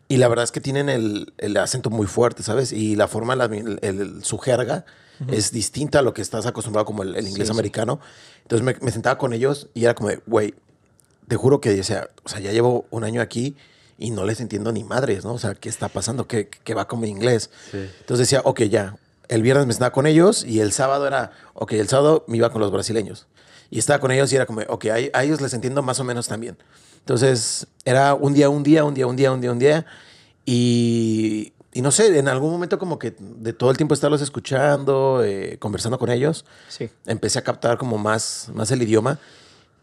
y 0.09 0.17
la 0.17 0.27
verdad 0.27 0.43
es 0.43 0.51
que 0.51 0.59
tienen 0.59 0.89
el, 0.89 1.33
el 1.37 1.55
acento 1.57 1.89
muy 1.89 2.05
fuerte, 2.05 2.43
¿sabes? 2.43 2.73
Y 2.73 2.95
la 2.97 3.07
forma, 3.07 3.35
la- 3.37 3.45
el- 3.45 3.79
el- 3.81 4.23
su 4.25 4.37
jerga 4.39 4.83
es 5.27 5.51
distinta 5.51 5.99
a 5.99 6.01
lo 6.01 6.13
que 6.13 6.21
estás 6.21 6.45
acostumbrado 6.45 6.85
como 6.85 7.03
el, 7.03 7.15
el 7.15 7.27
inglés 7.27 7.47
sí. 7.47 7.51
americano. 7.53 7.99
Entonces 8.43 8.63
me, 8.65 8.75
me 8.81 8.91
sentaba 8.91 9.17
con 9.17 9.31
ellos 9.33 9.69
y 9.73 9.85
era 9.85 9.95
como, 9.95 10.09
güey, 10.27 10.53
te 11.29 11.35
juro 11.37 11.61
que 11.61 11.79
o 11.79 11.83
sea, 11.83 12.09
o 12.25 12.29
sea, 12.29 12.39
ya 12.41 12.51
llevo 12.51 12.85
un 12.91 13.03
año 13.05 13.21
aquí 13.21 13.55
y 13.97 14.11
no 14.11 14.23
les 14.25 14.39
entiendo 14.41 14.71
ni 14.71 14.83
madres, 14.83 15.23
¿no? 15.25 15.33
O 15.33 15.39
sea, 15.39 15.55
¿qué 15.55 15.69
está 15.69 15.87
pasando? 15.87 16.27
¿Qué, 16.27 16.49
qué 16.49 16.73
va 16.73 16.87
con 16.87 16.99
mi 16.99 17.07
inglés? 17.09 17.49
Sí. 17.71 17.77
Entonces 18.01 18.27
decía, 18.27 18.41
ok, 18.43 18.61
ya. 18.63 18.95
El 19.29 19.41
viernes 19.43 19.65
me 19.65 19.71
estaba 19.71 19.91
con 19.91 20.05
ellos 20.07 20.43
y 20.43 20.59
el 20.59 20.73
sábado 20.73 21.07
era, 21.07 21.31
ok, 21.53 21.71
el 21.73 21.87
sábado 21.87 22.25
me 22.27 22.35
iba 22.37 22.49
con 22.51 22.59
los 22.61 22.71
brasileños. 22.71 23.27
Y 23.69 23.79
estaba 23.79 23.99
con 23.99 24.11
ellos 24.11 24.33
y 24.33 24.35
era 24.35 24.45
como, 24.45 24.61
ok, 24.67 24.85
a, 24.87 24.95
a 25.17 25.23
ellos 25.23 25.39
les 25.39 25.53
entiendo 25.53 25.81
más 25.81 25.99
o 25.99 26.03
menos 26.03 26.27
también. 26.27 26.57
Entonces 26.99 27.67
era 27.85 28.13
un 28.15 28.33
día, 28.33 28.49
un 28.49 28.63
día, 28.63 28.83
un 28.83 28.93
día, 28.93 29.07
un 29.07 29.15
día, 29.15 29.31
un 29.31 29.39
día, 29.41 29.51
un 29.51 29.59
día. 29.59 29.85
Y, 30.45 31.53
y 31.71 31.81
no 31.81 31.91
sé, 31.91 32.17
en 32.17 32.27
algún 32.27 32.51
momento 32.51 32.79
como 32.79 32.97
que 32.97 33.15
de 33.19 33.53
todo 33.53 33.69
el 33.69 33.77
tiempo 33.77 33.93
estarlos 33.93 34.21
escuchando, 34.21 35.23
eh, 35.23 35.57
conversando 35.59 35.99
con 35.99 36.09
ellos, 36.09 36.45
Sí. 36.67 36.89
empecé 37.05 37.37
a 37.39 37.43
captar 37.43 37.77
como 37.77 37.97
más, 37.99 38.49
más 38.53 38.71
el 38.71 38.81
idioma 38.81 39.19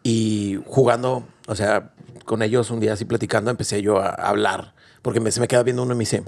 y 0.03 0.59
jugando, 0.67 1.25
o 1.47 1.55
sea, 1.55 1.93
con 2.25 2.43
ellos 2.43 2.71
un 2.71 2.81
día 2.81 2.95
así 2.95 3.05
platicando, 3.05 3.51
empecé 3.51 3.83
yo 3.83 3.99
a, 4.01 4.09
hablar, 4.11 4.75
porque 5.03 5.21
me, 5.21 5.31
se 5.31 5.41
me 5.41 5.47
queda 5.47 5.63
viendo 5.63 5.83
uno 5.85 5.95
y 5.95 5.97
me 5.97 6.03
dice, 6.03 6.25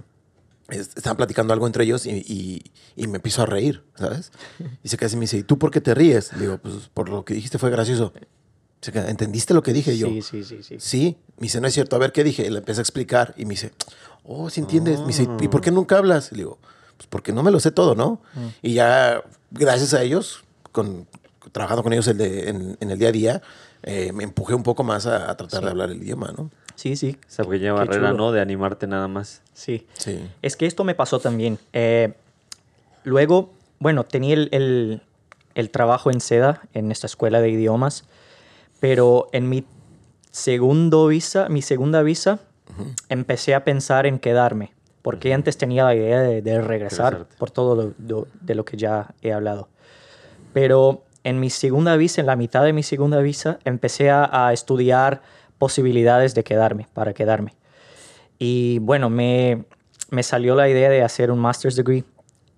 estaban 0.68 1.16
platicando 1.16 1.52
algo 1.54 1.66
entre 1.66 1.85
ellos 1.85 2.04
y, 2.07 2.11
y- 2.11 2.62
y 2.96 3.07
me 3.07 3.16
empiezo 3.16 3.42
a 3.42 3.46
reír, 3.46 3.83
¿sabes? 3.96 4.31
Y 4.85 4.88
se 4.88 4.96
queda 4.96 5.07
así 5.07 5.16
y 5.16 5.18
me 5.18 5.22
dice, 5.24 5.38
¿y 5.38 5.42
tú 5.42 5.59
por 5.59 5.70
qué 5.70 5.81
te 5.81 5.94
ríes? 5.94 6.33
Le 6.35 6.40
digo, 6.40 6.59
pues 6.59 6.88
por 6.94 7.09
lo 7.09 7.24
que 7.24 7.35
dijiste 7.35 7.59
fue 7.59 7.70
gracioso. 7.70 8.12
Se 8.81 8.92
queda, 8.92 9.11
¿entendiste 9.11 9.54
lo 9.54 9.62
que 9.62 9.72
dije? 9.72 9.96
Yo, 9.98 10.09
Sí, 10.09 10.22
sí, 10.22 10.44
sí, 10.44 10.62
sí. 10.62 10.76
Sí, 10.78 11.16
me 11.38 11.43
dice, 11.47 11.61
no 11.61 11.66
es 11.66 11.74
cierto, 11.74 11.97
a 11.97 11.99
ver 11.99 12.12
qué 12.12 12.22
dije. 12.22 12.47
Y 12.47 12.51
le 12.51 12.59
empecé 12.59 12.80
a 12.80 12.82
explicar 12.82 13.34
y 13.36 13.45
me 13.45 13.51
dice, 13.51 13.72
oh, 14.24 14.51
¿sí 14.51 14.61
entiendes? 14.61 15.01
Me 15.01 15.09
dice, 15.09 15.28
¿y 15.40 15.49
por 15.49 15.61
qué 15.62 15.70
nunca 15.72 15.99
hablas? 15.99 16.30
Le 16.32 16.38
digo, 16.38 16.59
pues 16.97 17.09
porque 17.09 17.32
no 17.32 17.43
me 17.43 17.51
lo 17.51 17.59
sé 17.61 17.70
todo, 17.72 17.95
¿no? 17.97 18.20
Y 18.62 18.74
ya, 18.74 19.22
gracias 19.51 19.95
a 19.95 20.03
ellos, 20.03 20.45
con, 20.70 21.09
trabajando 21.51 21.82
con 21.82 21.93
ellos 21.93 22.07
el 22.09 22.18
de- 22.18 22.49
en, 22.51 22.76
en 22.80 22.90
el 22.90 22.99
día 22.99 23.09
a 23.09 23.12
día, 23.12 23.43
eh, 23.83 24.12
me 24.12 24.24
empujé 24.24 24.55
un 24.55 24.62
poco 24.62 24.83
más 24.85 25.07
a, 25.07 25.31
a 25.31 25.37
tratar 25.37 25.62
de 25.64 25.70
hablar 25.70 25.91
el 25.91 26.03
idioma, 26.03 26.33
¿no? 26.37 26.51
Sí, 26.74 26.97
sí. 26.97 27.16
Esa 27.29 27.43
pequeña 27.45 27.72
Qué 27.74 27.79
barrera. 27.79 28.12
¿no? 28.12 28.31
De 28.33 28.41
animarte 28.41 28.87
nada 28.87 29.09
más. 29.09 29.43
Sí. 29.55 29.87
Sí. 29.99 30.29
Es 30.43 30.57
que 30.57 30.66
esto 30.66 30.85
me 30.85 30.95
pasó 30.95 31.18
también. 31.18 31.59
Eh, 31.72 32.12
luego, 33.05 33.51
bueno, 33.81 34.05
tenía 34.05 34.35
el, 34.35 34.49
el- 34.53 35.03
el 35.55 35.70
trabajo 35.70 36.11
en 36.12 36.20
seda 36.20 36.62
en 36.72 36.93
esta 36.93 37.07
escuela 37.09 37.41
de 37.41 37.51
idiomas, 37.51 38.05
pero 38.79 39.29
en 39.33 39.49
mi 39.49 39.64
segundo 40.31 41.09
visa, 41.09 41.49
mi 41.49 41.62
segunda 41.62 42.03
visa, 42.03 42.39
empecé 43.09 43.57
a 43.57 43.64
pensar 43.64 44.07
en 44.07 44.20
quedarme, 44.20 44.72
porque 45.03 45.35
antes 45.35 45.59
tenía 45.59 45.83
la 45.85 45.97
idea 45.97 46.20
de, 46.20 46.43
de 46.43 46.61
regresar 46.61 47.12
Regresarte. 47.14 47.37
por 47.39 47.51
todo 47.51 47.74
lo, 47.74 47.95
lo- 48.07 48.29
de 48.41 48.55
lo 48.55 48.64
que 48.64 48.76
ya 48.76 49.14
he 49.22 49.33
hablado. 49.33 49.68
Pero 50.53 51.03
en 51.25 51.41
mi 51.41 51.51
segunda 51.51 51.97
visa, 51.97 52.21
en 52.21 52.27
la 52.27 52.37
mitad 52.37 52.64
de 52.64 52.73
mi 52.73 52.83
segunda 52.83 53.19
visa, 53.21 53.59
empecé 53.64 54.11
a, 54.11 54.47
a 54.49 54.53
estudiar 54.53 55.21
posibilidades 55.59 56.35
de 56.35 56.45
quedarme, 56.45 56.87
para 56.95 57.12
quedarme. 57.12 57.55
Y 58.39 58.79
bueno, 58.79 59.11
me, 59.11 59.64
me 60.11 60.23
salió 60.23 60.55
la 60.55 60.69
idea 60.69 60.89
de 60.91 61.03
hacer 61.03 61.31
un 61.31 61.39
master's 61.39 61.77
degree 61.77 62.05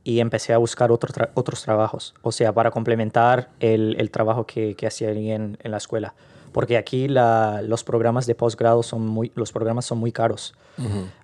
y 0.05 0.21
empecé 0.21 0.53
a 0.53 0.59
buscar 0.59 0.91
otro 0.93 1.13
tra- 1.13 1.31
otros 1.35 1.63
trabajos, 1.63 2.15
o 2.23 2.33
sea, 2.33 2.53
para 2.53 2.71
complementar 2.71 3.49
el, 3.61 3.97
el 3.99 4.11
trabajo 4.11 4.47
que, 4.47 4.75
que 4.75 4.87
hacía 4.87 5.11
en, 5.11 5.59
en 5.63 5.71
la 5.71 5.77
escuela. 5.79 6.15
Porque 6.53 6.77
aquí 6.77 7.07
la- 7.09 7.63
los 7.63 7.85
programas 7.85 8.27
de 8.27 8.35
posgrado 8.35 8.83
son 8.83 9.07
muy, 9.07 9.31
los 9.35 9.53
programas 9.53 9.85
son 9.87 9.99
muy 9.99 10.13
caros. 10.13 10.55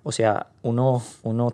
O 0.03 0.11
sea, 0.11 0.47
uno, 0.61 1.03
uno 1.23 1.53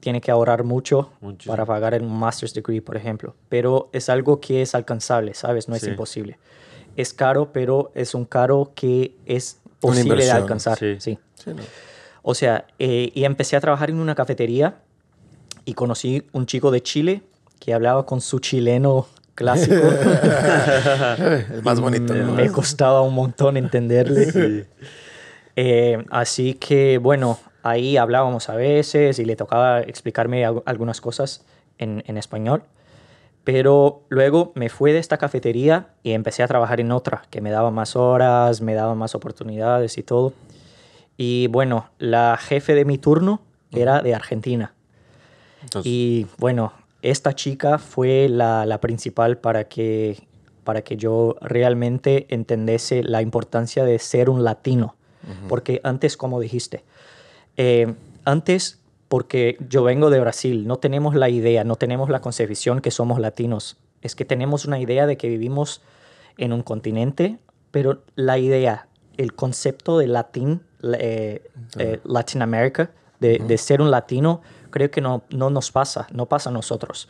tiene 0.00 0.20
que 0.20 0.30
ahorrar 0.30 0.62
mucho 0.64 1.10
Muchísimo. 1.20 1.52
para 1.52 1.64
pagar 1.66 1.94
el 1.94 2.02
master's 2.04 2.54
degree, 2.54 2.80
por 2.80 2.96
ejemplo. 2.96 3.34
Pero 3.48 3.88
es 3.92 4.08
algo 4.08 4.40
que 4.40 4.62
es 4.62 4.74
alcanzable, 4.74 5.34
¿sabes? 5.34 5.68
No 5.68 5.74
es 5.74 5.82
Sí. 5.82 5.90
imposible. 5.90 6.38
Es 6.96 7.12
caro, 7.12 7.52
pero 7.52 7.90
es 7.94 8.14
un 8.14 8.24
caro 8.24 8.72
que 8.74 9.14
es 9.26 9.58
posible 9.80 10.24
de 10.24 10.30
alcanzar. 10.30 10.78
Sí. 10.78 10.96
sí. 10.98 11.18
Sí, 11.34 11.50
¿no? 11.50 11.62
O 12.22 12.34
sea, 12.34 12.66
eh, 12.78 13.10
y 13.14 13.24
empecé 13.24 13.56
a 13.56 13.60
trabajar 13.60 13.90
en 13.90 14.00
una 14.00 14.14
cafetería 14.14 14.76
y 15.64 15.74
conocí 15.74 16.24
un 16.32 16.46
chico 16.46 16.70
de 16.70 16.82
Chile 16.82 17.22
que 17.60 17.72
hablaba 17.74 18.04
con 18.06 18.20
su 18.20 18.38
chileno 18.40 19.06
clásico. 19.34 19.74
El 21.54 21.62
más 21.62 21.80
bonito. 21.80 22.14
¿no? 22.14 22.32
Me 22.32 22.50
costaba 22.50 23.00
un 23.02 23.14
montón 23.14 23.56
entenderle. 23.56 24.66
Eh, 25.56 26.04
así 26.10 26.54
que, 26.54 26.98
bueno, 26.98 27.38
ahí 27.70 27.96
hablábamos 27.96 28.48
a 28.48 28.54
veces 28.56 29.18
y 29.18 29.24
le 29.24 29.36
tocaba 29.36 29.80
explicarme 29.80 30.44
al- 30.44 30.62
algunas 30.66 31.00
cosas 31.00 31.44
en, 31.78 32.02
en 32.06 32.16
español. 32.16 32.62
Pero 33.44 34.02
luego 34.08 34.52
me 34.54 34.68
fui 34.68 34.90
de 34.92 34.98
esta 34.98 35.18
cafetería 35.18 35.88
y 36.02 36.12
empecé 36.12 36.42
a 36.42 36.48
trabajar 36.48 36.80
en 36.80 36.90
otra, 36.90 37.22
que 37.30 37.40
me 37.40 37.50
daba 37.50 37.70
más 37.70 37.94
horas, 37.94 38.60
me 38.60 38.74
daba 38.74 38.94
más 38.94 39.14
oportunidades 39.14 39.98
y 39.98 40.02
todo. 40.02 40.32
Y 41.16 41.46
bueno, 41.48 41.88
la 41.98 42.36
jefe 42.40 42.74
de 42.74 42.84
mi 42.84 42.98
turno 42.98 43.40
era 43.70 44.02
de 44.02 44.14
Argentina. 44.14 44.74
Entonces, 45.62 45.90
Y 45.92 46.26
bueno, 46.38 46.72
esta 47.02 47.34
chica 47.34 47.78
fue 47.78 48.28
la, 48.28 48.66
la 48.66 48.80
principal 48.80 49.38
para 49.38 49.64
que, 49.64 50.26
para 50.64 50.82
que 50.82 50.96
yo 50.96 51.36
realmente 51.40 52.26
entendiese 52.30 53.02
la 53.04 53.22
importancia 53.22 53.84
de 53.84 53.98
ser 53.98 54.28
un 54.28 54.42
latino. 54.44 54.96
Porque 55.48 55.80
antes, 55.84 56.16
como 56.16 56.38
dijiste, 56.40 56.84
eh, 57.56 57.94
antes, 58.24 58.80
porque 59.08 59.56
yo 59.68 59.82
vengo 59.82 60.10
de 60.10 60.20
Brasil, 60.20 60.66
no 60.66 60.78
tenemos 60.78 61.14
la 61.14 61.28
idea, 61.28 61.64
no 61.64 61.76
tenemos 61.76 62.10
la 62.10 62.20
concepción 62.20 62.80
que 62.80 62.90
somos 62.90 63.20
latinos. 63.20 63.76
Es 64.02 64.14
que 64.14 64.24
tenemos 64.24 64.64
una 64.64 64.80
idea 64.80 65.06
de 65.06 65.16
que 65.16 65.28
vivimos 65.28 65.82
en 66.38 66.52
un 66.52 66.62
continente, 66.62 67.38
pero 67.70 68.02
la 68.14 68.38
idea, 68.38 68.88
el 69.16 69.34
concepto 69.34 69.98
de 69.98 70.06
latín, 70.06 70.62
eh, 70.82 71.42
eh, 71.78 72.00
Latin 72.04 72.42
America, 72.42 72.90
de, 73.20 73.38
de 73.38 73.58
ser 73.58 73.80
un 73.80 73.90
latino, 73.90 74.42
creo 74.70 74.90
que 74.90 75.00
no, 75.00 75.22
no 75.30 75.50
nos 75.50 75.70
pasa, 75.70 76.06
no 76.12 76.26
pasa 76.26 76.50
a 76.50 76.52
nosotros. 76.52 77.08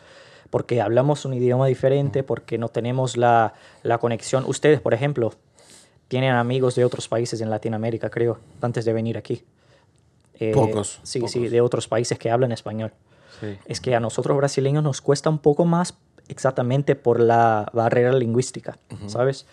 Porque 0.51 0.81
hablamos 0.81 1.25
un 1.25 1.35
idioma 1.35 1.67
diferente, 1.67 2.23
porque 2.23 2.59
no 2.59 2.69
tenemos 2.69 3.17
la, 3.17 3.55
la 3.83 3.99
conexión. 3.99 4.45
Ustedes, 4.47 4.81
por 4.81 4.95
ejemplo, 4.95 5.33
tienen 6.09 6.31
amigos 6.31 6.77
de 6.77 6.85
otros 6.85 7.09
países 7.09 7.41
en 7.41 7.51
Latinoamérica, 7.51 8.11
creo, 8.11 8.39
antes 8.61 8.85
de 8.85 8.93
venir 8.93 9.19
aquí. 9.19 9.43
Eh, 10.39 10.53
Pocos, 10.53 11.01
Sí, 11.03 11.21
pocos. 11.21 11.33
sí, 11.33 11.49
de 11.49 11.61
otros 11.61 11.89
países 11.89 12.19
que 12.19 12.31
hablan 12.31 12.53
español. 12.53 12.93
Sí. 13.41 13.57
Es 13.67 13.81
que 13.81 13.95
a 13.95 14.01
nosotros 14.01 14.37
brasileños 14.37 14.83
nos 14.83 15.01
cuesta 15.01 15.31
un 15.31 15.39
poco 15.39 15.65
más 15.65 15.95
exactamente 16.29 16.97
por 16.97 17.21
la 17.21 17.71
barrera 17.73 18.13
lingüística, 18.13 18.79
¿sabes? 19.07 19.47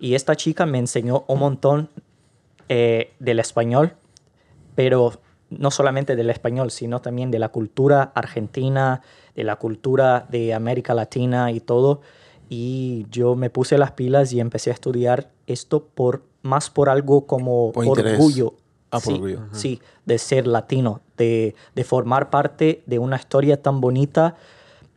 Y 0.00 0.14
esta 0.14 0.34
chica 0.36 0.66
me 0.66 0.78
enseñó 0.78 1.24
un 1.28 1.38
montón 1.38 1.88
eh, 2.68 3.12
del 3.18 3.40
español, 3.40 3.94
pero 4.74 5.12
no 5.50 5.70
solamente 5.70 6.16
del 6.16 6.30
español, 6.30 6.70
sino 6.70 7.00
también 7.00 7.30
de 7.30 7.38
la 7.38 7.48
cultura 7.50 8.12
argentina, 8.14 9.02
de 9.34 9.44
la 9.44 9.56
cultura 9.56 10.26
de 10.28 10.54
América 10.54 10.94
Latina 10.94 11.50
y 11.52 11.60
todo. 11.60 12.00
Y 12.50 13.06
yo 13.10 13.34
me 13.34 13.50
puse 13.50 13.78
las 13.78 13.92
pilas 13.92 14.32
y 14.32 14.40
empecé 14.40 14.70
a 14.70 14.74
estudiar 14.74 15.30
esto 15.46 15.84
por 15.84 16.22
más 16.42 16.70
por 16.70 16.88
algo 16.88 17.26
como 17.26 17.72
Por 17.72 17.86
orgullo. 18.00 18.54
Ah, 18.90 19.00
por 19.00 19.14
Sí. 19.28 19.36
Sí, 19.52 19.82
de 20.06 20.18
ser 20.18 20.46
latino, 20.46 21.02
de, 21.16 21.54
de 21.74 21.84
formar 21.84 22.30
parte 22.30 22.82
de 22.86 22.98
una 22.98 23.16
historia 23.16 23.60
tan 23.62 23.80
bonita, 23.80 24.36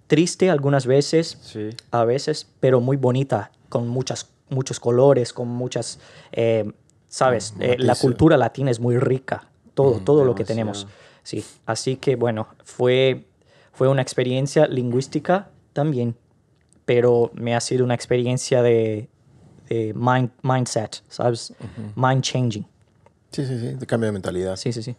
triste 0.07 0.49
algunas 0.49 0.85
veces, 0.85 1.37
Sí. 1.41 1.69
a 1.91 2.05
veces, 2.05 2.47
pero 2.59 2.79
muy 2.79 2.97
bonita, 2.97 3.51
con 3.69 3.87
muchas, 3.87 4.29
muchos 4.49 4.79
colores, 4.79 5.33
con 5.33 5.47
muchas, 5.49 5.99
eh, 6.31 6.71
¿sabes? 7.07 7.53
Eh, 7.59 7.75
la 7.79 7.95
cultura 7.95 8.37
latina 8.37 8.71
es 8.71 8.79
muy 8.79 8.97
rica, 8.97 9.49
todo, 9.73 9.99
todo 9.99 10.23
lo 10.25 10.35
que 10.35 10.43
tenemos. 10.45 10.87
Sí, 11.23 11.43
así 11.65 11.97
que 11.97 12.15
bueno, 12.15 12.47
fue, 12.63 13.25
fue 13.73 13.87
una 13.87 14.01
experiencia 14.01 14.67
lingüística 14.67 15.49
también, 15.73 16.15
pero 16.85 17.31
me 17.33 17.55
ha 17.55 17.59
sido 17.61 17.83
una 17.85 17.93
experiencia 17.93 18.61
de, 18.63 19.07
de 19.69 19.93
mind, 19.93 20.31
mindset, 20.43 21.03
¿sabes? 21.09 21.53
Mind 21.95 22.21
changing. 22.23 22.65
Sí, 23.31 23.45
sí, 23.45 23.59
sí, 23.59 23.73
de 23.73 23.85
cambio 23.85 24.07
de 24.07 24.13
mentalidad. 24.13 24.55
Sí, 24.55 24.71
sí, 24.73 24.83
sí. 24.83 24.95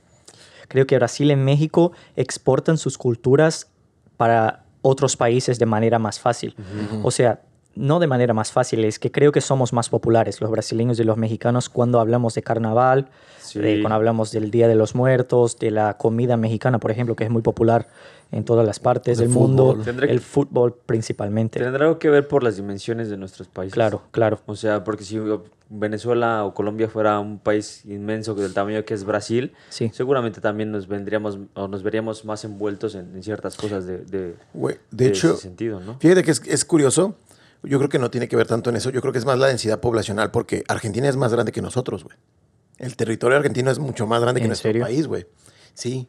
Creo 0.69 0.87
que 0.87 0.97
Brasil 0.97 1.31
y 1.31 1.37
México 1.37 1.93
exportan 2.17 2.79
sus 2.79 2.97
culturas 2.97 3.69
para 4.17 4.65
otros 4.81 5.17
países 5.17 5.59
de 5.59 5.67
manera 5.67 5.99
más 5.99 6.19
fácil. 6.19 6.57
O 7.03 7.11
sea, 7.11 7.43
no 7.75 7.99
de 8.01 8.07
manera 8.07 8.35
más 8.35 8.53
fácil, 8.53 8.85
es 8.85 8.99
que 8.99 9.11
creo 9.11 9.33
que 9.33 9.41
somos 9.41 9.73
más 9.73 9.89
populares 9.89 10.41
los 10.41 10.51
brasileños 10.51 10.99
y 11.01 11.05
los 11.05 11.17
mexicanos 11.17 11.69
cuando 11.69 12.01
hablamos 12.01 12.35
de 12.35 12.43
carnaval, 12.43 13.09
Sí. 13.41 13.59
de- 13.59 13.81
cuando 13.81 13.97
hablamos 13.97 14.31
del 14.33 14.51
Día 14.51 14.69
de 14.69 14.75
los 14.75 14.95
Muertos, 14.95 15.59
de 15.59 15.71
la 15.71 15.97
comida 15.99 16.37
mexicana, 16.37 16.79
por 16.79 16.91
ejemplo, 16.91 17.17
que 17.17 17.25
es 17.25 17.31
muy 17.31 17.43
popular 17.43 17.89
en 18.31 18.45
todas 18.45 18.67
las 18.67 18.79
partes 18.79 19.19
Del 19.19 19.29
mundo. 19.29 19.79
Tendré 19.85 20.07
que- 20.07 20.13
el 20.13 20.21
fútbol 20.21 20.75
principalmente. 20.87 21.61
Tendrá 21.61 21.85
algo 21.87 21.99
que 21.99 22.09
ver 22.09 22.29
por 22.29 22.43
las 22.43 22.57
dimensiones 22.57 23.11
de 23.11 23.17
nuestros 23.19 23.49
países. 23.49 23.75
Claro, 23.75 24.03
claro. 24.11 24.41
O 24.47 24.55
sea, 24.57 24.85
porque 24.85 25.05
si 25.05 25.19
Venezuela 25.69 26.45
o 26.45 26.55
Colombia 26.55 26.89
fuera 26.89 27.19
un 27.19 27.39
país 27.39 27.85
inmenso 27.87 28.35
del 28.35 28.53
tamaño 28.55 28.85
que 28.85 28.95
es 28.95 29.05
Brasil, 29.05 29.53
Sí. 29.71 29.91
seguramente 29.93 30.41
también 30.41 30.71
nos 30.71 30.87
vendríamos 30.87 31.39
o 31.55 31.69
nos 31.69 31.83
veríamos 31.83 32.25
más 32.25 32.45
envueltos 32.45 32.95
en, 32.95 33.15
en 33.17 33.23
ciertas 33.23 33.57
cosas 33.57 33.87
de, 33.87 33.99
de, 33.99 34.35
Güey, 34.55 34.77
de 34.91 35.05
de 35.05 35.11
hecho, 35.11 35.33
ese 35.33 35.43
sentido, 35.43 35.81
¿no? 35.81 35.97
Fíjate 35.99 36.23
que 36.23 36.31
es, 36.31 36.43
es 36.47 36.65
curioso. 36.65 37.15
Yo 37.65 37.79
creo 37.79 37.89
que 37.89 37.99
no 37.99 38.11
tiene 38.11 38.29
que 38.29 38.37
ver 38.37 38.47
tanto 38.47 38.71
en 38.71 38.77
eso. 38.77 38.91
Yo 38.91 39.01
creo 39.01 39.13
que 39.13 39.19
es 39.19 39.25
más 39.25 39.39
la 39.39 39.47
densidad 39.47 39.81
poblacional, 39.81 40.31
porque 40.31 40.65
Argentina 40.69 41.09
es 41.09 41.17
más 41.17 41.33
grande 41.33 41.53
que 41.53 41.63
nosotros, 41.63 42.03
güey. 42.05 42.17
El 42.79 42.97
territorio 42.97 43.37
argentino 43.39 43.71
es 43.71 43.79
mucho 43.79 44.07
más 44.07 44.21
grande 44.21 44.41
que 44.41 44.47
¿En 44.47 44.49
nuestro 44.51 44.69
serio? 44.69 44.83
país, 44.85 45.07
güey. 45.07 45.27
Sí. 45.75 46.09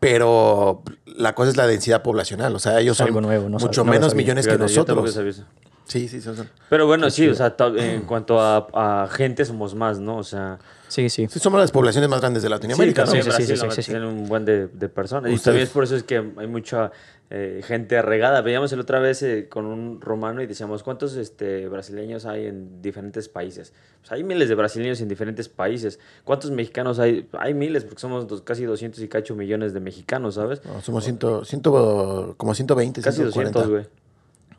Pero 0.00 0.82
la 1.06 1.34
cosa 1.34 1.50
es 1.50 1.56
la 1.56 1.66
densidad 1.66 2.02
poblacional. 2.02 2.54
O 2.54 2.58
sea, 2.58 2.80
ellos 2.80 2.92
Es 2.92 2.98
son 2.98 3.08
algo 3.08 3.20
nuevo, 3.20 3.48
no 3.48 3.58
sab- 3.58 3.62
mucho 3.62 3.84
no 3.84 3.90
menos 3.90 4.10
sabía. 4.10 4.22
millones 4.24 4.46
que 4.46 4.52
Fíjate, 4.52 4.62
nosotros. 4.72 5.12
sabía 5.14 5.30
eso. 5.30 5.44
Sí, 5.86 6.08
sí, 6.08 6.20
son- 6.20 6.36
son- 6.36 6.50
Pero 6.68 6.86
bueno, 6.86 7.08
sí, 7.10 7.28
o 7.28 7.34
sea, 7.34 7.54
en 7.76 8.02
cuanto 8.02 8.40
a, 8.40 8.66
a 9.04 9.08
gente 9.08 9.44
somos 9.44 9.74
más, 9.74 9.98
¿no? 10.00 10.16
O 10.18 10.24
sea, 10.24 10.58
Sí, 10.88 11.08
sí. 11.08 11.28
sí, 11.30 11.38
somos 11.38 11.60
las 11.60 11.70
poblaciones 11.70 12.10
más 12.10 12.20
grandes 12.20 12.42
de 12.42 12.48
Latinoamérica, 12.48 13.02
sí, 13.06 13.18
¿no? 13.18 13.24
también 13.24 13.46
Sí, 13.46 13.56
sí, 13.56 13.82
sí, 13.82 13.82
sí, 13.82 13.94
un 13.94 14.26
buen 14.28 14.44
de, 14.44 14.66
de 14.66 14.88
personas. 14.88 15.30
Y 15.32 15.38
también 15.38 15.64
es 15.64 15.70
por 15.72 15.84
eso 15.84 15.94
es 15.94 16.02
que 16.02 16.16
hay 16.16 16.46
mucha 16.48 16.90
eh, 17.30 17.60
gente 17.64 18.00
regada. 18.02 18.40
Veíamos 18.40 18.72
el 18.72 18.80
otra 18.80 19.00
vez 19.00 19.22
eh, 19.22 19.48
con 19.48 19.66
un 19.66 20.00
romano 20.00 20.42
y 20.42 20.46
decíamos, 20.46 20.82
¿cuántos 20.82 21.16
este, 21.16 21.68
brasileños 21.68 22.24
hay 22.26 22.46
en 22.46 22.80
diferentes 22.82 23.28
países? 23.28 23.72
Pues 24.00 24.12
hay 24.12 24.22
miles 24.24 24.48
de 24.48 24.54
brasileños 24.54 25.00
en 25.00 25.08
diferentes 25.08 25.48
países. 25.48 25.98
¿Cuántos 26.24 26.50
mexicanos 26.52 26.98
hay? 26.98 27.28
Hay 27.32 27.54
miles, 27.54 27.84
porque 27.84 28.00
somos 28.00 28.26
dos- 28.28 28.42
casi 28.42 28.64
200 28.64 29.02
y 29.02 29.08
cacho 29.08 29.34
millones 29.34 29.72
de 29.74 29.80
mexicanos, 29.80 30.36
¿sabes? 30.36 30.64
No, 30.64 30.80
somos 30.80 31.02
ciento, 31.04 31.44
ciento, 31.44 32.34
como 32.36 32.54
120, 32.54 33.02
Casi 33.02 33.16
140. 33.22 33.58
200, 33.60 33.70
güey. 33.70 34.05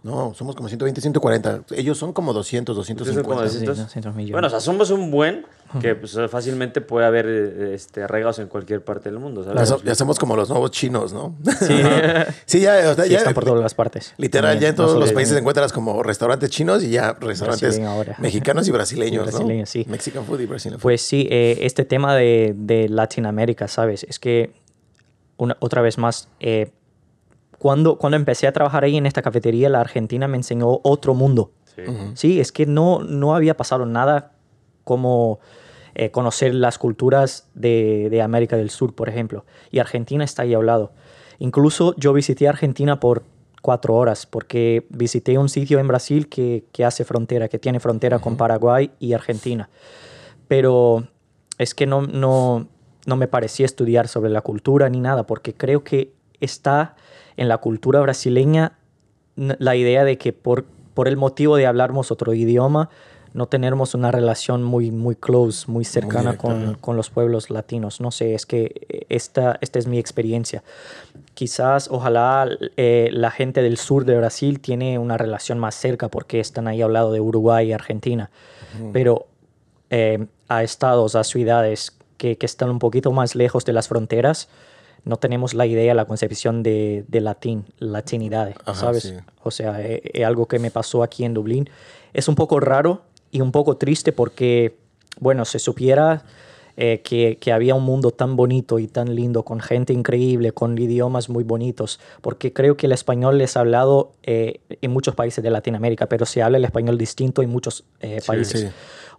No, 0.08 0.34
somos 0.34 0.55
como 0.55 0.70
120, 0.70 1.01
140. 1.01 1.62
Ellos 1.76 1.97
son 1.97 2.14
como 2.14 2.34
200, 2.34 2.76
Ustedes 2.78 2.97
son 3.14 3.24
como 3.24 3.41
250. 3.41 3.49
Sí, 3.51 3.66
200. 3.66 3.86
200 3.88 4.16
millones. 4.16 4.32
Bueno, 4.32 4.47
o 4.47 4.49
sea, 4.49 4.60
somos 4.60 4.89
un 4.89 5.12
buen 5.12 5.45
que 5.82 5.95
pues, 5.95 6.18
fácilmente 6.30 6.80
puede 6.80 7.05
haber 7.05 7.26
eh, 7.28 7.74
este, 7.74 8.08
regados 8.08 8.39
en 8.39 8.47
cualquier 8.47 8.84
parte 8.86 9.10
del 9.12 9.20
mundo, 9.20 9.43
Ya, 9.45 9.53
¿sabes? 9.53 9.68
so- 9.70 9.82
ya 9.84 9.95
somos 9.95 10.18
como 10.18 10.36
los 10.38 10.49
nuevos 10.49 10.72
chinos, 10.72 11.12
¿no? 11.12 11.36
Sí, 11.60 11.82
sí, 12.45 12.60
ya, 12.62 12.89
o 12.89 12.95
sea, 12.95 13.03
Sí, 13.03 13.12
ya 13.12 13.18
están 13.18 13.34
por 13.34 13.43
todas 13.43 13.62
las 13.62 13.74
partes. 13.74 14.14
literal, 14.18 14.51
También, 14.53 14.62
ya 14.62 14.70
en 14.70 14.76
todos 14.76 14.97
los 14.97 15.12
países 15.12 15.36
encuentras 15.38 15.74
como 15.74 16.01
restaurantes 16.03 16.49
chinos 16.51 16.84
y 16.86 16.91
ya 16.91 17.18
restaurantes 17.20 17.62
Brasileño 17.62 17.89
ahora. 17.89 18.16
mexicanos 18.20 18.66
y 18.68 18.72
brasileños, 18.72 19.24
Y 19.28 19.30
brasileños, 19.32 19.60
¿no? 19.60 19.66
sí. 19.66 19.86
Mexican 19.89 20.24
food 20.24 20.39
y 20.39 20.47
food. 20.47 20.80
Pues 20.82 21.01
sí, 21.01 21.28
eh, 21.30 21.58
este 21.62 21.84
tema 21.84 22.16
de, 22.16 22.53
de 22.55 22.88
Latinoamérica, 22.88 23.68
¿sabes? 23.68 24.05
Es 24.05 24.20
que, 24.20 24.53
una, 25.36 25.58
otra 25.60 25.82
vez 25.82 25.97
más, 25.97 26.30
eh, 26.39 26.72
cuando, 27.60 27.97
cuando 27.97 28.18
empecé 28.18 28.47
a 28.47 28.51
trabajar 28.51 28.84
ahí 28.84 28.97
en 28.97 29.05
esta 29.05 29.22
cafetería, 29.22 29.70
la 29.70 29.82
Argentina 29.82 30.28
me 30.28 30.38
enseñó 30.38 30.80
otro 30.84 31.14
mundo. 31.14 31.51
Sí. 31.76 31.84
Sí, 32.16 32.39
es 32.39 32.51
que 32.51 32.66
no, 32.66 33.03
no 33.03 33.36
había 33.36 33.55
pasado 33.55 33.86
nada 33.86 34.32
como 34.84 35.39
eh, 35.95 36.12
conocer 36.12 36.53
las 36.53 36.78
culturas 36.78 37.49
de, 37.53 38.10
de 38.10 38.22
América 38.22 38.55
del 38.55 38.70
Sur, 38.70 38.93
por 38.93 39.10
ejemplo. 39.10 39.45
Y 39.72 39.80
Argentina 39.80 40.24
está 40.24 40.43
ahí 40.43 40.53
a 40.53 40.60
un 40.60 40.66
lado. 40.66 40.91
Incluso 41.39 41.95
yo 41.97 42.14
visité 42.14 42.47
Argentina 42.47 42.99
por 42.99 43.24
cuatro 43.62 43.95
horas 43.95 44.26
porque 44.26 44.86
visité 44.89 45.38
un 45.38 45.49
sitio 45.49 45.80
en 45.80 45.88
Brasil 45.88 46.30
que, 46.30 46.66
que 46.72 46.86
hace 46.86 47.03
frontera, 47.03 47.47
que 47.47 47.60
tiene 47.60 47.80
frontera 47.80 48.20
con 48.20 48.38
Paraguay 48.38 48.91
y 48.99 49.14
Argentina. 49.14 49.70
Pero 50.47 51.08
es 51.58 51.74
que 51.74 51.86
no, 51.86 52.03
no, 52.03 52.68
no 53.05 53.16
me 53.16 53.28
parecía 53.28 53.66
estudiar 53.66 54.08
sobre 54.08 54.30
la 54.30 54.41
cultura 54.41 54.89
ni 54.89 54.99
nada, 54.99 55.26
porque 55.26 55.53
creo 55.53 55.84
que 55.84 56.14
está 56.39 56.95
en 57.38 57.48
la 57.48 57.60
cultura 57.60 58.02
brasileña 58.02 58.74
la 59.36 59.76
idea 59.76 60.04
de 60.04 60.18
que 60.18 60.34
por, 60.34 60.66
por 60.94 61.08
el 61.08 61.16
motivo 61.16 61.56
de 61.56 61.68
hablarmos 61.68 62.12
otro 62.12 62.34
idioma, 62.34 62.90
no 63.34 63.46
tenemos 63.46 63.94
una 63.94 64.10
relación 64.12 64.64
muy, 64.64 64.90
muy 64.90 65.16
close, 65.16 65.70
muy 65.70 65.86
cercana 65.86 66.32
directa, 66.32 66.42
con, 66.42 66.74
con 66.76 66.98
los 66.98 67.12
pueblos 67.12 67.52
latinos. 67.52 68.02
No 68.02 68.10
sé, 68.10 68.34
es 68.34 68.48
que 68.48 69.06
esta, 69.10 69.60
esta 69.62 69.78
es 69.78 69.86
mi 69.86 70.00
experiencia. 70.00 70.64
Quizás, 71.36 71.90
ojalá 71.92 72.50
eh, 72.78 73.10
la 73.12 73.30
gente 73.30 73.62
del 73.62 73.78
sur 73.78 74.06
de 74.06 74.18
Brasil 74.18 74.60
tiene 74.60 74.98
una 74.98 75.18
relación 75.18 75.60
más 75.60 75.76
cerca 75.76 76.08
porque 76.08 76.40
están 76.40 76.68
ahí 76.68 76.82
al 76.82 76.94
lado 76.94 77.12
de 77.12 77.22
Uruguay 77.22 77.68
y 77.68 77.74
Argentina. 77.74 78.32
Pero 78.92 79.28
eh, 79.92 80.26
a 80.48 80.64
estados, 80.64 81.16
a 81.16 81.24
ciudades 81.24 81.96
que, 82.18 82.38
que 82.38 82.46
están 82.48 82.72
un 82.72 82.80
poquito 82.80 83.12
más 83.12 83.36
lejos 83.36 83.66
de 83.66 83.74
las 83.74 83.88
fronteras, 83.88 84.50
no 85.08 85.18
tenemos 85.18 85.53
la 85.53 85.66
idea, 85.66 85.93
la 85.93 86.05
concepción 86.05 86.64
de, 86.64 87.05
de 87.08 87.22
latín, 87.22 87.66
latinidad, 87.80 88.55
¿sabes? 88.74 89.03
sí. 89.03 89.14
O 89.41 89.51
sea, 89.51 89.82
es 89.82 90.26
algo 90.26 90.47
que 90.47 90.60
me 90.60 90.72
pasó 90.72 91.03
aquí 91.03 91.24
en 91.24 91.34
Dublín. 91.34 91.70
Es 92.14 92.28
un 92.28 92.36
poco 92.36 92.60
raro 92.60 93.03
y 93.32 93.41
un 93.41 93.51
poco 93.51 93.78
triste 93.78 94.12
porque, 94.12 94.78
bueno, 95.20 95.45
se 95.45 95.60
supiera 95.60 96.24
eh, 96.80 97.01
que, 97.03 97.39
que 97.41 97.51
había 97.51 97.74
un 97.74 97.84
mundo 97.84 98.12
tan 98.12 98.36
bonito 98.36 98.78
y 98.78 98.88
tan 98.88 99.16
lindo, 99.16 99.43
con 99.43 99.60
gente 99.60 99.93
increíble, 99.93 100.51
con 100.51 100.78
idiomas 100.78 101.28
muy 101.28 101.43
bonitos, 101.43 101.99
porque 102.22 102.53
creo 102.53 102.78
que 102.78 102.86
el 102.86 102.91
español 102.91 103.41
es 103.41 103.58
hablado 103.58 104.12
eh, 104.22 104.60
en 104.82 104.91
muchos 104.91 105.16
países 105.16 105.43
de 105.43 105.49
Latinoamérica, 105.49 106.05
pero 106.08 106.28
se 106.28 106.43
habla 106.43 106.60
el 106.60 106.66
español 106.66 106.97
distinto 106.99 107.41
en 107.41 107.49
muchos 107.49 107.84
eh, 107.99 108.22
países. 108.28 108.62
sí. 108.62 108.68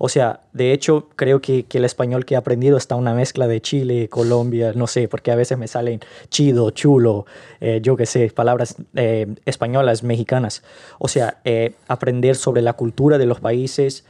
O 0.01 0.09
sea, 0.09 0.42
de 0.53 0.72
hecho, 0.72 1.09
creo 1.16 1.40
que, 1.40 1.64
que 1.64 1.78
el 1.78 1.84
español 1.84 2.24
que 2.24 2.34
he 2.34 2.36
aprendido 2.36 2.76
está 2.76 2.94
una 2.94 3.14
mezcla 3.14 3.49
de 3.49 3.61
Chile, 3.61 4.09
Colombia, 4.09 4.72
no 4.74 4.86
sé, 4.86 5.09
porque 5.09 5.30
a 5.32 5.36
veces 5.36 5.59
me 5.59 5.66
salen 5.66 6.01
chido, 6.28 6.70
chulo, 6.70 7.26
eh, 7.61 7.80
yo 7.82 7.96
qué 7.96 8.07
sé, 8.07 8.30
palabras 8.30 8.76
eh, 8.94 9.26
españolas, 9.44 10.05
mexicanas. 10.05 10.62
O 11.01 11.09
sea, 11.09 11.40
eh, 11.44 11.74
aprender 11.88 12.36
sobre 12.36 12.62
la 12.62 12.74
cultura 12.74 13.18
de 13.18 13.26
los 13.26 13.40
países 13.40 14.05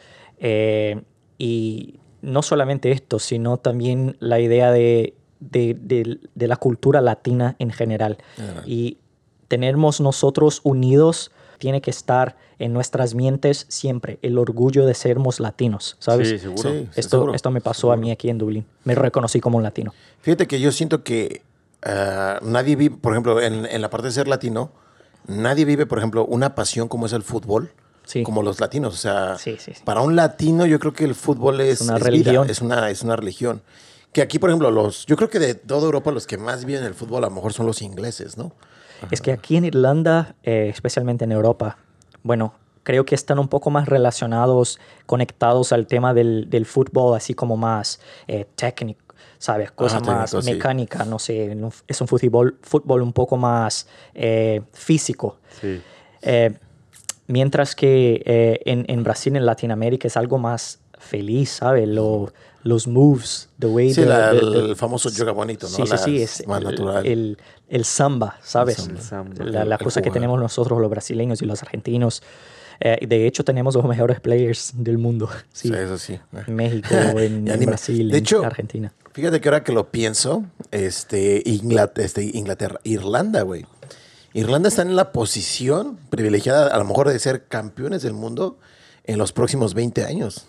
y 1.38 1.94
no 2.22 2.42
solamente 2.42 2.90
esto, 2.90 3.18
sino 3.18 3.58
también 3.58 4.16
la 4.20 4.40
idea 4.40 4.72
de, 4.72 5.14
de, 5.40 5.76
de- 5.80 6.18
de 6.34 6.48
la 6.48 6.56
cultura 6.56 7.00
latina 7.00 7.56
en 7.58 7.70
general. 7.70 8.18
Y 8.66 8.98
tenernos 9.46 10.00
nosotros 10.00 10.60
unidos 10.64 11.30
tiene 11.58 11.80
que 11.80 11.90
estar 11.90 12.36
en 12.58 12.72
nuestras 12.72 13.14
mentes 13.14 13.66
siempre 13.68 14.18
el 14.22 14.38
orgullo 14.38 14.84
de 14.86 14.94
sermos 14.94 15.40
latinos, 15.40 15.96
¿sabes? 15.98 16.28
Sí, 16.28 16.38
seguro. 16.38 16.70
Sí. 16.70 16.88
Esto, 16.96 17.16
seguro, 17.18 17.34
esto 17.34 17.50
me 17.50 17.60
pasó 17.60 17.92
a 17.92 17.96
mí 17.96 18.10
aquí 18.10 18.28
en 18.30 18.38
Dublín. 18.38 18.66
Me 18.84 18.94
reconocí 18.94 19.40
como 19.40 19.56
un 19.58 19.62
latino. 19.62 19.92
Fíjate 20.22 20.46
que 20.46 20.58
yo 20.60 20.72
siento 20.72 21.02
que 21.04 21.42
ah, 21.82 22.38
nadie 22.42 22.76
vive, 22.76 22.96
por 22.96 23.12
ejemplo, 23.12 23.40
en, 23.40 23.66
en 23.66 23.80
la 23.82 23.90
parte 23.90 24.08
de 24.08 24.12
ser 24.12 24.26
latino, 24.28 24.70
nadie 25.26 25.64
vive, 25.64 25.86
por 25.86 25.98
ejemplo, 25.98 26.24
una 26.26 26.54
pasión 26.54 26.88
como 26.88 27.06
es 27.06 27.12
el 27.12 27.22
fútbol, 27.22 27.70
Sí. 28.04 28.22
como 28.22 28.42
los 28.42 28.58
latinos. 28.58 28.94
O 28.94 28.96
sea, 28.96 29.36
Sí, 29.36 29.56
sí, 29.58 29.74
sí. 29.74 29.82
para 29.84 30.00
un 30.00 30.16
latino 30.16 30.64
yo 30.64 30.78
creo 30.78 30.94
que 30.94 31.04
el 31.04 31.14
fútbol 31.14 31.60
es, 31.60 31.82
una 31.82 31.96
es 31.96 32.00
vida, 32.00 32.10
religión. 32.10 32.48
es, 32.50 32.62
una, 32.62 32.88
es 32.90 33.02
una 33.02 33.16
religión. 33.16 33.60
Que 34.14 34.22
aquí, 34.22 34.38
por 34.38 34.48
ejemplo, 34.48 34.70
los, 34.70 35.04
yo 35.04 35.14
creo 35.16 35.28
que 35.28 35.38
de 35.38 35.54
toda 35.54 35.82
Europa 35.84 36.10
los 36.10 36.26
que 36.26 36.38
más 36.38 36.64
viven 36.64 36.84
el 36.84 36.94
fútbol 36.94 37.22
a 37.24 37.28
lo 37.28 37.34
mejor 37.34 37.52
son 37.52 37.66
los 37.66 37.82
ingleses, 37.82 38.38
¿no? 38.38 38.52
Es 39.10 39.20
que 39.20 39.30
aquí 39.30 39.56
en 39.58 39.66
Irlanda, 39.66 40.34
eh, 40.42 40.70
especialmente 40.72 41.24
en 41.24 41.32
Europa, 41.32 41.76
bueno, 42.22 42.54
creo 42.82 43.04
que 43.04 43.14
están 43.14 43.38
un 43.38 43.48
poco 43.48 43.70
más 43.70 43.88
relacionados, 43.88 44.78
conectados 45.06 45.72
al 45.72 45.86
tema 45.86 46.14
del, 46.14 46.48
del 46.48 46.64
fútbol, 46.66 47.16
así 47.16 47.34
como 47.34 47.56
más 47.56 48.00
eh, 48.26 48.46
técnico, 48.54 49.14
¿sabes? 49.38 49.70
Cosa 49.72 50.00
más 50.00 50.30
técnico, 50.30 50.42
sí. 50.42 50.52
mecánica, 50.52 51.04
no 51.04 51.18
sé, 51.18 51.56
es 51.86 52.00
un 52.00 52.08
fútbol, 52.08 52.58
fútbol 52.62 53.02
un 53.02 53.12
poco 53.12 53.36
más 53.36 53.86
eh, 54.14 54.62
físico. 54.72 55.38
Sí. 55.60 55.82
Eh, 56.22 56.56
mientras 57.26 57.74
que 57.74 58.22
en, 58.64 58.84
en 58.88 59.02
Brasil, 59.04 59.36
en 59.36 59.44
Latinoamérica, 59.44 60.08
es 60.08 60.16
algo 60.16 60.38
más 60.38 60.80
feliz, 60.98 61.50
¿sabes? 61.50 61.86
Lo- 61.88 62.32
los 62.64 62.86
moves, 62.86 63.48
the 63.58 63.66
way 63.66 63.92
Sí, 63.94 64.02
the- 64.02 64.06
la- 64.06 64.30
the- 64.32 64.38
el, 64.38 64.52
the- 64.52 64.58
el 64.70 64.76
famoso 64.76 65.10
yoga 65.10 65.32
bonito, 65.32 65.68
¿no? 65.68 65.76
Sí, 65.76 65.82
sí, 65.86 65.96
sí, 66.04 66.22
es 66.22 66.46
más 66.46 66.58
el, 66.60 66.64
natural. 66.68 67.06
el, 67.06 67.38
el 67.68 67.84
samba, 67.84 68.36
¿sabes? 68.42 68.78
El 68.88 69.00
samba. 69.00 69.44
La, 69.44 69.64
la 69.64 69.76
El 69.76 69.82
cosa 69.84 70.02
que 70.02 70.10
tenemos 70.10 70.38
nosotros 70.40 70.80
los 70.80 70.90
brasileños 70.90 71.40
y 71.42 71.46
los 71.46 71.62
argentinos. 71.62 72.22
Eh, 72.80 73.06
de 73.08 73.26
hecho, 73.26 73.42
tenemos 73.44 73.74
los 73.74 73.84
mejores 73.86 74.20
players 74.20 74.72
del 74.76 74.98
mundo. 74.98 75.28
Sí. 75.52 75.68
Sí, 75.68 75.74
eso 75.74 75.98
sí. 75.98 76.18
En 76.46 76.54
México, 76.54 76.88
en, 77.18 77.48
en 77.48 77.66
Brasil, 77.66 78.08
de 78.10 78.18
en 78.18 78.22
hecho, 78.22 78.44
Argentina. 78.44 78.92
Fíjate 79.12 79.40
que 79.40 79.48
ahora 79.48 79.64
que 79.64 79.72
lo 79.72 79.90
pienso, 79.90 80.44
este, 80.70 81.42
Inglaterra, 81.44 82.04
este, 82.06 82.22
Inglaterra 82.24 82.78
Irlanda, 82.84 83.42
güey. 83.42 83.66
Irlanda 84.34 84.68
está 84.68 84.82
en 84.82 84.94
la 84.94 85.10
posición 85.10 85.98
privilegiada, 86.10 86.68
a 86.68 86.78
lo 86.78 86.84
mejor, 86.84 87.08
de 87.08 87.18
ser 87.18 87.46
campeones 87.48 88.02
del 88.02 88.12
mundo 88.12 88.58
en 89.04 89.18
los 89.18 89.32
próximos 89.32 89.74
20 89.74 90.04
años. 90.04 90.46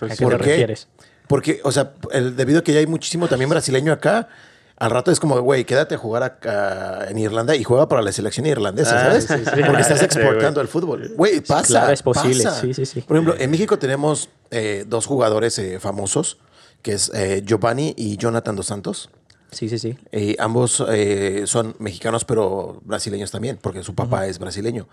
¿A 0.00 0.08
qué 0.16 0.24
¿por 0.24 0.32
te 0.36 0.44
qué? 0.44 0.50
refieres? 0.50 0.88
Porque, 1.28 1.60
o 1.64 1.72
sea, 1.72 1.92
el- 2.12 2.36
debido 2.36 2.60
a 2.60 2.62
que 2.64 2.72
ya 2.72 2.80
hay 2.80 2.86
muchísimo 2.86 3.28
también 3.28 3.48
brasileño 3.50 3.92
acá, 3.92 4.28
al 4.76 4.90
rato 4.90 5.10
es 5.10 5.20
como, 5.20 5.40
güey, 5.40 5.64
quédate 5.64 5.94
a 5.94 5.98
jugar 5.98 6.22
acá 6.24 7.06
en 7.08 7.16
Irlanda 7.18 7.54
y 7.56 7.62
juega 7.64 7.88
para 7.88 8.02
la 8.02 8.10
selección 8.12 8.44
irlandesa, 8.46 8.96
Ah, 8.96 9.04
¿sabes? 9.06 9.24
sí, 9.24 9.34
sí, 9.38 9.50
sí. 9.54 9.62
Porque 9.66 9.82
estás 9.82 9.98
Sí, 10.00 10.04
exportando 10.04 10.60
el 10.60 10.68
fútbol. 10.68 11.12
Güey, 11.16 11.40
pasa. 11.40 11.66
Claro, 11.66 11.92
es 11.92 12.02
posible. 12.02 12.42
pasa. 12.44 12.60
Sí, 12.60 12.74
sí, 12.74 12.84
sí. 12.84 13.00
Por 13.00 13.16
ejemplo, 13.16 13.36
en 13.38 13.50
México 13.50 13.78
tenemos 13.78 14.28
eh, 14.50 14.84
dos 14.86 15.06
jugadores 15.06 15.58
eh, 15.60 15.78
famosos, 15.80 16.38
que 16.82 16.92
es 16.92 17.10
eh, 17.14 17.42
Giovanni 17.46 17.94
y 17.96 18.16
Jonathan 18.16 18.56
Dos 18.56 18.66
Santos. 18.66 19.10
Sí, 19.52 19.68
sí, 19.68 19.78
sí. 19.78 19.96
Eh, 20.10 20.34
ambos 20.40 20.84
eh, 20.90 21.44
son 21.46 21.76
mexicanos, 21.78 22.24
pero 22.24 22.80
brasileños 22.84 23.30
también, 23.30 23.56
porque 23.62 23.84
su 23.84 23.94
papá 23.94 24.26
es 24.26 24.40
brasileño. 24.40 24.88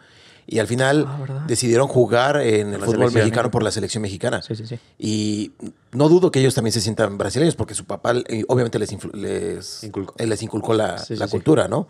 Y 0.47 0.59
al 0.59 0.67
final 0.67 1.05
Ah, 1.07 1.45
decidieron 1.47 1.87
jugar 1.87 2.37
en 2.41 2.73
el 2.73 2.81
fútbol 2.81 3.11
mexicano 3.11 3.51
por 3.51 3.63
la 3.63 3.71
selección 3.71 4.01
mexicana. 4.01 4.41
Sí, 4.41 4.55
sí, 4.55 4.65
sí. 4.67 4.79
Y 4.99 5.51
no 5.91 6.09
dudo 6.09 6.31
que 6.31 6.39
ellos 6.39 6.53
también 6.55 6.73
se 6.73 6.81
sientan 6.81 7.17
brasileños, 7.17 7.55
porque 7.55 7.73
su 7.73 7.85
papá 7.85 8.13
eh, 8.27 8.43
obviamente 8.47 8.77
les, 8.79 8.91
les, 9.13 9.83
Inculcó. 9.83 10.13
eh, 10.17 10.27
les 10.27 10.41
inculcó 10.43 10.73
la, 10.73 10.97
Sí, 10.97 11.15
la 11.15 11.27
sí. 11.27 11.31
cultura, 11.31 11.67
¿no? 11.67 11.87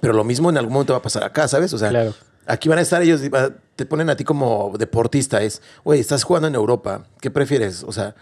Pero 0.00 0.12
lo 0.12 0.24
mismo 0.24 0.50
en 0.50 0.58
algún 0.58 0.72
momento 0.74 0.92
va 0.94 0.98
a 0.98 1.02
pasar 1.02 1.24
acá, 1.24 1.46
¿sabes? 1.48 1.72
O 1.72 1.78
sea, 1.78 1.90
Claro. 1.90 2.12
aquí 2.46 2.68
van 2.68 2.78
a 2.78 2.82
estar 2.82 3.00
ellos, 3.02 3.20
te 3.76 3.86
ponen 3.86 4.10
a 4.10 4.16
ti 4.16 4.24
como 4.24 4.72
deportista, 4.78 5.40
es, 5.42 5.62
güey, 5.84 6.00
estás 6.00 6.24
jugando 6.24 6.48
en 6.48 6.54
Europa, 6.56 7.04
¿qué 7.20 7.30
prefieres? 7.30 7.84
O 7.84 7.92
sea, 7.92 8.14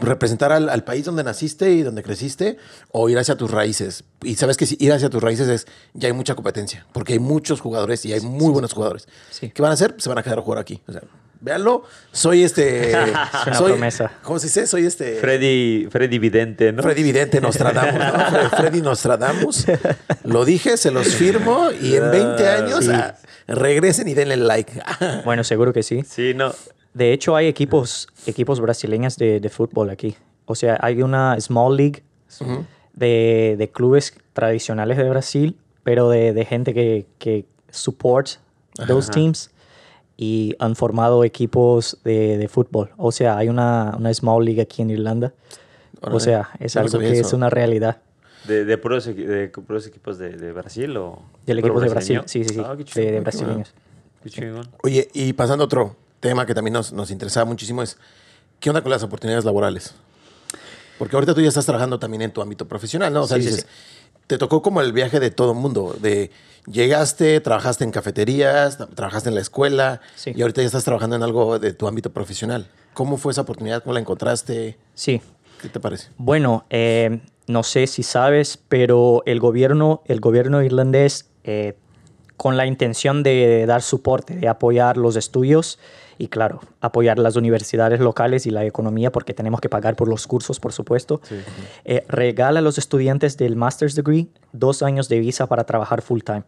representar 0.00 0.52
al, 0.52 0.68
al 0.68 0.84
país 0.84 1.04
donde 1.04 1.24
naciste 1.24 1.70
y 1.72 1.82
donde 1.82 2.02
creciste 2.02 2.56
o 2.92 3.08
ir 3.08 3.18
hacia 3.18 3.36
tus 3.36 3.50
raíces. 3.50 4.04
Y 4.22 4.36
sabes 4.36 4.56
que 4.56 4.66
si 4.66 4.76
ir 4.80 4.92
hacia 4.92 5.10
tus 5.10 5.22
raíces 5.22 5.48
es, 5.48 5.66
ya 5.94 6.08
hay 6.08 6.12
mucha 6.14 6.34
competencia, 6.34 6.86
porque 6.92 7.14
hay 7.14 7.18
muchos 7.18 7.60
jugadores 7.60 8.04
y 8.04 8.12
hay 8.12 8.20
muy 8.20 8.50
buenos 8.52 8.72
jugadores. 8.72 9.08
Sí. 9.30 9.50
¿Qué 9.54 9.62
van 9.62 9.70
a 9.70 9.74
hacer? 9.74 9.94
Se 9.98 10.08
van 10.08 10.18
a 10.18 10.22
quedar 10.22 10.38
a 10.38 10.42
jugar 10.42 10.58
aquí. 10.60 10.80
O 10.88 10.92
sea, 10.92 11.02
véanlo, 11.40 11.84
soy 12.12 12.44
este... 12.44 12.92
una 13.46 13.54
soy, 13.54 13.72
promesa. 13.72 14.12
¿Cómo 14.22 14.38
se 14.38 14.46
dice? 14.48 14.66
Soy 14.66 14.84
este... 14.86 15.16
Freddy, 15.20 15.88
Freddy 15.90 16.18
Vidente, 16.18 16.72
¿no? 16.72 16.82
Freddy 16.82 17.02
Vidente 17.02 17.40
Nostradamus, 17.40 17.94
¿no? 17.94 18.00
Fre- 18.12 18.50
Freddy 18.56 18.82
Nostradamus. 18.82 19.64
Lo 20.24 20.44
dije, 20.44 20.76
se 20.76 20.90
los 20.90 21.08
firmo 21.08 21.70
y 21.80 21.94
en 21.94 22.10
20 22.10 22.48
años 22.48 22.84
Sí. 22.84 22.90
ah, 22.92 23.16
regresen 23.48 24.06
y 24.08 24.14
denle 24.14 24.36
like. 24.36 24.80
Bueno, 25.24 25.42
seguro 25.44 25.72
que 25.72 25.82
sí. 25.82 26.02
Sí, 26.08 26.34
no. 26.34 26.54
De 26.94 27.12
hecho, 27.12 27.36
hay 27.36 27.46
equipos, 27.46 28.08
equipos 28.26 28.60
brasileños 28.60 29.16
de, 29.16 29.40
de 29.40 29.48
fútbol 29.48 29.90
aquí. 29.90 30.16
O 30.46 30.54
sea, 30.54 30.78
hay 30.80 31.02
una 31.02 31.40
small 31.40 31.76
league 31.76 32.02
de, 32.94 33.54
de 33.56 33.70
clubes 33.70 34.14
tradicionales 34.32 34.96
de 34.96 35.08
Brasil, 35.08 35.56
pero 35.84 36.08
de, 36.08 36.32
de 36.32 36.44
gente 36.44 36.74
que, 36.74 37.06
que 37.18 37.44
support 37.70 38.28
those 38.88 39.10
teams 39.10 39.50
y 40.16 40.54
han 40.58 40.76
formado 40.76 41.24
equipos 41.24 41.98
de, 42.04 42.36
de 42.36 42.48
fútbol. 42.48 42.90
O 42.96 43.12
sea, 43.12 43.38
hay 43.38 43.48
una, 43.48 43.94
una 43.96 44.12
small 44.12 44.44
league 44.44 44.60
aquí 44.60 44.82
en 44.82 44.90
Irlanda. 44.90 45.32
Órale. 46.00 46.16
O 46.16 46.20
sea, 46.20 46.50
es 46.58 46.76
algo 46.76 46.98
que 46.98 47.12
eso. 47.12 47.26
es 47.28 47.32
una 47.32 47.48
realidad. 47.48 48.02
¿De, 48.46 48.64
de, 48.64 48.78
puros, 48.78 49.04
de 49.04 49.48
puros 49.48 49.86
equipos 49.86 50.18
de, 50.18 50.30
de 50.30 50.52
Brasil 50.52 50.96
o...? 50.96 51.22
Del 51.46 51.60
equipo 51.60 51.80
de 51.80 51.88
Brasil. 51.88 52.22
Sí, 52.26 52.44
sí, 52.44 52.54
sí. 52.54 52.62
Ah, 52.64 52.76
qué 52.76 53.00
de, 53.00 53.20
brasileños. 53.20 53.72
Qué 54.22 54.30
chingón. 54.30 54.68
Oye, 54.82 55.08
y 55.12 55.32
pasando 55.34 55.64
a 55.64 55.66
otro 55.66 55.96
tema 56.20 56.46
que 56.46 56.54
también 56.54 56.74
nos, 56.74 56.92
nos 56.92 57.10
interesaba 57.10 57.44
muchísimo 57.46 57.82
es, 57.82 57.96
¿qué 58.60 58.70
onda 58.70 58.82
con 58.82 58.90
las 58.90 59.02
oportunidades 59.02 59.44
laborales? 59.44 59.94
Porque 60.98 61.16
ahorita 61.16 61.34
tú 61.34 61.40
ya 61.40 61.48
estás 61.48 61.64
trabajando 61.64 61.98
también 61.98 62.22
en 62.22 62.30
tu 62.32 62.42
ámbito 62.42 62.68
profesional, 62.68 63.12
¿no? 63.12 63.22
O 63.22 63.26
sea, 63.26 63.38
Sí, 63.38 63.44
sí, 63.44 63.48
dices, 63.50 63.66
te 64.26 64.36
tocó 64.38 64.60
como 64.62 64.80
el 64.82 64.92
viaje 64.92 65.18
de 65.18 65.30
todo 65.30 65.54
mundo, 65.54 65.96
de 66.00 66.30
llegaste, 66.70 67.40
trabajaste 67.40 67.84
en 67.84 67.90
cafeterías, 67.90 68.78
tra- 68.78 68.88
trabajaste 68.94 69.30
en 69.30 69.34
la 69.34 69.40
escuela 69.40 70.00
Sí. 70.14 70.32
y 70.36 70.42
ahorita 70.42 70.60
ya 70.60 70.66
estás 70.66 70.84
trabajando 70.84 71.16
en 71.16 71.22
algo 71.22 71.58
de 71.58 71.72
tu 71.72 71.88
ámbito 71.88 72.10
profesional. 72.12 72.68
¿Cómo 72.92 73.16
fue 73.16 73.32
esa 73.32 73.40
oportunidad? 73.42 73.82
¿Cómo 73.82 73.94
la 73.94 74.00
encontraste? 74.00 74.78
Sí, 74.94 75.20
¿Qué 75.62 75.68
te 75.68 75.78
parece? 75.80 76.08
Bueno, 76.18 76.64
eh, 76.70 77.20
no 77.46 77.62
sé 77.62 77.86
si 77.86 78.02
sabes, 78.02 78.58
pero 78.68 79.22
el 79.26 79.40
gobierno, 79.40 80.02
el 80.06 80.20
gobierno 80.20 80.62
irlandés, 80.62 81.26
eh, 81.44 81.76
con 82.38 82.56
la 82.56 82.64
intención 82.66 83.22
de 83.22 83.64
dar 83.66 83.82
soporte, 83.82 84.36
de 84.36 84.48
apoyar 84.48 84.96
los 84.96 85.16
estudios 85.16 85.78
y 86.20 86.28
claro, 86.28 86.60
apoyar 86.82 87.18
las 87.18 87.36
universidades 87.36 87.98
locales 87.98 88.44
y 88.44 88.50
la 88.50 88.66
economía 88.66 89.10
porque 89.10 89.32
tenemos 89.32 89.62
que 89.62 89.70
pagar 89.70 89.96
por 89.96 90.06
los 90.06 90.26
cursos, 90.26 90.60
por 90.60 90.74
supuesto. 90.74 91.22
Eh, 91.86 92.04
regala 92.08 92.58
a 92.58 92.62
los 92.62 92.76
estudiantes 92.76 93.38
del 93.38 93.56
master's 93.56 93.94
degree 93.94 94.28
dos 94.52 94.82
años 94.82 95.08
de 95.08 95.18
visa 95.18 95.46
para 95.46 95.64
trabajar 95.64 96.02
full 96.02 96.20
time. 96.20 96.42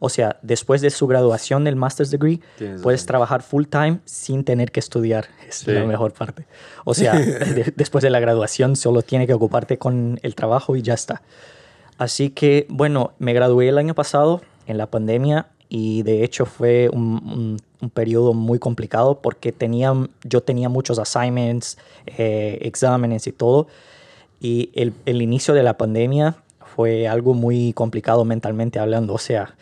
O 0.00 0.08
sea, 0.08 0.38
después 0.40 0.80
de 0.80 0.88
su 0.88 1.06
graduación 1.06 1.64
del 1.64 1.76
master's 1.76 2.10
degree, 2.10 2.40
puedes 2.82 3.04
trabajar 3.04 3.42
full 3.42 3.66
time 3.66 4.00
sin 4.06 4.42
tener 4.42 4.72
que 4.72 4.80
estudiar. 4.80 5.26
Es 5.46 5.66
la 5.66 5.84
mejor 5.84 6.14
parte. 6.14 6.46
O 6.86 6.94
sea, 6.94 7.12
después 7.76 8.00
de 8.00 8.08
la 8.08 8.20
graduación 8.20 8.74
solo 8.74 9.02
tiene 9.02 9.26
que 9.26 9.34
ocuparte 9.34 9.76
con 9.76 10.18
el 10.22 10.34
trabajo 10.34 10.76
y 10.76 10.82
ya 10.82 10.94
está. 10.94 11.20
Así 11.98 12.30
que, 12.30 12.66
bueno, 12.70 13.12
me 13.18 13.34
gradué 13.34 13.68
el 13.68 13.76
año 13.76 13.94
pasado 13.94 14.40
en 14.66 14.78
la 14.78 14.90
pandemia 14.90 15.48
y 15.68 16.02
de 16.02 16.24
hecho 16.24 16.46
fue 16.46 16.88
un, 16.92 17.02
un, 17.02 17.56
periodo 17.92 18.34
muy 18.34 18.58
complicado 18.58 19.20
porque 19.20 19.52
tenía, 19.52 19.92
yo 20.22 20.42
tenía 20.42 20.68
muchos 20.68 20.98
assignments, 20.98 21.78
eh, 22.06 22.58
exámenes 22.62 23.26
y 23.26 23.32
todo. 23.32 23.66
Y 24.40 24.70
el, 24.74 24.92
el, 25.06 25.22
inicio 25.22 25.54
de 25.54 25.62
la 25.62 25.76
pandemia 25.76 26.36
fue 26.74 27.08
algo 27.08 27.34
muy 27.34 27.72
complicado 27.72 28.24
mentalmente 28.24 28.78
hablando. 28.78 29.14
O 29.14 29.18
sea, 29.18 29.54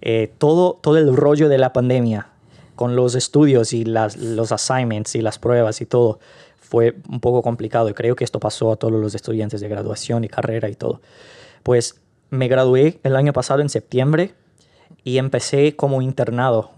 eh, 0.00 0.30
todo, 0.38 0.78
todo 0.80 0.98
el 0.98 1.16
rollo 1.16 1.48
de 1.48 1.58
la 1.58 1.72
pandemia 1.72 2.28
con 2.74 2.94
los 2.94 3.14
estudios 3.14 3.72
y 3.72 3.84
las, 3.84 4.16
los 4.16 4.52
assignments 4.52 5.14
y 5.14 5.22
las 5.22 5.38
pruebas 5.38 5.80
y 5.80 5.86
todo 5.86 6.18
fue 6.60 6.96
un 7.08 7.20
poco 7.20 7.42
complicado. 7.42 7.88
Y 7.88 7.94
creo 7.94 8.16
que 8.16 8.24
esto 8.24 8.40
pasó 8.40 8.72
a 8.72 8.76
todos 8.76 8.92
los 8.92 9.14
estudiantes 9.14 9.60
de 9.60 9.68
graduación 9.68 10.24
y 10.24 10.28
carrera 10.28 10.68
y 10.68 10.74
todo. 10.74 11.00
Pues 11.62 12.00
me 12.30 12.48
gradué 12.48 12.98
el 13.02 13.16
año 13.16 13.32
pasado 13.32 13.60
en 13.60 13.68
septiembre 13.68 14.34
y 15.04 15.18
empecé 15.18 15.76
como 15.76 16.02
internado. 16.02 16.70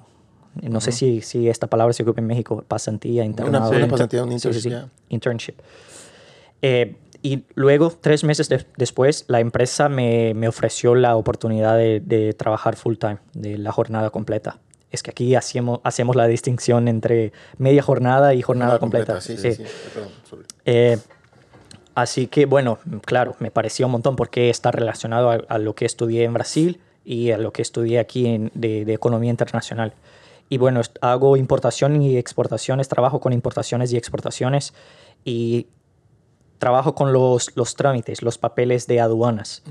No 0.63 0.81
sé 0.81 0.93
si, 0.93 1.21
si 1.21 1.49
esta 1.49 1.67
palabra 1.67 1.93
se 1.93 2.03
ocupa 2.03 2.21
en 2.21 2.27
México, 2.27 2.65
pasantía, 2.67 3.25
internado. 3.25 3.71
Una, 3.71 3.89
pasantía, 3.89 4.25
un 4.25 4.33
internship. 4.33 4.61
Sí, 4.61 4.71
sí, 4.71 4.77
internship. 5.09 5.55
Eh, 6.63 6.97
y 7.23 7.45
luego, 7.55 7.93
tres 8.01 8.23
meses 8.23 8.49
después, 8.77 9.25
la 9.29 9.41
empresa 9.41 9.89
me, 9.89 10.35
me, 10.35 10.49
ofreció 10.49 10.95
la 10.95 11.17
oportunidad 11.17 11.77
de, 11.77 12.01
de, 12.01 12.33
trabajar 12.33 12.77
full 12.77 12.97
time, 12.97 13.19
de 13.35 13.59
la 13.59 13.73
jornada 13.73 14.11
completa. 14.11 14.59
Es 14.91 15.03
que 15.03 15.11
aquí 15.11 15.35
hacemos, 15.35 15.81
hacemos 15.83 16.17
la 16.17 16.27
distinción 16.27 16.89
entre 16.89 17.33
media 17.59 17.83
jornada 17.83 18.35
y 18.35 18.43
jornada, 18.43 18.79
completa. 18.79 19.21
Sí, 19.21 19.37
sí, 19.37 19.53
sí. 19.53 19.65
Eh, 20.65 20.99
así 21.95 22.29
que, 22.29 22.47
bueno, 22.47 22.79
claro, 23.05 23.35
me 23.41 23.51
pareció 23.51 23.87
un 23.87 23.93
montón 23.93 24.17
porque 24.17 24.49
está 24.49 24.71
relacionado 24.71 25.31
a, 25.31 25.35
a, 25.49 25.59
lo 25.59 25.75
que 25.75 25.85
estudié 25.85 26.25
en 26.25 26.33
Brasil 26.33 26.81
y 27.05 27.33
a 27.33 27.39
lo 27.39 27.53
que 27.53 27.63
estudié 27.63 27.99
aquí 27.99 28.27
en, 28.27 28.53
de, 28.55 28.85
de 28.85 28.95
economía 28.95 29.31
internacional. 29.31 29.93
Y 30.49 30.59
bueno, 30.59 30.81
hago 31.01 31.37
importación 31.37 32.01
y 32.01 32.17
exportaciones, 32.17 32.89
trabajo 32.89 33.21
con 33.21 33.33
importaciones 33.33 33.93
y 33.93 33.97
exportaciones 33.97 34.73
y 35.25 35.69
trabajo 36.59 36.95
con 36.95 37.13
los, 37.13 37.57
los 37.57 37.75
trámites, 37.75 38.23
los 38.23 38.39
papeles 38.39 38.87
de 38.87 39.01
aduanas. 39.01 39.63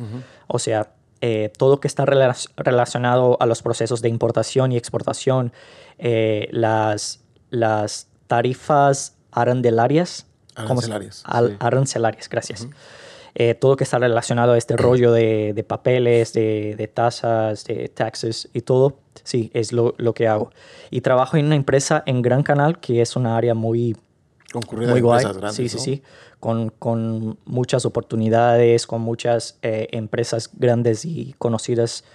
O 0.47 0.59
sea, 0.59 0.91
eh, 1.21 1.51
todo 1.57 1.79
que 1.79 1.87
está 1.87 2.05
relacionado 2.05 3.37
a 3.39 3.45
los 3.45 3.61
procesos 3.61 4.01
de 4.01 4.09
importación 4.09 4.71
y 4.71 4.77
exportación, 4.77 5.51
eh, 5.97 6.47
las, 6.51 7.21
las 7.49 8.07
tarifas 8.27 9.17
arandelarias. 9.31 10.27
Arancelarias. 10.55 11.23
Al, 11.25 11.57
Arancelarias, 11.59 12.29
gracias. 12.29 12.67
Eh, 13.35 13.53
todo 13.53 13.75
que 13.75 13.83
está 13.83 13.99
relacionado 13.99 14.53
a 14.53 14.57
este 14.57 14.77
rollo 14.77 15.11
de, 15.11 15.53
de 15.53 15.63
papeles, 15.63 16.33
de, 16.33 16.75
de, 16.77 16.87
tasas, 16.87 17.65
de 17.65 17.89
taxes 17.89 18.49
y 18.53 18.61
todo, 18.61 18.99
sí, 19.27 19.51
es 19.53 19.73
lo, 19.73 19.93
lo, 19.97 20.13
que 20.13 20.27
hago. 20.27 20.51
Y 20.89 21.01
trabajo 21.01 21.37
en 21.37 21.45
una 21.47 21.55
empresa 21.55 22.01
en 22.05 22.21
Gran 22.21 22.43
Canal, 22.43 22.79
que 22.79 23.01
es 23.01 23.15
una 23.15 23.35
área 23.35 23.53
muy, 23.53 23.95
Concurrida 24.53 24.91
muy 24.91 25.01
guay. 25.01 25.23
Grandes, 25.23 25.55
sí, 25.55 25.67
sí, 25.67 25.75
¿no? 25.75 25.83
sí. 25.83 26.03
Con, 26.39 26.69
con, 26.69 27.37
muchas 27.45 27.85
oportunidades, 27.85 28.87
con 28.87 29.01
muchas 29.01 29.57
eh, 29.61 29.87
empresas 29.91 30.51
grandes 30.53 31.03
y 31.03 31.35
conocidas 31.37 32.05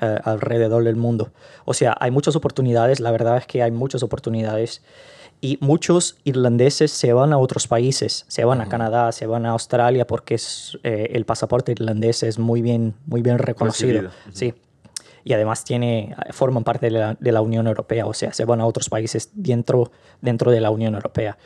eh, 0.00 0.18
alrededor 0.24 0.84
del 0.84 0.96
mundo. 0.96 1.32
O 1.64 1.74
sea, 1.74 1.94
hay 2.00 2.10
muchas 2.10 2.36
oportunidades, 2.36 3.00
la 3.00 3.10
verdad 3.10 3.36
es 3.36 3.46
que 3.46 3.62
hay 3.62 3.70
muchas 3.70 4.02
oportunidades. 4.02 4.82
Y 5.40 5.58
muchos 5.60 6.16
irlandeses 6.24 6.90
se 6.90 7.12
van 7.12 7.34
a 7.34 7.38
otros 7.38 7.66
países, 7.68 8.24
se 8.28 8.44
van 8.46 8.62
a 8.62 8.68
Canadá, 8.68 9.12
se 9.12 9.26
van 9.26 9.44
a 9.44 9.50
Australia 9.50 10.06
porque 10.06 10.36
es, 10.36 10.78
eh, 10.84 11.10
el 11.12 11.26
pasaporte 11.26 11.72
irlandés 11.72 12.22
es 12.22 12.38
muy 12.38 12.62
bien, 12.62 12.94
muy 13.04 13.20
bien 13.20 13.36
reconocido. 13.36 14.10
Sí. 14.32 14.54
Y 15.24 15.32
además 15.32 15.64
tiene, 15.64 16.14
forman 16.30 16.64
parte 16.64 16.86
de 16.86 16.92
la, 16.92 17.16
de 17.18 17.32
la, 17.32 17.40
Unión 17.40 17.66
Europea, 17.66 18.06
o 18.06 18.12
sea, 18.12 18.32
se 18.32 18.44
van 18.44 18.60
a 18.60 18.66
otros 18.66 18.88
países 18.90 19.30
dentro, 19.32 19.90
dentro 20.20 20.50
de 20.50 20.60
la 20.60 20.70
Unión 20.70 20.94
Europea. 20.94 21.38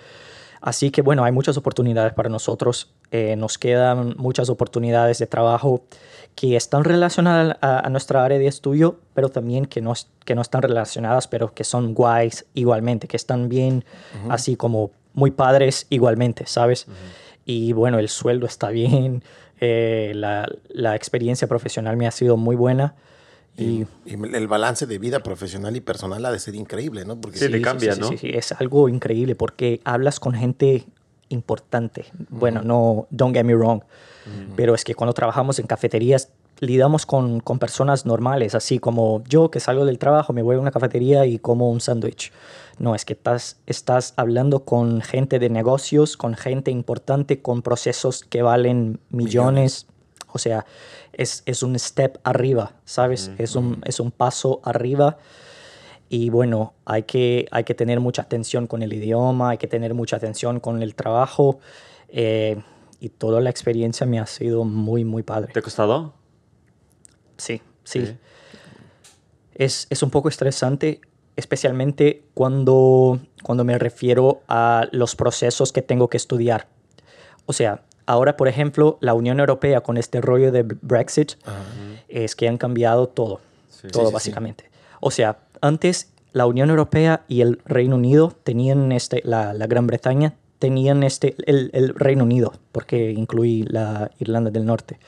Así 0.60 0.90
que 0.90 1.02
bueno, 1.02 1.24
hay 1.24 1.32
muchas 1.32 1.56
oportunidades 1.56 2.12
para 2.12 2.28
nosotros. 2.28 2.92
Eh, 3.10 3.36
nos 3.36 3.58
quedan 3.58 4.14
muchas 4.18 4.48
oportunidades 4.48 5.18
de 5.18 5.26
trabajo 5.26 5.84
que 6.34 6.56
están 6.56 6.84
relacionadas 6.84 7.56
a, 7.60 7.86
a, 7.86 7.88
nuestra 7.90 8.24
área 8.24 8.38
de 8.38 8.46
estudio, 8.46 8.98
pero 9.14 9.28
también 9.28 9.66
que 9.66 9.80
no, 9.80 9.92
que 10.24 10.34
no 10.34 10.42
están 10.42 10.62
relacionadas, 10.62 11.28
pero 11.28 11.54
que 11.54 11.64
son 11.64 11.94
guays 11.94 12.46
igualmente, 12.54 13.08
que 13.08 13.16
están 13.16 13.48
bien, 13.48 13.84
uh 14.14 14.28
-huh. 14.28 14.34
así 14.34 14.56
como 14.56 14.90
muy 15.14 15.30
padres 15.30 15.86
igualmente, 15.90 16.46
¿sabes? 16.46 16.86
Uh 16.86 16.90
-huh. 16.90 16.94
Y 17.44 17.72
bueno, 17.72 17.98
el 17.98 18.08
sueldo 18.08 18.46
está 18.46 18.68
bien, 18.68 19.22
eh, 19.60 20.12
la, 20.14 20.48
la, 20.68 20.94
experiencia 20.94 21.48
profesional 21.48 21.96
me 21.96 22.06
ha 22.06 22.10
sido 22.10 22.36
muy 22.36 22.54
buena. 22.54 22.94
Y, 23.58 23.86
y, 24.06 24.14
el 24.14 24.46
balance 24.46 24.86
de 24.86 24.98
vida 24.98 25.20
profesional 25.20 25.74
y 25.76 25.80
personal 25.80 26.24
ha 26.24 26.30
de 26.30 26.38
ser 26.38 26.54
increíble, 26.54 27.04
¿no? 27.04 27.20
Porque 27.20 27.38
sí, 27.38 27.46
sí 27.46 27.52
te 27.52 27.60
cambia, 27.60 27.94
sí, 27.94 28.00
¿no? 28.00 28.08
Sí, 28.08 28.18
sí, 28.18 28.30
es 28.32 28.52
algo 28.52 28.88
increíble 28.88 29.34
porque 29.34 29.80
hablas 29.84 30.20
con 30.20 30.34
gente 30.34 30.86
importante. 31.28 32.06
Uh 32.12 32.22
-huh. 32.22 32.26
Bueno, 32.30 32.62
no, 32.62 33.06
don't 33.10 33.34
get 33.34 33.44
me 33.44 33.54
wrong, 33.54 33.80
uh 33.80 33.82
-huh. 33.82 34.54
pero 34.56 34.74
es 34.74 34.84
que 34.84 34.94
cuando 34.94 35.12
trabajamos 35.12 35.58
en 35.58 35.66
cafeterías 35.66 36.30
lidamos 36.60 37.06
con, 37.06 37.40
con, 37.40 37.58
personas 37.58 38.06
normales, 38.06 38.54
así 38.54 38.78
como 38.78 39.22
yo 39.28 39.50
que 39.50 39.60
salgo 39.60 39.84
del 39.84 39.98
trabajo, 39.98 40.32
me 40.32 40.42
voy 40.42 40.56
a 40.56 40.60
una 40.60 40.70
cafetería 40.70 41.26
y 41.26 41.38
como 41.38 41.70
un 41.70 41.80
sándwich. 41.80 42.32
No, 42.78 42.94
es 42.94 43.04
que 43.04 43.14
estás, 43.14 43.56
estás 43.66 44.14
hablando 44.16 44.64
con 44.64 45.00
gente 45.00 45.38
de 45.38 45.50
negocios, 45.50 46.16
con 46.16 46.34
gente 46.34 46.70
importante, 46.70 47.42
con 47.42 47.62
procesos 47.62 48.24
que 48.24 48.42
valen 48.42 49.00
millones. 49.10 49.86
millones. 49.86 49.86
O 50.32 50.38
sea, 50.38 50.64
es, 51.18 51.42
es, 51.44 51.62
un 51.62 51.78
step 51.78 52.18
arriba, 52.24 52.72
¿sabes? 52.84 53.28
Uh 53.28 53.32
-huh. 53.32 53.42
es, 53.42 53.56
un, 53.56 53.82
es 53.84 54.00
un 54.00 54.10
paso 54.10 54.60
arriba. 54.64 55.18
Y 56.08 56.30
bueno, 56.30 56.72
hay 56.86 57.02
que, 57.02 57.46
hay 57.50 57.64
que 57.64 57.74
tener 57.74 58.00
mucha 58.00 58.22
atención 58.22 58.66
con 58.66 58.82
el 58.82 58.92
idioma, 58.94 59.50
hay 59.50 59.58
que 59.58 59.66
tener 59.66 59.92
mucha 59.92 60.16
atención 60.16 60.60
con 60.60 60.82
el 60.82 60.94
trabajo. 60.94 61.58
Eh, 62.08 62.62
y 63.00 63.10
toda 63.10 63.40
la 63.40 63.50
experiencia 63.50 64.06
me 64.06 64.18
ha 64.18 64.26
sido 64.26 64.64
muy, 64.64 65.04
muy 65.04 65.22
padre. 65.22 65.52
¿Te 65.52 65.58
ha 65.58 65.62
costado? 65.62 66.14
Sí, 67.36 67.60
sí. 67.84 68.06
sí. 68.06 68.16
Es, 69.54 69.86
es, 69.90 70.02
un 70.02 70.10
poco 70.10 70.28
estresante, 70.28 71.00
especialmente 71.36 72.24
cuando, 72.34 73.20
cuando 73.42 73.64
me 73.64 73.78
refiero 73.78 74.42
a 74.48 74.88
los 74.92 75.14
procesos 75.14 75.72
que 75.72 75.82
tengo 75.82 76.08
que 76.08 76.16
estudiar. 76.16 76.68
O 77.46 77.52
sea, 77.52 77.82
ahora, 78.08 78.36
por 78.36 78.48
ejemplo, 78.48 78.98
la 79.00 79.14
Unión 79.14 79.38
Europea 79.38 79.80
con 79.80 79.96
este 79.96 80.20
rollo 80.20 80.50
de 80.50 80.62
Brexit 80.62 81.32
uh 81.46 81.50
-huh. 81.50 82.02
es 82.08 82.34
que 82.34 82.48
han 82.48 82.58
cambiado 82.58 83.06
todo, 83.08 83.40
sí, 83.70 83.88
todo 83.88 84.08
sí, 84.08 84.14
básicamente. 84.14 84.64
Sí. 84.64 84.70
O 85.00 85.10
sea, 85.10 85.38
antes 85.60 86.10
la 86.32 86.46
Unión 86.46 86.70
Europea 86.70 87.22
y 87.28 87.40
el 87.40 87.60
Reino 87.64 87.96
Unido 87.96 88.34
tenían 88.44 88.92
este, 88.92 89.22
la, 89.24 89.52
la 89.54 89.66
Gran 89.66 89.86
Bretaña 89.86 90.34
tenían 90.58 91.04
este, 91.04 91.36
el, 91.46 91.70
el 91.72 91.94
Reino 91.94 92.24
Unido, 92.24 92.52
porque 92.72 93.12
incluí 93.12 93.62
la 93.62 94.10
Irlanda 94.18 94.50
del 94.50 94.66
Norte 94.66 94.98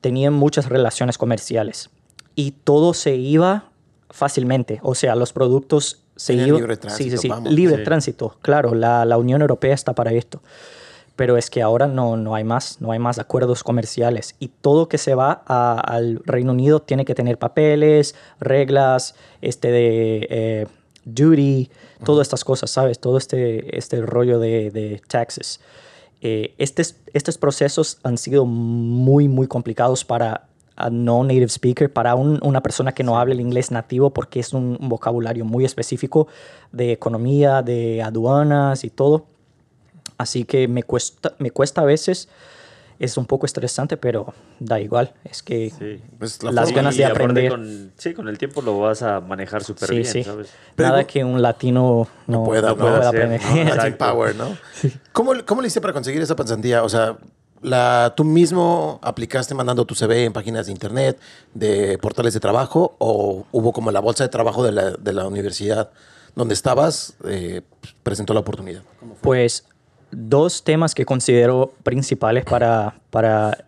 tenían 0.00 0.34
muchas 0.34 0.68
relaciones 0.68 1.18
comerciales 1.18 1.90
y 2.36 2.52
todo 2.52 2.94
se 2.94 3.16
iba 3.16 3.70
fácilmente. 4.10 4.78
O 4.82 4.94
sea, 4.94 5.16
los 5.16 5.32
productos 5.32 6.02
se 6.14 6.34
iban. 6.34 6.60
Libre 6.60 6.76
tránsito. 6.76 7.10
Sí, 7.10 7.10
sí, 7.10 7.18
sí. 7.22 7.28
Vamos. 7.28 7.52
Libre 7.52 7.78
sí. 7.78 7.84
tránsito, 7.84 8.36
claro. 8.40 8.74
La, 8.74 9.04
la, 9.04 9.18
Unión 9.18 9.40
Europea 9.40 9.74
está 9.74 9.94
para 9.94 10.12
esto. 10.12 10.42
Pero 11.16 11.36
es 11.36 11.48
que 11.50 11.62
ahora 11.62 11.86
no, 11.86 12.16
no 12.16 12.34
hay 12.34 12.44
más, 12.44 12.80
no 12.80 12.92
hay 12.92 12.98
más 12.98 13.18
acuerdos 13.18 13.64
comerciales. 13.64 14.36
Y 14.38 14.48
todo 14.48 14.88
que 14.88 14.98
se 14.98 15.14
va 15.14 15.42
a, 15.46 15.80
al 15.80 16.20
Reino 16.24 16.52
Unido 16.52 16.80
tiene 16.80 17.04
que 17.04 17.14
tener 17.14 17.38
papeles, 17.38 18.14
reglas, 18.38 19.14
este 19.40 19.70
de 19.70 20.26
eh, 20.30 20.66
duty, 21.04 21.70
todas 22.04 22.08
uh 22.08 22.18
-huh. 22.18 22.22
estas 22.22 22.44
cosas, 22.44 22.70
¿sabes? 22.70 22.98
Todo 22.98 23.16
este, 23.16 23.76
este 23.78 24.02
rollo 24.02 24.38
de, 24.38 24.70
de 24.70 25.00
taxes. 25.08 25.60
Eh, 26.20 26.54
estos, 26.58 26.96
estos 27.12 27.38
procesos 27.38 27.98
han 28.02 28.18
sido 28.18 28.44
muy, 28.44 29.28
muy 29.28 29.46
complicados 29.46 30.04
para 30.04 30.48
a 30.76 30.90
no 30.90 31.24
native 31.24 31.46
speaker, 31.46 31.90
para 31.90 32.14
un, 32.14 32.38
una 32.42 32.62
persona 32.62 32.92
que 32.92 33.02
no 33.02 33.18
hable 33.18 33.34
el 33.34 33.40
inglés 33.40 33.70
nativo, 33.70 34.10
porque 34.10 34.40
es 34.40 34.52
un, 34.52 34.76
un, 34.78 34.88
vocabulario 34.90 35.44
muy 35.44 35.64
específico 35.64 36.28
de 36.70 36.92
economía, 36.92 37.62
de 37.62 38.02
aduanas 38.02 38.84
y 38.84 38.90
todo. 38.90 39.24
Así 40.18 40.44
que 40.44 40.68
me 40.68 40.82
cuesta, 40.82 41.34
me 41.38 41.50
cuesta 41.50 41.82
a 41.82 41.84
veces 41.84 42.28
es 42.98 43.18
un 43.18 43.26
poco 43.26 43.44
estresante, 43.44 43.98
pero 43.98 44.32
da 44.58 44.80
igual. 44.80 45.12
Es 45.24 45.42
que 45.42 45.68
Sí. 45.70 46.00
Pues 46.18 46.42
la 46.42 46.50
las 46.52 46.72
ganas 46.72 46.96
de 46.96 47.04
aprender. 47.04 47.50
con- 47.50 47.92
sí, 47.98 48.14
con 48.14 48.26
el 48.28 48.38
tiempo 48.38 48.62
lo 48.62 48.78
vas 48.78 49.02
a 49.02 49.20
manejar 49.20 49.62
súper 49.62 49.88
Sí, 49.90 49.94
bien, 49.98 50.06
sí. 50.10 50.24
¿sabes? 50.24 50.48
Pero 50.74 50.88
Nada 50.88 51.04
que 51.06 51.22
un 51.22 51.42
latino 51.42 52.08
no, 52.26 52.44
pueda, 52.44 52.62
no 52.70 52.76
¿no? 52.76 52.76
pueda 52.78 53.08
hacer, 53.10 53.22
aprender. 53.22 53.90
¿no? 53.92 53.98
Power, 53.98 54.34
¿no? 54.36 54.56
¿Cómo, 55.12 55.32
¿Cómo 55.44 55.60
le 55.60 55.66
hiciste 55.66 55.82
para 55.82 55.92
conseguir 55.92 56.22
esa 56.22 56.34
pasantía? 56.36 56.82
O 56.84 56.88
sea, 56.88 57.18
la, 57.60 58.14
¿tú 58.16 58.24
mismo 58.24 58.98
aplicaste 59.02 59.54
mandando 59.54 59.84
tu 59.84 59.94
CV 59.94 60.24
en 60.24 60.32
páginas 60.32 60.64
de 60.64 60.72
internet, 60.72 61.18
de 61.52 61.98
portales 61.98 62.32
de 62.32 62.40
trabajo, 62.40 62.96
o 62.98 63.44
hubo 63.52 63.72
como 63.74 63.90
la 63.90 64.00
bolsa 64.00 64.24
de 64.24 64.30
trabajo 64.30 64.64
de 64.64 64.72
la, 64.72 64.90
de 64.92 65.12
la 65.12 65.26
universidad 65.26 65.90
donde 66.34 66.54
estabas, 66.54 67.14
eh, 67.28 67.60
presentó 68.02 68.32
la 68.32 68.40
oportunidad? 68.40 68.82
Pues 69.20 69.64
dos 70.18 70.64
temas 70.64 70.94
que 70.94 71.04
considero 71.04 71.72
principales 71.82 72.44
para, 72.46 72.94
para 73.10 73.66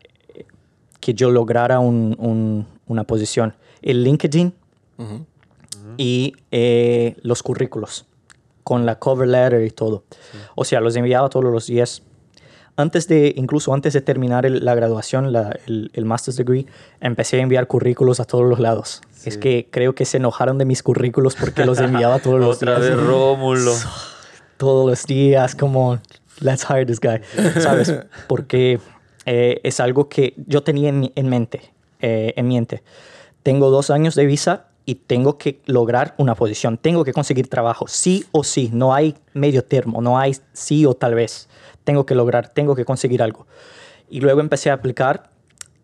que 1.01 1.13
yo 1.13 1.31
lograra 1.31 1.79
un- 1.79 2.17
un- 2.19 2.67
una 2.87 3.05
posición. 3.05 3.55
El 3.83 4.03
LinkedIn 4.03 4.55
y 5.99 6.33
eh, 6.51 7.17
los 7.23 7.43
currículos 7.43 8.07
con 8.65 8.87
la 8.87 8.99
cover 8.99 9.29
letter 9.29 9.63
y 9.65 9.71
todo. 9.71 10.05
O 10.55 10.65
sea, 10.65 10.81
los 10.81 10.97
enviaba 10.97 11.29
todos 11.29 11.45
los 11.53 11.67
días. 11.67 12.03
Antes 12.77 13.09
de, 13.09 13.33
incluso 13.37 13.75
antes 13.75 13.93
de 13.93 14.01
terminar 14.01 14.47
el- 14.47 14.65
la 14.65 14.75
graduación, 14.75 15.33
la- 15.33 15.55
el, 15.67 15.91
el 15.95 16.05
master's 16.05 16.37
degree, 16.37 16.65
empecé 17.01 17.39
a 17.39 17.43
enviar 17.43 17.67
currículos 17.67 18.21
a 18.21 18.25
todos 18.25 18.49
los 18.49 18.59
lados. 18.59 19.03
Es 19.25 19.37
que 19.37 19.69
creo 19.71 19.95
que 19.95 20.05
se 20.05 20.17
enojaron 20.19 20.57
de 20.59 20.65
mis 20.65 20.83
currículos 20.83 21.35
porque 21.37 21.65
los 21.67 21.79
enviaba 21.81 22.21
todos 22.21 22.39
los 22.41 22.57
Otra 22.57 22.79
días 22.79 22.97
vez 22.97 23.07
Rómulo. 23.07 23.75
todos 24.59 24.89
los 24.89 25.05
días, 25.07 25.55
como, 25.55 25.99
let's 26.41 26.65
hire 26.69 26.85
this 26.87 27.01
guy, 27.01 27.21
¿sabes? 27.61 27.95
Porque 28.29 28.81
eh, 29.27 29.61
es 29.63 29.81
algo 29.81 30.09
que 30.09 30.35
yo 30.47 30.63
tenía 30.63 30.89
en, 30.89 31.13
en 31.15 31.29
mente, 31.29 31.61
eh, 32.01 32.33
en 32.37 32.49
mente. 32.49 32.83
Tengo 33.43 33.71
dos 33.71 33.91
años 33.91 34.15
de 34.15 34.27
visa 34.27 34.67
y 34.85 34.95
tengo 34.97 35.37
que 35.39 35.61
lograr 35.67 36.15
una 36.19 36.35
posición, 36.35 36.79
tengo 36.79 37.05
que 37.05 37.13
conseguir 37.13 37.49
trabajo, 37.49 37.87
sí 37.89 38.25
o 38.33 38.43
sí, 38.45 38.71
no 38.73 38.95
hay 38.95 39.15
medio 39.35 39.63
termo, 39.65 40.01
no 40.01 40.19
hay 40.19 40.37
sí 40.53 40.87
o 40.87 40.95
tal 40.95 41.15
vez, 41.15 41.49
tengo 41.85 42.07
que 42.07 42.15
lograr, 42.15 42.49
tengo 42.49 42.75
que 42.75 42.85
conseguir 42.85 43.23
algo. 43.23 43.47
Y 44.09 44.21
luego 44.21 44.41
empecé 44.41 44.71
a 44.71 44.75
aplicar 44.75 45.31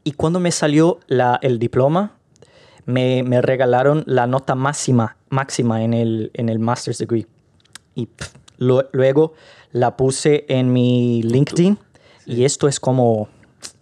y 0.04 0.12
cuando 0.12 0.40
me 0.40 0.50
salió 0.50 1.00
la, 1.06 1.38
el 1.42 1.58
diploma, 1.58 2.12
me, 2.86 3.22
me 3.22 3.40
regalaron 3.42 4.04
la 4.06 4.26
nota 4.26 4.54
máxima, 4.54 5.16
máxima 5.28 5.82
en 5.82 5.92
el, 5.94 6.30
en 6.34 6.48
el 6.48 6.58
master's 6.58 6.98
degree 6.98 7.26
y 7.94 8.06
pff, 8.06 8.34
lo- 8.58 8.88
luego 8.92 9.34
la 9.74 9.96
puse 9.96 10.44
en 10.48 10.72
mi 10.72 11.20
LinkedIn 11.24 11.76
y 12.26 12.44
esto 12.44 12.68
es 12.68 12.78
como 12.78 13.28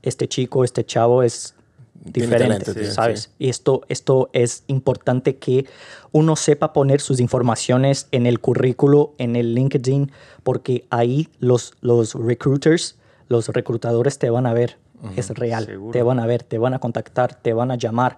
este 0.00 0.26
chico, 0.26 0.64
este 0.64 0.86
chavo 0.86 1.22
es 1.22 1.54
diferente, 1.92 2.64
talento, 2.72 2.94
¿sabes? 2.94 3.20
sí. 3.20 3.30
Y 3.38 3.48
esto, 3.50 3.82
esto 3.90 4.30
es 4.32 4.64
importante 4.68 5.36
que 5.36 5.66
uno 6.10 6.34
sepa 6.34 6.72
poner 6.72 7.02
sus 7.02 7.20
informaciones 7.20 8.08
en 8.10 8.26
el 8.26 8.40
currículo, 8.40 9.12
en 9.18 9.36
el 9.36 9.54
LinkedIn, 9.54 10.10
porque 10.42 10.86
ahí 10.88 11.28
los, 11.40 11.74
los 11.82 12.14
recruiters, 12.14 12.96
los 13.28 13.48
reclutadores 13.48 14.18
te 14.18 14.30
van 14.30 14.46
a 14.46 14.54
ver, 14.54 14.78
es 15.14 15.28
real, 15.28 15.66
Seguro. 15.66 15.92
te 15.92 16.02
van 16.02 16.20
a 16.20 16.26
ver, 16.26 16.42
te 16.42 16.56
van 16.56 16.72
a 16.72 16.78
contactar, 16.78 17.34
te 17.34 17.52
van 17.52 17.70
a 17.70 17.76
llamar. 17.76 18.16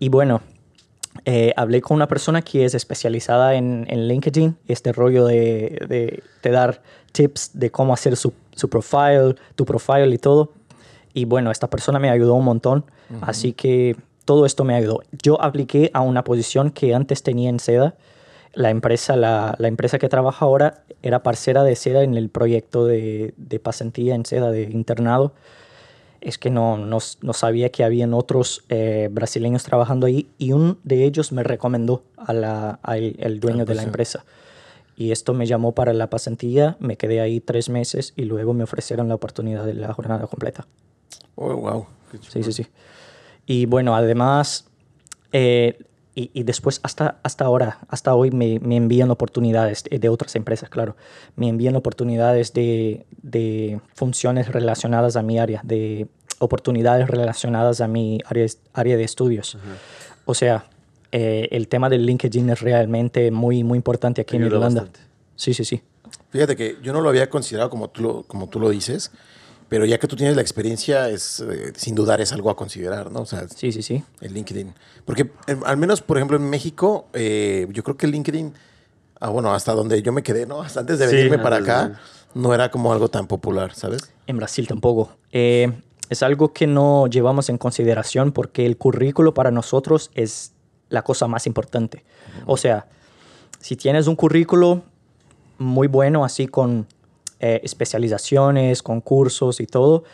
Y 0.00 0.08
bueno, 0.08 0.42
eh, 1.24 1.52
hablé 1.56 1.80
con 1.80 1.96
una 1.96 2.08
persona 2.08 2.42
que 2.42 2.64
es 2.64 2.74
especializada 2.74 3.54
en, 3.54 3.86
en 3.88 4.08
LinkedIn, 4.08 4.56
este 4.66 4.92
rollo 4.92 5.24
de, 5.26 5.84
de, 5.88 6.22
de 6.42 6.50
dar 6.50 6.82
tips 7.12 7.50
de 7.54 7.70
cómo 7.70 7.92
hacer 7.92 8.16
su, 8.16 8.32
su 8.54 8.68
profile, 8.68 9.34
tu 9.54 9.64
profile 9.64 10.08
y 10.08 10.18
todo. 10.18 10.52
Y 11.14 11.24
bueno, 11.24 11.50
esta 11.50 11.68
persona 11.68 11.98
me 11.98 12.10
ayudó 12.10 12.34
un 12.34 12.44
montón, 12.44 12.84
así 13.22 13.52
que 13.52 13.96
todo 14.24 14.46
esto 14.46 14.64
me 14.64 14.74
ayudó. 14.74 15.00
Yo 15.22 15.40
apliqué 15.42 15.90
a 15.94 16.00
una 16.02 16.22
posición 16.22 16.70
que 16.70 16.94
antes 16.94 17.22
tenía 17.22 17.50
en 17.50 17.58
SEDA. 17.58 17.94
La 18.52 18.70
empresa, 18.70 19.16
la, 19.16 19.54
la 19.58 19.68
empresa 19.68 19.98
que 19.98 20.08
trabaja 20.08 20.44
ahora 20.44 20.82
era 21.02 21.22
parcera 21.22 21.64
de 21.64 21.76
SEDA 21.76 22.02
en 22.02 22.16
el 22.16 22.28
proyecto 22.28 22.84
de, 22.84 23.34
de 23.36 23.58
pasantía 23.58 24.14
en 24.14 24.24
SEDA, 24.24 24.50
de 24.50 24.62
internado 24.64 25.32
es 26.20 26.38
que 26.38 26.50
no, 26.50 26.76
no, 26.76 26.98
no 27.22 27.32
sabía 27.32 27.70
que 27.70 27.84
habían 27.84 28.14
otros 28.14 28.64
eh, 28.68 29.08
brasileños 29.10 29.62
trabajando 29.62 30.06
ahí 30.06 30.28
y 30.38 30.52
uno 30.52 30.76
de 30.84 31.04
ellos 31.04 31.32
me 31.32 31.42
recomendó 31.42 32.02
a 32.16 32.78
al 32.82 33.16
el 33.18 33.40
dueño 33.40 33.64
de 33.64 33.74
la 33.74 33.82
pues, 33.82 33.86
empresa. 33.86 34.24
Y 34.96 35.12
esto 35.12 35.32
me 35.32 35.46
llamó 35.46 35.72
para 35.72 35.92
la 35.92 36.10
pasantía, 36.10 36.76
me 36.80 36.96
quedé 36.96 37.20
ahí 37.20 37.40
tres 37.40 37.68
meses 37.68 38.12
y 38.16 38.24
luego 38.24 38.52
me 38.52 38.64
ofrecieron 38.64 39.08
la 39.08 39.14
oportunidad 39.14 39.64
de 39.64 39.74
la 39.74 39.94
jornada 39.94 40.26
completa. 40.26 40.66
Oh, 41.36 41.54
wow. 41.54 41.86
Sí, 42.28 42.42
sí, 42.42 42.52
sí. 42.52 42.66
Y 43.46 43.66
bueno, 43.66 43.94
además, 43.94 44.66
eh, 45.32 45.78
y, 46.18 46.30
y 46.34 46.42
después 46.42 46.80
hasta, 46.82 47.20
hasta 47.22 47.44
ahora, 47.44 47.78
hasta 47.88 48.12
hoy 48.12 48.32
me, 48.32 48.58
me 48.58 48.74
envían 48.74 49.08
oportunidades 49.12 49.84
de, 49.84 50.00
de 50.00 50.08
otras 50.08 50.34
empresas, 50.34 50.68
claro. 50.68 50.96
Me 51.36 51.48
envían 51.48 51.76
oportunidades 51.76 52.52
de, 52.52 53.06
de 53.22 53.80
funciones 53.94 54.48
relacionadas 54.48 55.14
a 55.14 55.22
mi 55.22 55.38
área, 55.38 55.60
de 55.62 56.08
oportunidades 56.40 57.06
relacionadas 57.06 57.80
a 57.80 57.86
mi 57.86 58.20
área, 58.26 58.46
área 58.72 58.96
de 58.96 59.04
estudios. 59.04 59.56
O 60.24 60.34
sea, 60.34 60.64
eh, 61.12 61.46
el 61.52 61.68
tema 61.68 61.88
del 61.88 62.04
LinkedIn 62.04 62.50
es 62.50 62.60
realmente 62.62 63.30
muy, 63.30 63.62
muy 63.62 63.76
importante 63.76 64.22
aquí 64.22 64.36
en 64.36 64.42
Ayuda 64.42 64.56
Irlanda. 64.56 64.80
bastante. 64.82 65.00
Sí, 65.36 65.54
sí, 65.54 65.64
sí. 65.64 65.82
Fíjate 66.30 66.56
que 66.56 66.78
yo 66.82 66.92
no 66.92 67.00
lo 67.00 67.10
había 67.10 67.30
considerado 67.30 67.70
como 67.70 67.90
tú 67.90 68.02
lo, 68.02 68.22
como 68.24 68.48
tú 68.48 68.58
lo 68.58 68.70
dices, 68.70 69.12
pero 69.68 69.84
ya 69.84 69.98
que 69.98 70.06
tú 70.08 70.16
tienes 70.16 70.34
la 70.36 70.42
experiencia, 70.42 71.08
es 71.10 71.40
eh, 71.40 71.72
sin 71.76 71.94
dudar 71.94 72.20
es 72.20 72.32
algo 72.32 72.50
a 72.50 72.56
considerar, 72.56 73.10
¿no? 73.12 73.20
O 73.20 73.26
sea, 73.26 73.46
Sí, 73.48 73.72
sí, 73.72 73.82
sí. 73.82 74.02
el 74.20 74.32
LinkedIn. 74.34 74.74
Porque 75.04 75.30
eh, 75.46 75.56
al 75.64 75.76
menos, 75.76 76.00
por 76.02 76.16
ejemplo, 76.16 76.36
en 76.36 76.48
México, 76.48 77.06
eh, 77.12 77.66
yo 77.70 77.82
creo 77.82 77.96
que 77.96 78.06
el 78.06 78.12
LinkedIn, 78.12 78.54
ah, 79.20 79.28
bueno, 79.28 79.52
hasta 79.54 79.72
donde 79.74 80.00
yo 80.02 80.12
me 80.12 80.22
quedé, 80.22 80.46
¿no? 80.46 80.62
Hasta 80.62 80.80
antes 80.80 80.98
de 80.98 81.08
Sí, 81.08 81.16
venirme 81.16 81.38
para 81.38 81.56
acá, 81.58 82.00
no 82.34 82.54
era 82.54 82.70
como 82.70 82.92
algo 82.92 83.08
tan 83.08 83.26
popular, 83.26 83.74
¿sabes? 83.74 84.12
En 84.26 84.36
Brasil 84.36 84.66
tampoco. 84.66 85.10
Eh, 85.32 85.72
es 86.08 86.22
algo 86.22 86.52
que 86.54 86.66
no 86.66 87.06
llevamos 87.06 87.50
en 87.50 87.58
consideración 87.58 88.32
porque 88.32 88.64
el 88.64 88.78
currículo 88.78 89.34
para 89.34 89.50
nosotros 89.50 90.10
es 90.14 90.52
la 90.88 91.02
cosa 91.02 91.26
más 91.26 91.46
importante. 91.46 92.04
O 92.46 92.56
sea, 92.56 92.86
si 93.60 93.76
tienes 93.76 94.06
un 94.06 94.16
currículo 94.16 94.82
muy 95.58 95.86
bueno, 95.88 96.24
así 96.24 96.46
con 96.46 96.86
eh, 97.40 97.60
especializaciones, 97.62 98.82
con 98.82 99.00
cursos 99.00 99.60
y 99.60 99.66
todo, 99.66 100.04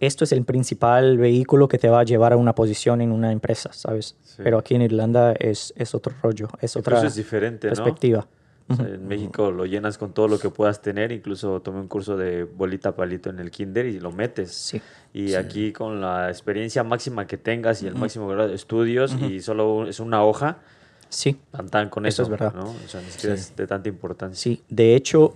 esto 0.00 0.24
es 0.24 0.32
el 0.32 0.44
principal 0.44 1.18
vehículo 1.18 1.68
que 1.68 1.78
te 1.78 1.88
va 1.88 2.00
a 2.00 2.04
llevar 2.04 2.32
a 2.32 2.36
una 2.36 2.54
posición 2.54 3.00
en 3.00 3.12
una 3.12 3.32
empresa, 3.32 3.72
¿sabes? 3.72 4.16
Sí. 4.22 4.42
Pero 4.42 4.58
aquí 4.58 4.74
en 4.74 4.82
Irlanda 4.82 5.32
es, 5.32 5.72
es 5.76 5.94
otro 5.94 6.14
rollo, 6.22 6.48
es 6.60 6.76
otra 6.76 7.04
es 7.06 7.14
diferente, 7.14 7.68
¿no? 7.68 7.74
perspectiva. 7.74 8.26
O 8.66 8.74
sea, 8.76 8.86
en 8.86 9.06
México 9.06 9.50
lo 9.50 9.66
llenas 9.66 9.98
con 9.98 10.14
todo 10.14 10.26
lo 10.26 10.38
que 10.38 10.48
puedas 10.48 10.80
tener. 10.80 11.12
Incluso 11.12 11.60
tomé 11.60 11.80
un 11.80 11.86
curso 11.88 12.16
de 12.16 12.44
bolita 12.44 12.96
palito 12.96 13.28
en 13.28 13.38
el 13.38 13.50
kinder 13.50 13.84
y 13.84 14.00
lo 14.00 14.10
metes. 14.10 14.52
Sí. 14.52 14.80
Y 15.12 15.34
aquí 15.34 15.70
con 15.70 16.00
la 16.00 16.30
experiencia 16.30 16.82
máxima 16.82 17.26
que 17.26 17.36
tengas 17.36 17.82
y 17.82 17.86
el 17.86 17.94
máximo 17.94 18.26
grado 18.26 18.48
de 18.48 18.54
estudios 18.54 19.14
y 19.20 19.40
solo 19.40 19.86
es 19.86 20.00
una 20.00 20.24
hoja, 20.24 20.60
Sí, 21.10 21.38
tan 21.52 21.68
tan 21.68 21.88
con 21.90 22.06
Eso 22.06 22.22
eso. 22.22 22.34
es 22.34 22.40
verdad. 22.40 22.54
¿no? 22.54 22.70
O 22.70 22.88
sea, 22.88 23.00
ni 23.00 23.08
siquiera 23.08 23.34
es 23.36 23.54
de 23.54 23.66
tanta 23.66 23.88
importancia. 23.88 24.36
Sí, 24.36 24.62
de 24.68 24.96
hecho, 24.96 25.34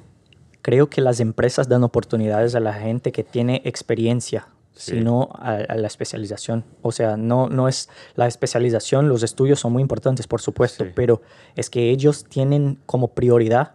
creo 0.69 0.91
que 0.91 1.01
las 1.01 1.19
empresas 1.21 1.67
dan 1.67 1.83
oportunidades 1.83 2.55
a 2.55 2.61
la 2.61 2.75
gente 2.75 3.11
que 3.11 3.25
tiene 3.25 3.63
experiencia, 3.65 4.49
Sí. 4.75 4.93
sino 4.93 5.31
a, 5.33 5.55
a 5.55 5.75
la 5.77 5.87
especialización. 5.87 6.63
O 6.83 6.93
sea, 6.93 7.17
no, 7.17 7.49
no 7.49 7.69
es 7.69 7.89
la 8.17 8.27
especialización, 8.27 9.09
los 9.09 9.23
estudios 9.23 9.59
son 9.61 9.73
muy 9.73 9.81
importantes, 9.81 10.27
por 10.27 10.43
supuesto, 10.43 10.85
Sí. 10.85 10.91
pero 10.95 11.23
es 11.57 11.71
que 11.71 11.89
ellos 11.91 12.25
tienen 12.25 12.79
como 12.85 13.09
prioridad 13.09 13.73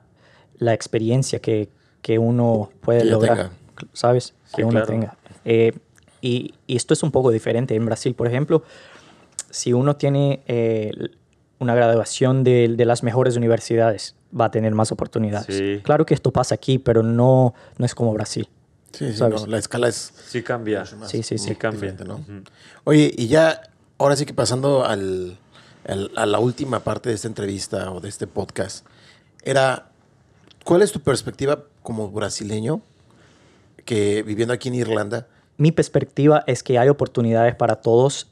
la 0.59 0.73
experiencia 0.75 1.39
que, 1.39 1.67
que 2.03 2.19
uno 2.19 2.69
puede 2.81 2.99
Que 2.99 3.05
lograr, 3.05 3.37
tenga. 3.37 3.51
¿sabes? 3.93 4.35
Sí, 4.45 4.57
que 4.57 4.63
uno 4.63 4.71
claro. 4.73 4.85
tenga. 4.85 5.17
Eh, 5.45 5.73
y, 6.21 6.53
y 6.67 6.75
esto 6.77 6.93
es 6.93 7.01
un 7.01 7.11
poco 7.11 7.31
diferente. 7.31 7.73
En 7.75 7.85
Brasil, 7.87 8.13
por 8.13 8.27
ejemplo, 8.27 8.61
si 9.49 9.73
uno 9.73 9.95
tiene 9.95 10.43
eh, 10.47 10.91
una 11.59 11.73
graduación 11.73 12.43
de, 12.43 12.67
de 12.77 12.85
las 12.85 13.01
mejores 13.01 13.35
universidades, 13.35 14.15
va 14.39 14.45
a 14.45 14.51
tener 14.51 14.73
más 14.73 14.91
oportunidades. 14.91 15.55
Sí. 15.55 15.81
Claro 15.83 16.05
que 16.05 16.13
esto 16.13 16.31
pasa 16.31 16.55
aquí, 16.55 16.79
pero 16.79 17.03
no, 17.03 17.53
no 17.77 17.85
es 17.85 17.93
como 17.95 18.13
Brasil. 18.13 18.49
Sí, 18.91 19.11
sí, 19.11 19.17
¿Sabes? 19.17 19.41
no, 19.41 19.47
la 19.47 19.57
escala 19.57 19.87
es 19.87 20.13
Sí 20.27 20.43
cambia. 20.43 20.85
Sí, 21.07 21.23
sí, 21.23 21.37
sí. 21.37 21.55
Cambia. 21.55 21.93
¿no? 22.05 22.23
Oye, 22.83 23.11
y 23.17 23.27
ya, 23.27 23.61
ahora 23.97 24.15
sí 24.15 24.25
que 24.25 24.33
pasando 24.33 24.85
al, 24.85 25.37
al- 25.87 26.11
a 26.15 26.25
la 26.25 26.39
última 26.39 26.81
parte 26.81 27.09
de 27.09 27.15
esta 27.15 27.27
entrevista 27.27 27.91
o 27.91 28.01
de 28.01 28.09
este 28.09 28.27
podcast, 28.27 28.85
era, 29.43 29.89
¿cuál 30.63 30.81
es 30.83 30.91
tu 30.91 30.99
perspectiva 30.99 31.63
como 31.81 32.09
brasileño 32.11 32.81
que 33.85 34.23
viviendo 34.23 34.53
aquí 34.53 34.69
en 34.69 34.75
Irlanda? 34.75 35.27
Mi 35.57 35.71
perspectiva 35.71 36.43
es 36.47 36.63
que 36.63 36.77
hay 36.79 36.89
oportunidades 36.89 37.55
para 37.55 37.77
todos 37.77 38.29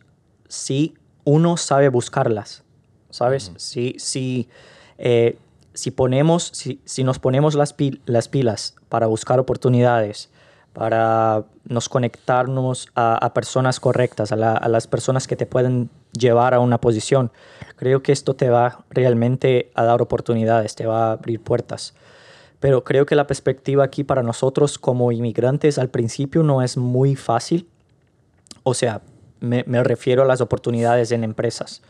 si 0.47 0.95
uno 1.23 1.57
sabe 1.57 1.89
buscarlas, 1.89 2.63
¿sabes? 3.09 3.51
Si, 3.57 3.95
si, 3.99 4.47
eh, 4.97 5.37
si, 5.73 5.91
ponemos, 5.91 6.49
si, 6.53 6.81
si 6.85 7.03
nos 7.03 7.19
ponemos 7.19 7.55
las, 7.55 7.77
pil- 7.77 8.01
las 8.05 8.27
pilas 8.27 8.75
para 8.89 9.07
buscar 9.07 9.39
oportunidades, 9.39 10.29
para 10.73 11.43
nos 11.65 11.89
conectarnos 11.89 12.87
a, 12.95 13.15
a 13.15 13.33
personas 13.33 13.79
correctas, 13.79 14.31
a 14.31 14.35
las 14.37 14.87
personas 14.87 15.27
que 15.27 15.35
te 15.35 15.45
pueden 15.45 15.89
llevar 16.13 16.53
a 16.53 16.59
una 16.59 16.79
posición. 16.79 17.31
Creo 17.75 18.01
que 18.01 18.13
esto 18.13 18.35
te 18.35 18.49
va 18.49 18.83
realmente 18.89 19.71
a 19.75 19.83
dar 19.83 20.01
oportunidades, 20.01 20.75
te 20.75 20.85
va 20.85 21.09
a 21.09 21.11
abrir 21.13 21.41
puertas. 21.41 21.93
Pero 22.61 22.83
creo 22.83 23.05
que 23.05 23.15
la 23.15 23.27
perspectiva 23.27 23.83
aquí 23.83 24.03
para 24.03 24.23
nosotros 24.23 24.77
como 24.77 25.11
inmigrantes 25.11 25.77
al 25.77 25.89
principio 25.89 26.43
no 26.43 26.61
es 26.61 26.77
muy 26.77 27.15
fácil. 27.15 27.67
O 28.63 28.73
sea, 28.73 29.01
me, 29.39 29.63
me 29.67 29.83
refiero 29.83 30.21
a 30.21 30.25
las 30.25 30.39
oportunidades 30.41 31.11
en 31.11 31.23
empresas. 31.23 31.81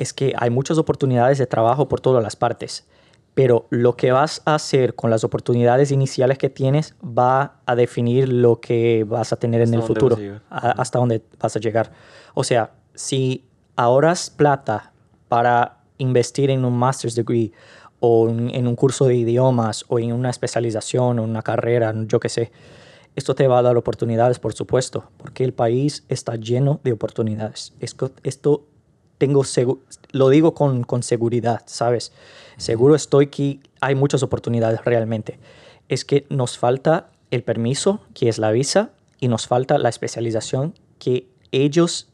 Es 0.00 0.12
que 0.12 0.32
hay 0.36 0.48
muchas 0.48 0.78
oportunidades 0.78 1.36
de 1.36 1.46
trabajo 1.46 1.86
por 1.86 2.00
todas 2.00 2.22
las 2.22 2.34
partes, 2.34 2.86
pero 3.34 3.66
lo 3.70 3.96
que 3.96 4.12
vas 4.12 4.40
a 4.46 4.54
hacer 4.54 4.94
con 4.94 5.10
las 5.10 5.24
oportunidades 5.24 5.92
iniciales 5.92 6.38
que 6.38 6.48
tienes 6.48 6.94
va 7.04 7.60
a 7.66 7.76
definir 7.76 8.28
lo 8.28 8.60
que 8.60 9.04
vas 9.06 9.32
a 9.32 9.36
tener 9.36 9.60
en 9.60 9.74
el 9.74 9.82
futuro, 9.82 10.16
a 10.48 10.70
hasta 10.72 10.98
dónde 10.98 11.22
vas 11.38 11.54
a 11.54 11.60
llegar. 11.60 11.92
O 12.34 12.44
sea, 12.44 12.72
si 12.94 13.44
ahorras 13.76 14.30
plata 14.30 14.92
para 15.28 15.80
investir 15.98 16.50
en 16.50 16.64
un 16.64 16.76
master's 16.78 17.14
degree 17.14 17.52
o 18.00 18.30
en, 18.30 18.50
en 18.54 18.66
un 18.66 18.76
curso 18.76 19.04
de 19.04 19.16
idiomas 19.16 19.84
o 19.88 19.98
en 19.98 20.14
una 20.14 20.30
especialización 20.30 21.18
o 21.18 21.22
una 21.22 21.42
carrera, 21.42 21.92
yo 22.06 22.18
qué 22.18 22.30
sé, 22.30 22.50
esto 23.16 23.34
te 23.34 23.48
va 23.48 23.58
a 23.58 23.62
dar 23.62 23.76
oportunidades, 23.76 24.38
por 24.38 24.54
supuesto, 24.54 25.10
porque 25.18 25.44
el 25.44 25.52
país 25.52 26.04
está 26.08 26.36
lleno 26.36 26.80
de 26.84 26.92
oportunidades. 26.92 27.74
Esto, 27.80 28.12
esto 28.22 28.64
tengo 29.20 29.42
lo 30.12 30.28
digo 30.30 30.54
con, 30.54 30.82
con 30.82 31.02
seguridad, 31.02 31.60
¿sabes? 31.66 32.10
Seguro 32.56 32.94
estoy 32.94 33.26
que 33.26 33.60
hay 33.80 33.94
muchas 33.94 34.22
oportunidades 34.22 34.82
realmente. 34.84 35.38
Es 35.90 36.06
que 36.06 36.24
nos 36.30 36.56
falta 36.56 37.10
el 37.30 37.42
permiso, 37.42 38.00
que 38.14 38.30
es 38.30 38.38
la 38.38 38.50
visa, 38.50 38.90
y 39.20 39.28
nos 39.28 39.46
falta 39.46 39.76
la 39.76 39.90
especialización 39.90 40.72
que 40.98 41.26
ellos 41.52 42.08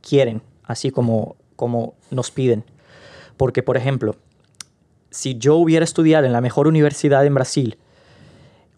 quieren, 0.00 0.40
así 0.64 0.90
como, 0.90 1.36
como 1.54 1.94
nos 2.10 2.30
piden. 2.30 2.64
Porque, 3.36 3.62
por 3.62 3.76
ejemplo, 3.76 4.16
si 5.10 5.36
yo 5.36 5.56
hubiera 5.56 5.84
estudiado 5.84 6.24
en 6.24 6.32
la 6.32 6.40
mejor 6.40 6.66
universidad 6.66 7.26
en 7.26 7.34
Brasil, 7.34 7.76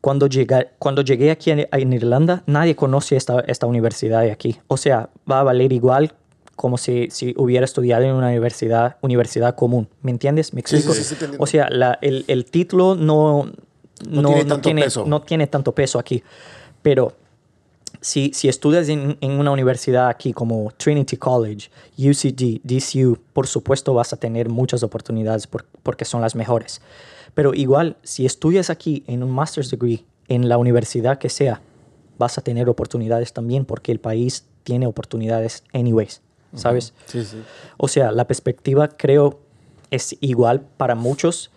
cuando, 0.01 0.27
llega, 0.27 0.67
cuando 0.81 1.03
llegué 1.03 1.31
aquí 1.31 1.53
en, 1.53 1.69
en 1.71 1.93
Irlanda, 1.93 2.43
nadie 2.47 2.75
conoce 2.75 3.17
esta, 3.17 3.41
esta 3.41 3.67
universidad 3.67 4.23
de 4.23 4.33
aquí. 4.33 4.59
O 4.67 4.77
sea, 4.77 5.11
va 5.31 5.39
a 5.39 5.45
valer 5.45 5.73
igual 5.73 6.15
como 6.61 6.77
si, 6.77 7.09
si 7.11 7.33
hubiera 7.39 7.65
estudiado 7.65 8.05
en 8.05 8.13
una 8.15 8.27
universidad, 8.29 8.99
universidad 9.01 9.55
común. 9.55 9.89
¿Me 10.03 10.11
entiendes? 10.11 10.53
¿Me 10.53 10.61
Sí, 10.61 10.67
sí, 10.69 10.77
explico? 10.77 10.95
sí, 10.95 11.05
sí, 11.05 11.15
entiendo. 11.15 11.37
o 11.41 11.47
sea, 11.47 11.71
la- 11.71 11.99
el, 12.03 12.27
el 12.29 12.45
título 12.45 12.97
no, 12.97 13.51
No 14.07 14.29
tiene 14.29 14.45
tanto 14.45 14.71
peso. 14.75 15.05
no 15.07 15.23
tiene 15.23 15.47
tanto 15.47 15.73
peso 15.75 15.99
aquí. 15.99 16.23
Pero 16.83 17.15
si, 18.03 18.33
si 18.35 18.49
estudias 18.49 18.89
en, 18.91 19.17
en 19.23 19.33
una 19.33 19.51
universidad 19.53 20.09
aquí 20.09 20.33
como 20.35 20.71
Trinity 20.77 21.17
College, 21.17 21.71
UCD, 21.99 22.61
DCU, 22.63 23.17
por 23.33 23.47
supuesto 23.47 23.95
vas 23.95 24.13
a 24.13 24.17
tener 24.19 24.49
muchas 24.51 24.83
oportunidades 24.83 25.47
por- 25.47 25.65
porque 25.83 26.05
son 26.05 26.21
las 26.21 26.35
mejores. 26.35 26.83
Pero 27.35 27.55
igual, 27.55 27.97
si 28.03 28.27
estudias 28.27 28.69
aquí 28.69 29.03
en 29.07 29.23
un 29.23 29.31
master's 29.31 29.71
degree, 29.71 30.05
en 30.29 30.49
la 30.49 30.59
universidad 30.59 31.17
que 31.19 31.31
sea, 31.31 31.63
vas 32.19 32.37
a 32.37 32.43
tener 32.43 32.69
oportunidades 32.69 33.33
también 33.33 33.65
porque 33.65 33.93
el 33.93 33.99
país 33.99 34.45
tiene 34.63 34.87
oportunidades 34.87 35.65
anyways, 35.73 36.21
¿sabes? 36.55 36.95
Sí, 37.07 37.25
sí. 37.25 37.43
O 37.77 37.89
sea, 37.89 38.13
la 38.13 38.27
perspectiva 38.27 38.89
creo 38.89 39.41
es 39.91 40.17
igual 40.21 40.63
para 40.77 40.95
muchos 40.95 41.51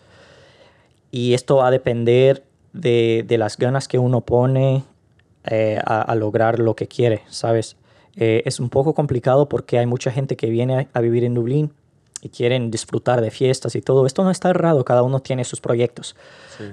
y 1.11 1.33
esto 1.33 1.57
va 1.57 1.67
a 1.67 1.71
depender 1.71 2.43
de, 2.73 3.23
de 3.27 3.37
las 3.37 3.57
ganas 3.57 3.87
que 3.87 3.99
uno 3.99 4.21
pone 4.21 4.83
eh, 5.45 5.79
a, 5.85 6.01
a 6.01 6.15
lograr 6.15 6.59
lo 6.59 6.75
que 6.75 6.87
quiere, 6.87 7.21
¿sabes? 7.27 7.75
Eh, 8.15 8.43
es 8.45 8.59
un 8.59 8.69
poco 8.69 8.93
complicado 8.93 9.49
porque 9.49 9.79
hay 9.79 9.85
mucha 9.85 10.11
gente 10.11 10.35
que 10.35 10.49
viene 10.49 10.79
a, 10.79 10.87
a 10.97 11.01
vivir 11.01 11.23
en 11.23 11.33
Dublín 11.33 11.73
y 12.23 12.29
quieren 12.29 12.71
disfrutar 12.71 13.19
de 13.19 13.31
fiestas 13.31 13.75
y 13.75 13.81
todo. 13.81 14.05
Esto 14.05 14.23
no 14.23 14.31
está 14.31 14.49
errado, 14.49 14.85
cada 14.85 15.03
uno 15.03 15.19
tiene 15.19 15.43
sus 15.43 15.59
proyectos. 15.59 16.15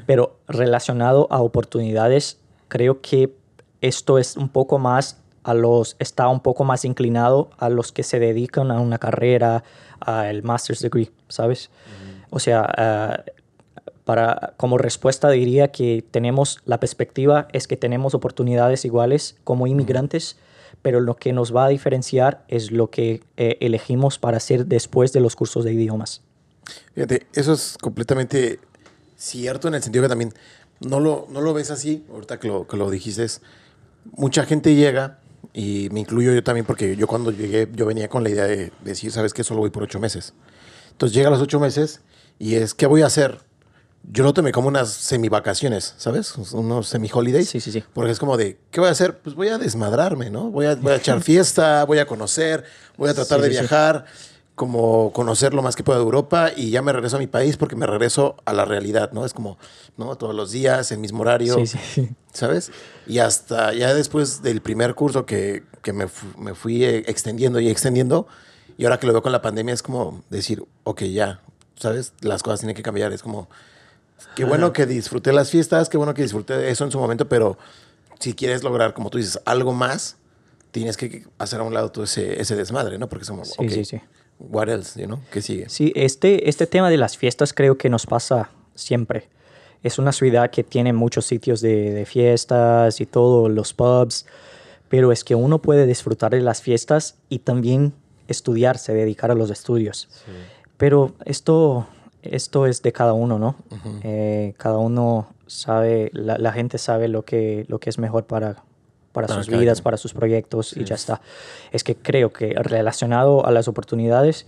Pero 0.06 0.36
relacionado 0.46 1.26
a 1.30 1.40
oportunidades, 1.42 2.38
creo 2.68 3.00
que 3.00 3.34
esto 3.80 4.18
es 4.18 4.36
un 4.36 4.48
poco 4.48 4.78
más 4.78 5.19
a 5.42 5.54
los, 5.54 5.96
está 5.98 6.28
un 6.28 6.40
poco 6.40 6.64
más 6.64 6.84
inclinado 6.84 7.50
a 7.58 7.68
los 7.68 7.92
que 7.92 8.02
se 8.02 8.18
dedican 8.18 8.70
a 8.70 8.80
una 8.80 8.98
carrera, 8.98 9.64
al 10.00 10.42
master's 10.42 10.80
degree, 10.80 11.10
¿sabes? 11.28 11.70
O 12.30 12.38
sea, 12.38 12.66
ah, 12.76 13.24
para, 14.04 14.54
como 14.56 14.78
respuesta 14.78 15.30
diría 15.30 15.68
que 15.68 16.04
tenemos, 16.10 16.60
la 16.64 16.80
perspectiva 16.80 17.48
es 17.52 17.66
que 17.66 17.76
tenemos 17.76 18.14
oportunidades 18.14 18.84
iguales 18.84 19.36
como 19.44 19.66
inmigrantes, 19.66 20.36
pero 20.82 21.00
lo 21.00 21.16
que 21.16 21.32
nos 21.32 21.54
va 21.54 21.66
a 21.66 21.68
diferenciar 21.68 22.44
es 22.48 22.70
lo 22.70 22.90
que 22.90 23.22
eh, 23.36 23.58
elegimos 23.60 24.18
para 24.18 24.38
hacer 24.38 24.66
después 24.66 25.12
de 25.12 25.20
los 25.20 25.36
cursos 25.36 25.64
de 25.64 25.72
idiomas. 25.72 26.22
Fíjate, 26.94 27.26
eso 27.34 27.52
es 27.52 27.76
completamente 27.80 28.60
cierto 29.16 29.68
en 29.68 29.74
el 29.74 29.82
sentido 29.82 30.02
que 30.02 30.08
también 30.08 30.32
no 30.80 31.00
lo, 31.00 31.26
no 31.30 31.40
lo 31.40 31.52
ves 31.52 31.70
así, 31.70 32.04
ahorita 32.10 32.38
que 32.40 32.48
lo, 32.48 32.66
que 32.66 32.76
lo 32.76 32.90
dijiste, 32.90 33.24
es, 33.24 33.42
mucha 34.12 34.44
gente 34.44 34.74
llega, 34.74 35.18
y 35.52 35.88
me 35.90 36.00
incluyo 36.00 36.32
yo 36.32 36.42
también, 36.42 36.66
porque 36.66 36.96
yo 36.96 37.06
cuando 37.06 37.30
llegué, 37.30 37.68
yo 37.72 37.86
venía 37.86 38.08
con 38.08 38.22
la 38.22 38.30
idea 38.30 38.44
de 38.44 38.72
decir, 38.84 39.10
sabes 39.12 39.32
que 39.34 39.44
solo 39.44 39.60
voy 39.60 39.70
por 39.70 39.82
ocho 39.82 39.98
meses. 39.98 40.34
Entonces 40.92 41.14
llega 41.14 41.28
a 41.28 41.30
los 41.30 41.40
ocho 41.40 41.58
meses 41.58 42.00
y 42.38 42.54
es, 42.54 42.74
¿qué 42.74 42.86
voy 42.86 43.02
a 43.02 43.06
hacer? 43.06 43.38
Yo 44.10 44.24
lo 44.24 44.32
tomé 44.32 44.50
como 44.52 44.68
unas 44.68 44.90
semi-vacaciones, 44.90 45.94
¿sabes? 45.98 46.34
Unos 46.52 46.88
semi-holidays. 46.88 47.50
Sí, 47.50 47.60
sí, 47.60 47.70
sí. 47.70 47.84
Porque 47.92 48.12
es 48.12 48.18
como 48.18 48.36
de, 48.36 48.58
¿qué 48.70 48.80
voy 48.80 48.88
a 48.88 48.92
hacer? 48.92 49.18
Pues 49.18 49.36
voy 49.36 49.48
a 49.48 49.58
desmadrarme, 49.58 50.30
¿no? 50.30 50.50
Voy 50.50 50.66
a, 50.66 50.74
voy 50.76 50.92
a 50.92 50.96
echar 50.96 51.20
fiesta, 51.20 51.84
voy 51.84 51.98
a 51.98 52.06
conocer, 52.06 52.64
voy 52.96 53.10
a 53.10 53.14
tratar 53.14 53.40
Sí, 53.40 53.48
de 53.48 53.54
sí, 53.54 53.60
sí. 53.60 53.66
Como 54.60 55.10
conocer 55.14 55.54
lo 55.54 55.62
más 55.62 55.74
que 55.74 55.82
pueda 55.82 55.98
de 55.98 56.04
Europa 56.04 56.50
y 56.54 56.68
ya 56.68 56.82
me 56.82 56.92
regreso 56.92 57.16
a 57.16 57.18
mi 57.18 57.26
país 57.26 57.56
porque 57.56 57.76
me 57.76 57.86
regreso 57.86 58.36
a 58.44 58.52
la 58.52 58.66
realidad, 58.66 59.10
¿no? 59.12 59.24
Es 59.24 59.32
como, 59.32 59.56
¿no? 59.96 60.16
Todos 60.16 60.34
los 60.34 60.50
días, 60.52 60.92
el 60.92 60.98
mismo 60.98 61.22
horario, 61.22 61.54
Sí, 61.54 61.66
sí, 61.66 61.78
sí. 61.78 62.10
¿sabes? 62.34 62.70
Y 63.06 63.20
hasta 63.20 63.72
ya 63.72 63.94
después 63.94 64.42
del 64.42 64.60
primer 64.60 64.94
curso 64.94 65.24
que, 65.24 65.62
que 65.80 65.94
me, 65.94 66.08
fu- 66.08 66.36
me 66.38 66.54
fui 66.54 66.84
eh, 66.84 67.04
extendiendo 67.06 67.58
y 67.58 67.70
extendiendo, 67.70 68.26
y 68.76 68.84
ahora 68.84 69.00
que 69.00 69.06
lo 69.06 69.14
veo 69.14 69.22
con 69.22 69.32
la 69.32 69.40
pandemia 69.40 69.72
es 69.72 69.82
como 69.82 70.22
decir, 70.28 70.62
ok, 70.84 71.04
ya, 71.04 71.40
¿sabes? 71.76 72.12
Las 72.20 72.42
cosas 72.42 72.60
tienen 72.60 72.76
que 72.76 72.82
cambiar, 72.82 73.14
es 73.14 73.22
como, 73.22 73.48
qué 74.36 74.44
bueno 74.44 74.74
que 74.74 74.84
disfruté 74.84 75.32
las 75.32 75.48
fiestas, 75.48 75.88
qué 75.88 75.96
bueno 75.96 76.12
que 76.12 76.20
disfruté 76.20 76.68
eso 76.70 76.84
en 76.84 76.90
su 76.90 76.98
momento, 76.98 77.30
pero 77.30 77.56
si 78.18 78.34
quieres 78.34 78.62
lograr, 78.62 78.92
como 78.92 79.08
tú 79.08 79.16
dices, 79.16 79.40
algo 79.46 79.72
más, 79.72 80.16
tienes 80.70 80.98
que 80.98 81.24
hacer 81.38 81.60
a 81.60 81.62
un 81.62 81.72
lado 81.72 81.90
todo 81.90 82.04
ese, 82.04 82.38
ese 82.38 82.56
desmadre, 82.56 82.98
¿no? 82.98 83.08
Porque 83.08 83.24
somos, 83.24 83.48
Sí, 83.52 83.64
ok, 83.64 83.70
sí, 83.70 83.84
sí. 83.86 84.00
What 84.40 84.68
else, 84.68 84.98
you 85.00 85.06
know? 85.06 85.20
¿Qué 85.30 85.42
sigue? 85.42 85.68
Sí, 85.68 85.92
este, 85.94 86.48
este 86.48 86.66
tema 86.66 86.90
de 86.90 86.96
las 86.96 87.16
fiestas 87.16 87.52
creo 87.52 87.76
que 87.76 87.88
nos 87.88 88.06
pasa 88.06 88.50
siempre. 88.74 89.28
Es 89.82 89.98
una 89.98 90.12
ciudad 90.12 90.50
que 90.50 90.64
tiene 90.64 90.92
muchos 90.92 91.26
sitios 91.26 91.60
de, 91.60 91.92
de 91.92 92.06
fiestas 92.06 93.00
y 93.00 93.06
todo, 93.06 93.48
los 93.48 93.72
pubs, 93.72 94.26
pero 94.88 95.12
es 95.12 95.24
que 95.24 95.34
uno 95.34 95.60
puede 95.60 95.86
disfrutar 95.86 96.32
de 96.32 96.40
las 96.40 96.60
fiestas 96.62 97.16
y 97.28 97.40
también 97.40 97.92
estudiarse, 98.28 98.92
dedicar 98.94 99.30
a 99.30 99.34
los 99.34 99.50
estudios. 99.50 100.08
Pero 100.76 101.12
esto, 101.24 101.86
esto 102.22 102.66
es 102.66 102.82
de 102.82 102.92
cada 102.92 103.12
uno, 103.12 103.38
¿no? 103.38 103.56
Eh, 104.02 104.54
cada 104.56 104.78
uno 104.78 105.28
sabe, 105.46 106.10
la, 106.12 106.38
la 106.38 106.52
gente 106.52 106.78
sabe 106.78 107.08
lo 107.08 107.24
que, 107.24 107.64
lo 107.68 107.78
que 107.78 107.90
es 107.90 107.98
mejor 107.98 108.24
para, 108.24 108.62
para 109.12 109.26
Para 109.26 109.42
sus 109.42 109.48
vidas, 109.48 109.82
para 109.82 109.96
sus 109.96 110.12
proyectos 110.14 110.76
y 110.76 110.84
ya 110.84 110.94
está. 110.94 111.20
Es 111.72 111.84
que 111.84 111.96
creo 111.96 112.32
que 112.32 112.54
relacionado 112.54 113.44
a 113.46 113.50
las 113.50 113.68
oportunidades, 113.68 114.46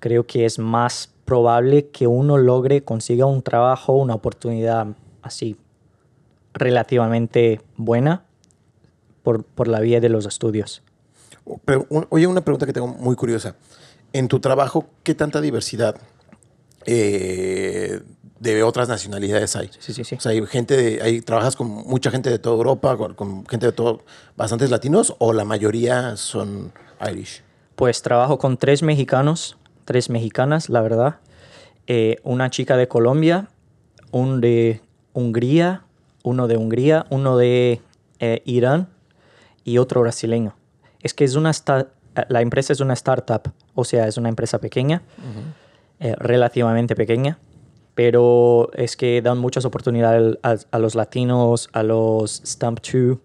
creo 0.00 0.26
que 0.26 0.44
es 0.44 0.58
más 0.58 1.10
probable 1.24 1.86
que 1.88 2.06
uno 2.06 2.36
logre, 2.36 2.82
consiga 2.82 3.26
un 3.26 3.42
trabajo, 3.42 3.92
una 3.94 4.14
oportunidad 4.14 4.88
así 5.22 5.56
relativamente 6.52 7.60
buena 7.76 8.24
por, 9.22 9.44
por 9.44 9.68
la 9.68 9.80
vía 9.80 10.00
de 10.00 10.08
los 10.08 10.26
estudios. 10.26 10.82
Pero, 11.64 11.86
oye, 12.10 12.26
una 12.26 12.42
pregunta 12.42 12.66
que 12.66 12.72
tengo 12.72 12.88
muy 12.88 13.16
curiosa. 13.16 13.56
En 14.12 14.28
tu 14.28 14.40
trabajo, 14.40 14.86
¿qué 15.02 15.14
tanta 15.14 15.40
diversidad 15.40 15.96
eh, 16.86 18.00
de 18.42 18.62
otras 18.62 18.88
nacionalidades 18.88 19.54
hay? 19.56 19.70
Sí, 19.78 19.92
sí, 19.92 20.04
sí. 20.04 20.16
O 20.16 20.20
sea, 20.20 20.32
hay 20.32 20.44
gente, 20.46 20.76
de- 20.76 21.02
hay, 21.02 21.20
¿trabajas 21.20 21.54
con 21.56 21.68
mucha 21.68 22.10
gente 22.10 22.28
de 22.28 22.38
toda 22.38 22.56
Europa, 22.56 22.96
con, 22.96 23.14
con 23.14 23.46
gente 23.46 23.66
de 23.66 23.72
todo, 23.72 24.02
bastantes 24.36 24.70
latinos, 24.70 25.14
o 25.18 25.32
la 25.32 25.44
mayoría 25.44 26.16
son 26.16 26.72
Irish? 27.08 27.42
Pues 27.76 28.02
trabajo 28.02 28.38
con 28.38 28.56
tres 28.56 28.82
mexicanos, 28.82 29.56
tres 29.84 30.10
mexicanas, 30.10 30.68
la 30.68 30.80
verdad. 30.80 31.16
Eh, 31.86 32.16
una 32.24 32.50
chica 32.50 32.76
de 32.76 32.88
Colombia, 32.88 33.48
un 34.10 34.40
de 34.40 34.80
Hungría, 35.12 35.84
uno 36.24 36.48
de 36.48 36.56
Hungría, 36.56 37.06
uno 37.10 37.36
de 37.36 37.80
eh, 38.18 38.42
Irán 38.44 38.88
y 39.64 39.78
otro 39.78 40.00
brasileño. 40.00 40.54
Es 41.00 41.14
que 41.14 41.24
es 41.24 41.34
una 41.34 41.52
la 42.28 42.40
empresa 42.42 42.72
es 42.72 42.80
una 42.80 42.92
startup, 42.94 43.52
o 43.74 43.84
sea, 43.84 44.06
es 44.06 44.16
una 44.18 44.28
empresa 44.28 44.58
pequeña, 44.58 45.00
eh, 45.98 46.14
relativamente 46.18 46.94
pequeña. 46.94 47.38
Pero 47.94 48.70
es 48.74 48.96
que 48.96 49.20
dan 49.20 49.38
muchas 49.38 49.64
oportunidades 49.64 50.38
a, 50.42 50.56
a 50.70 50.78
los 50.78 50.94
latinos, 50.94 51.68
a 51.72 51.82
los 51.82 52.42
Stump 52.46 52.80
2, 52.80 53.18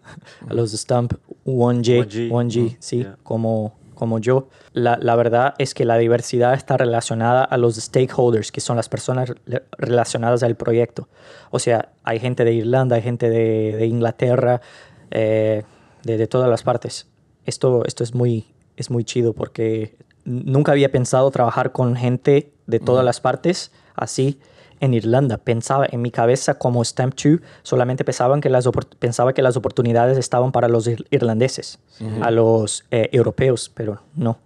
a 0.50 0.54
los 0.54 0.72
Stump 0.74 1.14
1G, 1.46 2.06
1G, 2.06 2.30
1G, 2.30 2.62
mm, 2.64 2.76
sí, 2.80 2.98
yeah. 2.98 3.18
como, 3.24 3.76
como 3.96 4.20
yo. 4.20 4.50
La, 4.74 4.98
la 5.02 5.16
verdad 5.16 5.54
es 5.58 5.74
que 5.74 5.86
la 5.86 5.98
diversidad 5.98 6.54
está 6.54 6.76
relacionada 6.76 7.44
a 7.46 7.58
los 7.58 7.76
stakeholders, 7.76 8.52
que 8.52 8.60
son 8.60 8.76
las 8.76 8.90
personas 8.90 9.34
re- 9.46 9.64
relacionadas 9.78 10.44
al 10.44 10.56
proyecto. 10.56 11.08
O 11.50 11.60
sea, 11.60 11.94
hay 12.04 12.20
gente 12.20 12.44
de 12.44 12.54
Irlanda, 12.54 12.98
hay 12.98 13.02
gente 13.02 13.30
de, 13.30 13.76
de 13.78 13.86
Inglaterra, 13.86 14.62
eh, 15.12 15.64
de, 16.04 16.18
de 16.18 16.28
todas 16.28 16.50
las 16.50 16.64
partes. 16.64 17.08
Esto, 17.46 17.86
esto 17.86 18.04
es, 18.04 18.14
muy, 18.14 18.48
es 18.76 18.90
muy 18.90 19.06
chido 19.06 19.32
porque 19.32 19.96
nunca 20.26 20.74
había 20.74 20.92
pensado 20.92 21.32
trabajar 21.32 21.72
con 21.72 21.96
gente 21.96 22.52
de 22.66 22.82
todas 22.82 23.06
las 23.06 23.22
partes 23.22 23.72
así 23.96 24.42
en 24.80 24.94
Irlanda. 24.94 25.38
Pensaba 25.38 25.86
en 25.90 26.02
mi 26.02 26.12
cabeza 26.12 26.56
como 26.56 26.84
Stamp 26.84 27.16
2, 27.22 27.40
solamente 27.64 28.04
pensaban 28.04 28.42
que 28.42 28.50
las, 28.50 28.68
pensaba 29.00 29.34
que 29.34 29.42
las 29.42 29.58
oportunidades 29.58 30.18
estaban 30.18 30.52
para 30.52 30.68
los 30.68 30.88
ir- 30.88 31.06
irlandeses, 31.10 31.80
a 32.22 32.32
los 32.32 32.86
eh, 32.92 33.10
europeos, 33.12 33.72
pero 33.74 34.02
no. 34.16 34.38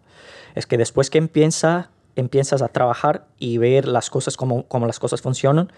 Es 0.56 0.66
que 0.66 0.78
después 0.78 1.10
que 1.10 1.18
empieza, 1.18 1.90
empiezas 2.16 2.62
a 2.62 2.68
trabajar 2.68 3.26
y 3.40 3.58
ver 3.58 3.88
las 3.88 4.10
cosas 4.10 4.36
como, 4.38 4.64
como 4.68 4.86
las 4.88 5.00
cosas 5.00 5.22
funcionan, 5.22 5.72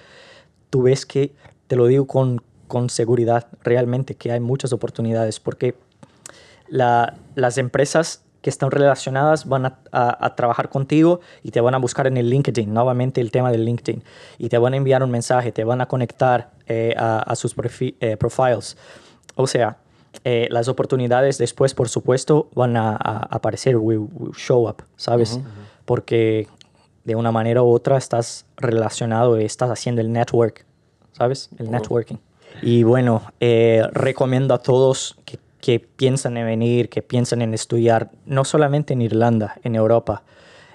tú 0.70 0.84
ves 0.84 1.06
que, 1.06 1.34
te 1.68 1.76
lo 1.76 1.86
digo 1.88 2.08
con, 2.08 2.41
con 2.68 2.89
seguridad, 2.89 3.47
realmente 3.64 4.16
que 4.16 4.32
hay 4.32 4.39
muchas 4.39 4.74
oportunidades, 4.74 5.39
porque 5.39 5.76
la- 6.68 7.16
las 7.36 7.58
empresas 7.58 8.24
que 8.44 8.50
están 8.50 8.70
relacionadas 8.72 9.48
van 9.48 9.66
a, 9.66 9.80
a- 9.91 10.26
a 10.26 10.36
trabajar 10.36 10.68
contigo 10.70 11.22
y 11.44 11.52
te 11.52 11.62
van 11.62 11.74
a 11.74 11.78
buscar 11.80 12.06
en 12.08 12.18
el 12.18 12.30
LinkedIn, 12.30 12.72
nuevamente 12.74 13.22
el 13.22 13.32
tema 13.32 13.52
del 13.52 13.64
LinkedIn, 13.66 14.04
y 14.38 14.50
te 14.50 14.58
van 14.60 14.74
a 14.74 14.78
enviar 14.78 15.02
un 15.02 15.10
mensaje, 15.10 15.52
te 15.54 15.64
van 15.64 15.80
a 15.82 15.88
conectar 15.88 16.52
eh, 16.68 16.94
a, 16.98 17.20
a 17.20 17.36
sus 17.36 17.56
eh, 17.80 18.18
profiles. 18.18 18.78
O 19.36 19.48
sea, 19.48 19.78
eh, 20.26 20.48
las 20.52 20.68
oportunidades 20.68 21.38
después, 21.38 21.74
por 21.74 21.88
supuesto, 21.88 22.50
van 22.54 22.76
a, 22.78 22.96
aparecer, 23.30 23.78
will, 23.78 24.08
will 24.14 24.34
show 24.36 24.68
up, 24.68 24.84
¿sabes? 24.98 25.39
Porque 25.86 26.48
de 27.06 27.16
una 27.16 27.32
manera 27.32 27.64
u 27.64 27.72
otra 27.74 27.98
estás 27.98 28.46
relacionado, 28.58 29.38
estás 29.38 29.70
haciendo 29.70 30.02
el 30.02 30.12
network, 30.12 30.66
¿sabes? 31.14 31.50
El 31.58 31.72
networking. 31.72 32.18
Y 32.62 32.84
bueno, 32.84 33.22
eh, 33.39 33.84
recomiendo 33.94 34.54
a 34.54 34.60
todos 34.60 35.18
que, 35.26 35.39
que 35.64 35.80
piensan 35.80 36.36
en 36.36 36.45
venir, 36.45 36.89
que 36.89 37.01
piensan 37.01 37.41
en 37.41 37.53
estudiar, 37.53 38.11
no 38.26 38.43
solamente 38.43 38.91
en 38.91 39.01
Irlanda, 39.01 39.55
en 39.64 39.76
Europa, 39.76 40.24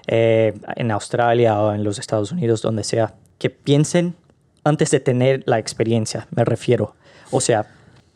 eh, 0.07 0.59
en 0.75 0.89
Australia 0.89 1.61
o 1.61 1.75
en 1.75 1.83
los 1.83 1.99
Estados 1.99 2.31
Unidos, 2.31 2.63
donde 2.63 2.83
sea, 2.83 3.13
que 3.37 3.51
piensen 3.51 4.15
antes 4.63 4.89
de 4.89 4.99
tener 4.99 5.43
la 5.45 5.59
experiencia, 5.59 6.27
me 6.31 6.43
refiero. 6.43 6.95
O 7.29 7.39
sea, 7.39 7.67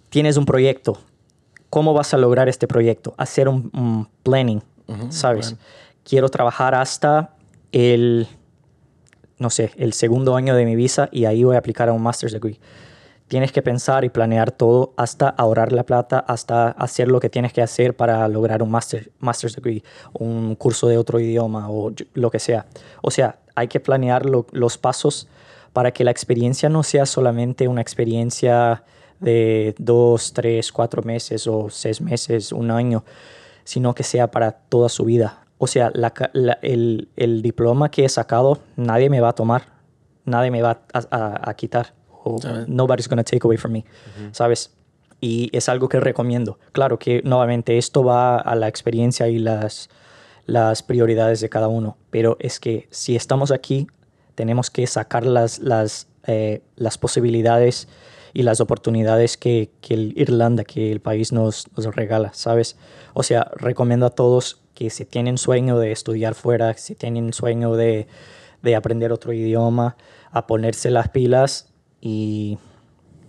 tienes 0.09 0.35
un 0.35 0.47
proyecto, 0.47 0.99
¿cómo 1.69 1.93
vas 1.93 2.11
a 2.15 2.17
lograr 2.17 2.49
este 2.49 2.67
proyecto? 2.67 3.13
Hacer 3.19 3.49
un, 3.49 3.69
un 3.75 4.09
planning, 4.23 4.63
¿sabes? 5.09 5.55
Quiero 6.03 6.29
trabajar 6.29 6.73
hasta 6.73 7.35
el, 7.71 8.27
no 9.37 9.51
sé, 9.51 9.73
el 9.77 9.93
segundo 9.93 10.35
año 10.35 10.55
de 10.55 10.65
mi 10.65 10.75
visa 10.75 11.07
y 11.11 11.25
ahí 11.25 11.43
voy 11.43 11.55
a 11.55 11.59
aplicar 11.59 11.89
a 11.89 11.93
un 11.93 12.01
master's 12.01 12.33
degree. 12.33 12.59
Tienes 13.33 13.51
que 13.51 13.63
pensar 13.63 14.05
y 14.05 14.09
planear 14.09 14.51
todo 14.51 14.93
hasta 14.95 15.27
ahorrar 15.27 15.71
la 15.71 15.87
plata, 15.87 16.19
hasta 16.19 16.67
hacer 16.67 17.07
lo 17.07 17.19
que 17.19 17.31
tienes 17.31 17.51
que 17.51 17.63
hacer 17.63 17.95
para 17.95 18.27
lograr 18.27 18.61
un 18.61 18.69
master, 18.69 19.11
master's 19.17 19.55
degree, 19.55 19.81
un 20.13 20.53
curso 20.53 20.87
de 20.87 20.99
otro 20.99 21.19
idioma 21.19 21.67
o 21.71 21.91
lo 22.13 22.29
que 22.29 22.37
sea. 22.37 22.67
O 23.01 23.09
sea, 23.09 23.39
hay 23.55 23.67
que 23.69 23.79
planear 23.79 24.27
lo- 24.27 24.45
los 24.51 24.77
pasos 24.77 25.27
para 25.73 25.89
que 25.89 26.03
la 26.03 26.11
experiencia 26.11 26.69
no 26.69 26.83
sea 26.83 27.07
solamente 27.07 27.67
una 27.67 27.81
experiencia 27.81 28.83
de 29.19 29.73
dos, 29.79 30.33
tres, 30.33 30.71
cuatro 30.71 31.01
meses 31.01 31.47
o 31.47 31.71
seis 31.71 32.01
meses, 32.01 32.51
un 32.51 32.69
año, 32.69 33.03
sino 33.63 33.95
que 33.95 34.03
sea 34.03 34.29
para 34.29 34.51
toda 34.51 34.89
su 34.89 35.05
vida. 35.05 35.47
O 35.57 35.65
sea, 35.65 35.91
el, 36.61 37.41
diploma 37.41 37.89
que 37.89 38.05
he 38.05 38.09
sacado 38.09 38.59
nadie 38.75 39.09
me 39.09 39.21
va 39.21 39.29
a 39.29 39.33
tomar, 39.33 39.73
nadie 40.23 40.51
me 40.51 40.61
va 40.61 40.81
a 40.93 41.53
quitar. 41.55 42.02
O 42.23 42.39
nobody's 42.67 43.07
gonna 43.07 43.23
take 43.23 43.41
away 43.43 43.57
from 43.57 43.73
me, 43.73 43.85
¿sabes? 44.31 44.71
Y 45.19 45.49
es 45.51 45.69
algo 45.69 45.89
que 45.89 45.99
recomiendo. 45.99 46.57
Claro 46.71 46.99
que 46.99 47.21
nuevamente 47.23 47.77
esto 47.77 48.03
va 48.03 48.37
a 48.37 48.55
la 48.55 48.67
experiencia 48.67 49.27
y 49.27 49.39
las, 49.39 49.89
las 50.45 50.83
prioridades 50.83 51.39
de 51.41 51.49
cada 51.49 51.67
uno, 51.67 51.97
pero 52.09 52.37
es 52.39 52.59
que 52.59 52.87
si 52.91 53.15
estamos 53.15 53.51
aquí, 53.51 53.87
tenemos 54.35 54.69
que 54.69 54.87
sacar 54.87 55.25
las, 55.25 55.59
las, 55.59 56.07
eh, 56.27 56.61
las 56.75 56.97
posibilidades 56.97 57.87
y 58.33 58.43
las 58.43 58.59
oportunidades 58.61 59.37
que, 59.37 59.69
que 59.81 59.93
el 59.93 60.13
Irlanda, 60.17 60.63
que 60.63 60.91
el 60.91 60.99
país 60.99 61.31
nos, 61.31 61.67
nos 61.75 61.95
regala, 61.95 62.33
¿sabes? 62.33 62.77
O 63.13 63.23
sea, 63.23 63.51
recomiendo 63.55 64.07
a 64.07 64.09
todos 64.09 64.61
que 64.73 64.89
si 64.89 65.05
tienen 65.05 65.37
sueño 65.37 65.77
de 65.77 65.91
estudiar 65.91 66.33
fuera, 66.33 66.73
si 66.73 66.95
tienen 66.95 67.31
sueño 67.31 67.75
de, 67.75 68.07
de 68.63 68.75
aprender 68.75 69.11
otro 69.11 69.33
idioma, 69.33 69.97
a 70.31 70.47
ponerse 70.47 70.89
las 70.89 71.09
pilas 71.09 71.72
y 72.05 72.57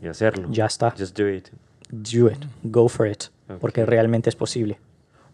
Y 0.03 0.09
hacerlo. 0.09 0.49
ya 0.51 0.67
está. 0.67 0.91
Just 0.99 1.17
do 1.19 1.29
it. 1.31 1.49
Do 1.91 2.29
it, 2.29 2.45
go 2.65 2.89
for 2.89 3.07
it, 3.07 3.25
porque 3.61 3.87
realmente 3.87 4.29
es 4.29 4.35
posible. 4.37 4.79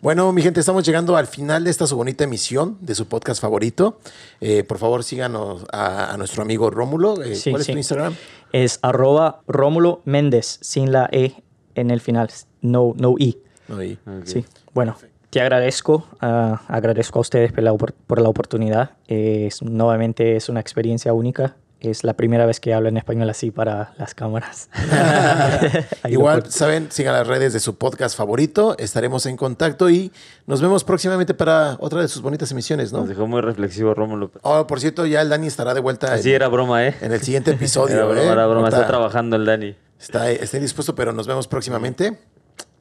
Bueno, 0.03 0.33
mi 0.33 0.43
gente, 0.43 0.61
estamos 0.61 0.85
llegando 0.85 1.17
al 1.17 1.27
final 1.27 1.65
de 1.65 1.71
esta 1.71 1.87
su 1.87 1.95
bonita 1.97 2.25
emisión 2.25 2.77
de 2.81 2.95
su 2.95 3.07
podcast 3.07 3.41
favorito. 3.41 3.99
Eh, 4.41 4.65
por 4.65 4.79
favor, 4.79 5.05
síganos 5.05 5.65
a, 5.73 6.13
a 6.13 6.17
nuestro 6.17 6.43
amigo 6.43 6.71
Rómulo. 6.71 7.23
Eh, 7.23 7.35
Sí, 7.35 7.51
¿Cuál 7.51 7.61
es 7.61 7.67
sí. 7.67 7.73
tu 7.73 7.79
Instagram? 7.79 8.15
Es 8.53 8.79
arroba 8.83 9.41
Rómulo 9.47 10.01
Méndez, 10.05 10.59
sin 10.61 10.91
la 10.93 11.09
E 11.13 11.35
en 11.75 11.91
el 11.91 12.01
final, 12.01 12.31
no, 12.63 12.95
no 12.97 13.15
I. 13.19 13.39
No. 13.69 13.79
Sí, 14.25 14.45
bueno, 14.75 14.97
te 15.31 15.41
agradezco, 15.41 16.07
ah, 16.21 16.63
agradezco 16.67 17.21
a 17.21 17.23
ustedes 17.23 17.53
por 17.53 17.63
la, 17.63 17.73
opor- 17.73 17.95
por 18.07 18.21
la 18.21 18.29
oportunidad. 18.29 18.91
Es, 19.07 19.63
nuevamente 19.63 20.35
es 20.37 20.49
una 20.49 20.61
experiencia 20.61 21.13
única. 21.13 21.57
Es 21.81 22.05
la 22.05 22.13
primera 22.13 22.45
vez 22.45 22.61
que 22.61 22.75
hablo 22.75 22.91
en 22.91 22.99
español 22.99 23.31
así 23.31 23.51
para 23.51 23.95
las 23.97 24.15
cámaras. 24.15 24.69
Igual, 26.09 26.51
saben, 26.51 26.93
sigan 26.93 27.15
las 27.15 27.27
redes 27.27 27.55
de 27.55 27.61
su 27.61 27.77
podcast 27.77 28.15
favorito. 28.15 28.77
Estaremos 28.79 29.25
en 29.25 29.39
contacto 29.39 29.89
y 29.89 30.13
nos 30.47 30.61
vemos 30.61 30.85
próximamente 30.85 31.33
para 31.33 31.77
otra 31.81 32.03
de 32.03 32.09
sus 32.09 32.21
bonitas 32.21 32.51
emisiones, 32.53 32.93
¿no? 32.93 33.01
Nos 33.01 33.09
dejó 33.09 33.27
muy 33.27 33.41
reflexivo 33.41 33.95
Rómulo. 33.95 34.31
Oh, 34.43 34.67
por 34.67 34.79
cierto, 34.79 35.07
ya 35.07 35.23
el 35.23 35.31
Dani 35.31 35.47
estará 35.47 35.73
de 35.73 35.81
vuelta 35.81 36.13
Así 36.13 36.29
en, 36.29 36.37
era 36.37 36.49
broma, 36.49 36.87
¿eh? 36.87 36.95
en 37.01 37.13
el 37.13 37.23
siguiente 37.23 37.51
episodio. 37.53 37.97
Era 37.97 38.05
broma, 38.05 38.21
¿eh? 38.21 38.33
era 38.33 38.47
broma. 38.47 38.69
Está 38.69 38.87
trabajando 38.87 39.37
el 39.37 39.47
Dani. 39.47 39.75
Está, 39.99 40.31
está 40.31 40.59
indispuesto, 40.59 40.95
pero 40.95 41.15
nos 41.15 41.27
vemos 41.27 41.49
próximamente. 41.49 42.19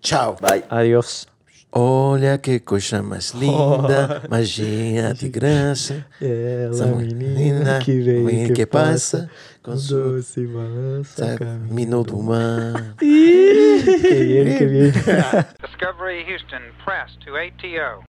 Chao. 0.02 0.36
Bye. 0.42 0.66
Adiós. 0.70 1.30
Olha 1.72 2.38
que 2.40 2.60
coisa 2.60 3.04
mais 3.04 3.32
linda, 3.32 4.24
magia 4.30 5.14
de 5.14 5.30
graça. 5.30 6.04
Essa 6.20 6.88
menina 6.88 7.80
que, 7.80 8.52
que 8.54 8.66
passa 8.66 9.30
com 9.62 9.78
su 9.78 10.20
caminho 11.38 12.04
do 12.04 12.18
mar. 12.24 12.96
Bien. 13.00 14.92
Discovery 15.62 16.24
Houston, 16.24 16.74
press 16.84 17.16
to 17.24 17.36
ATO. 17.36 18.09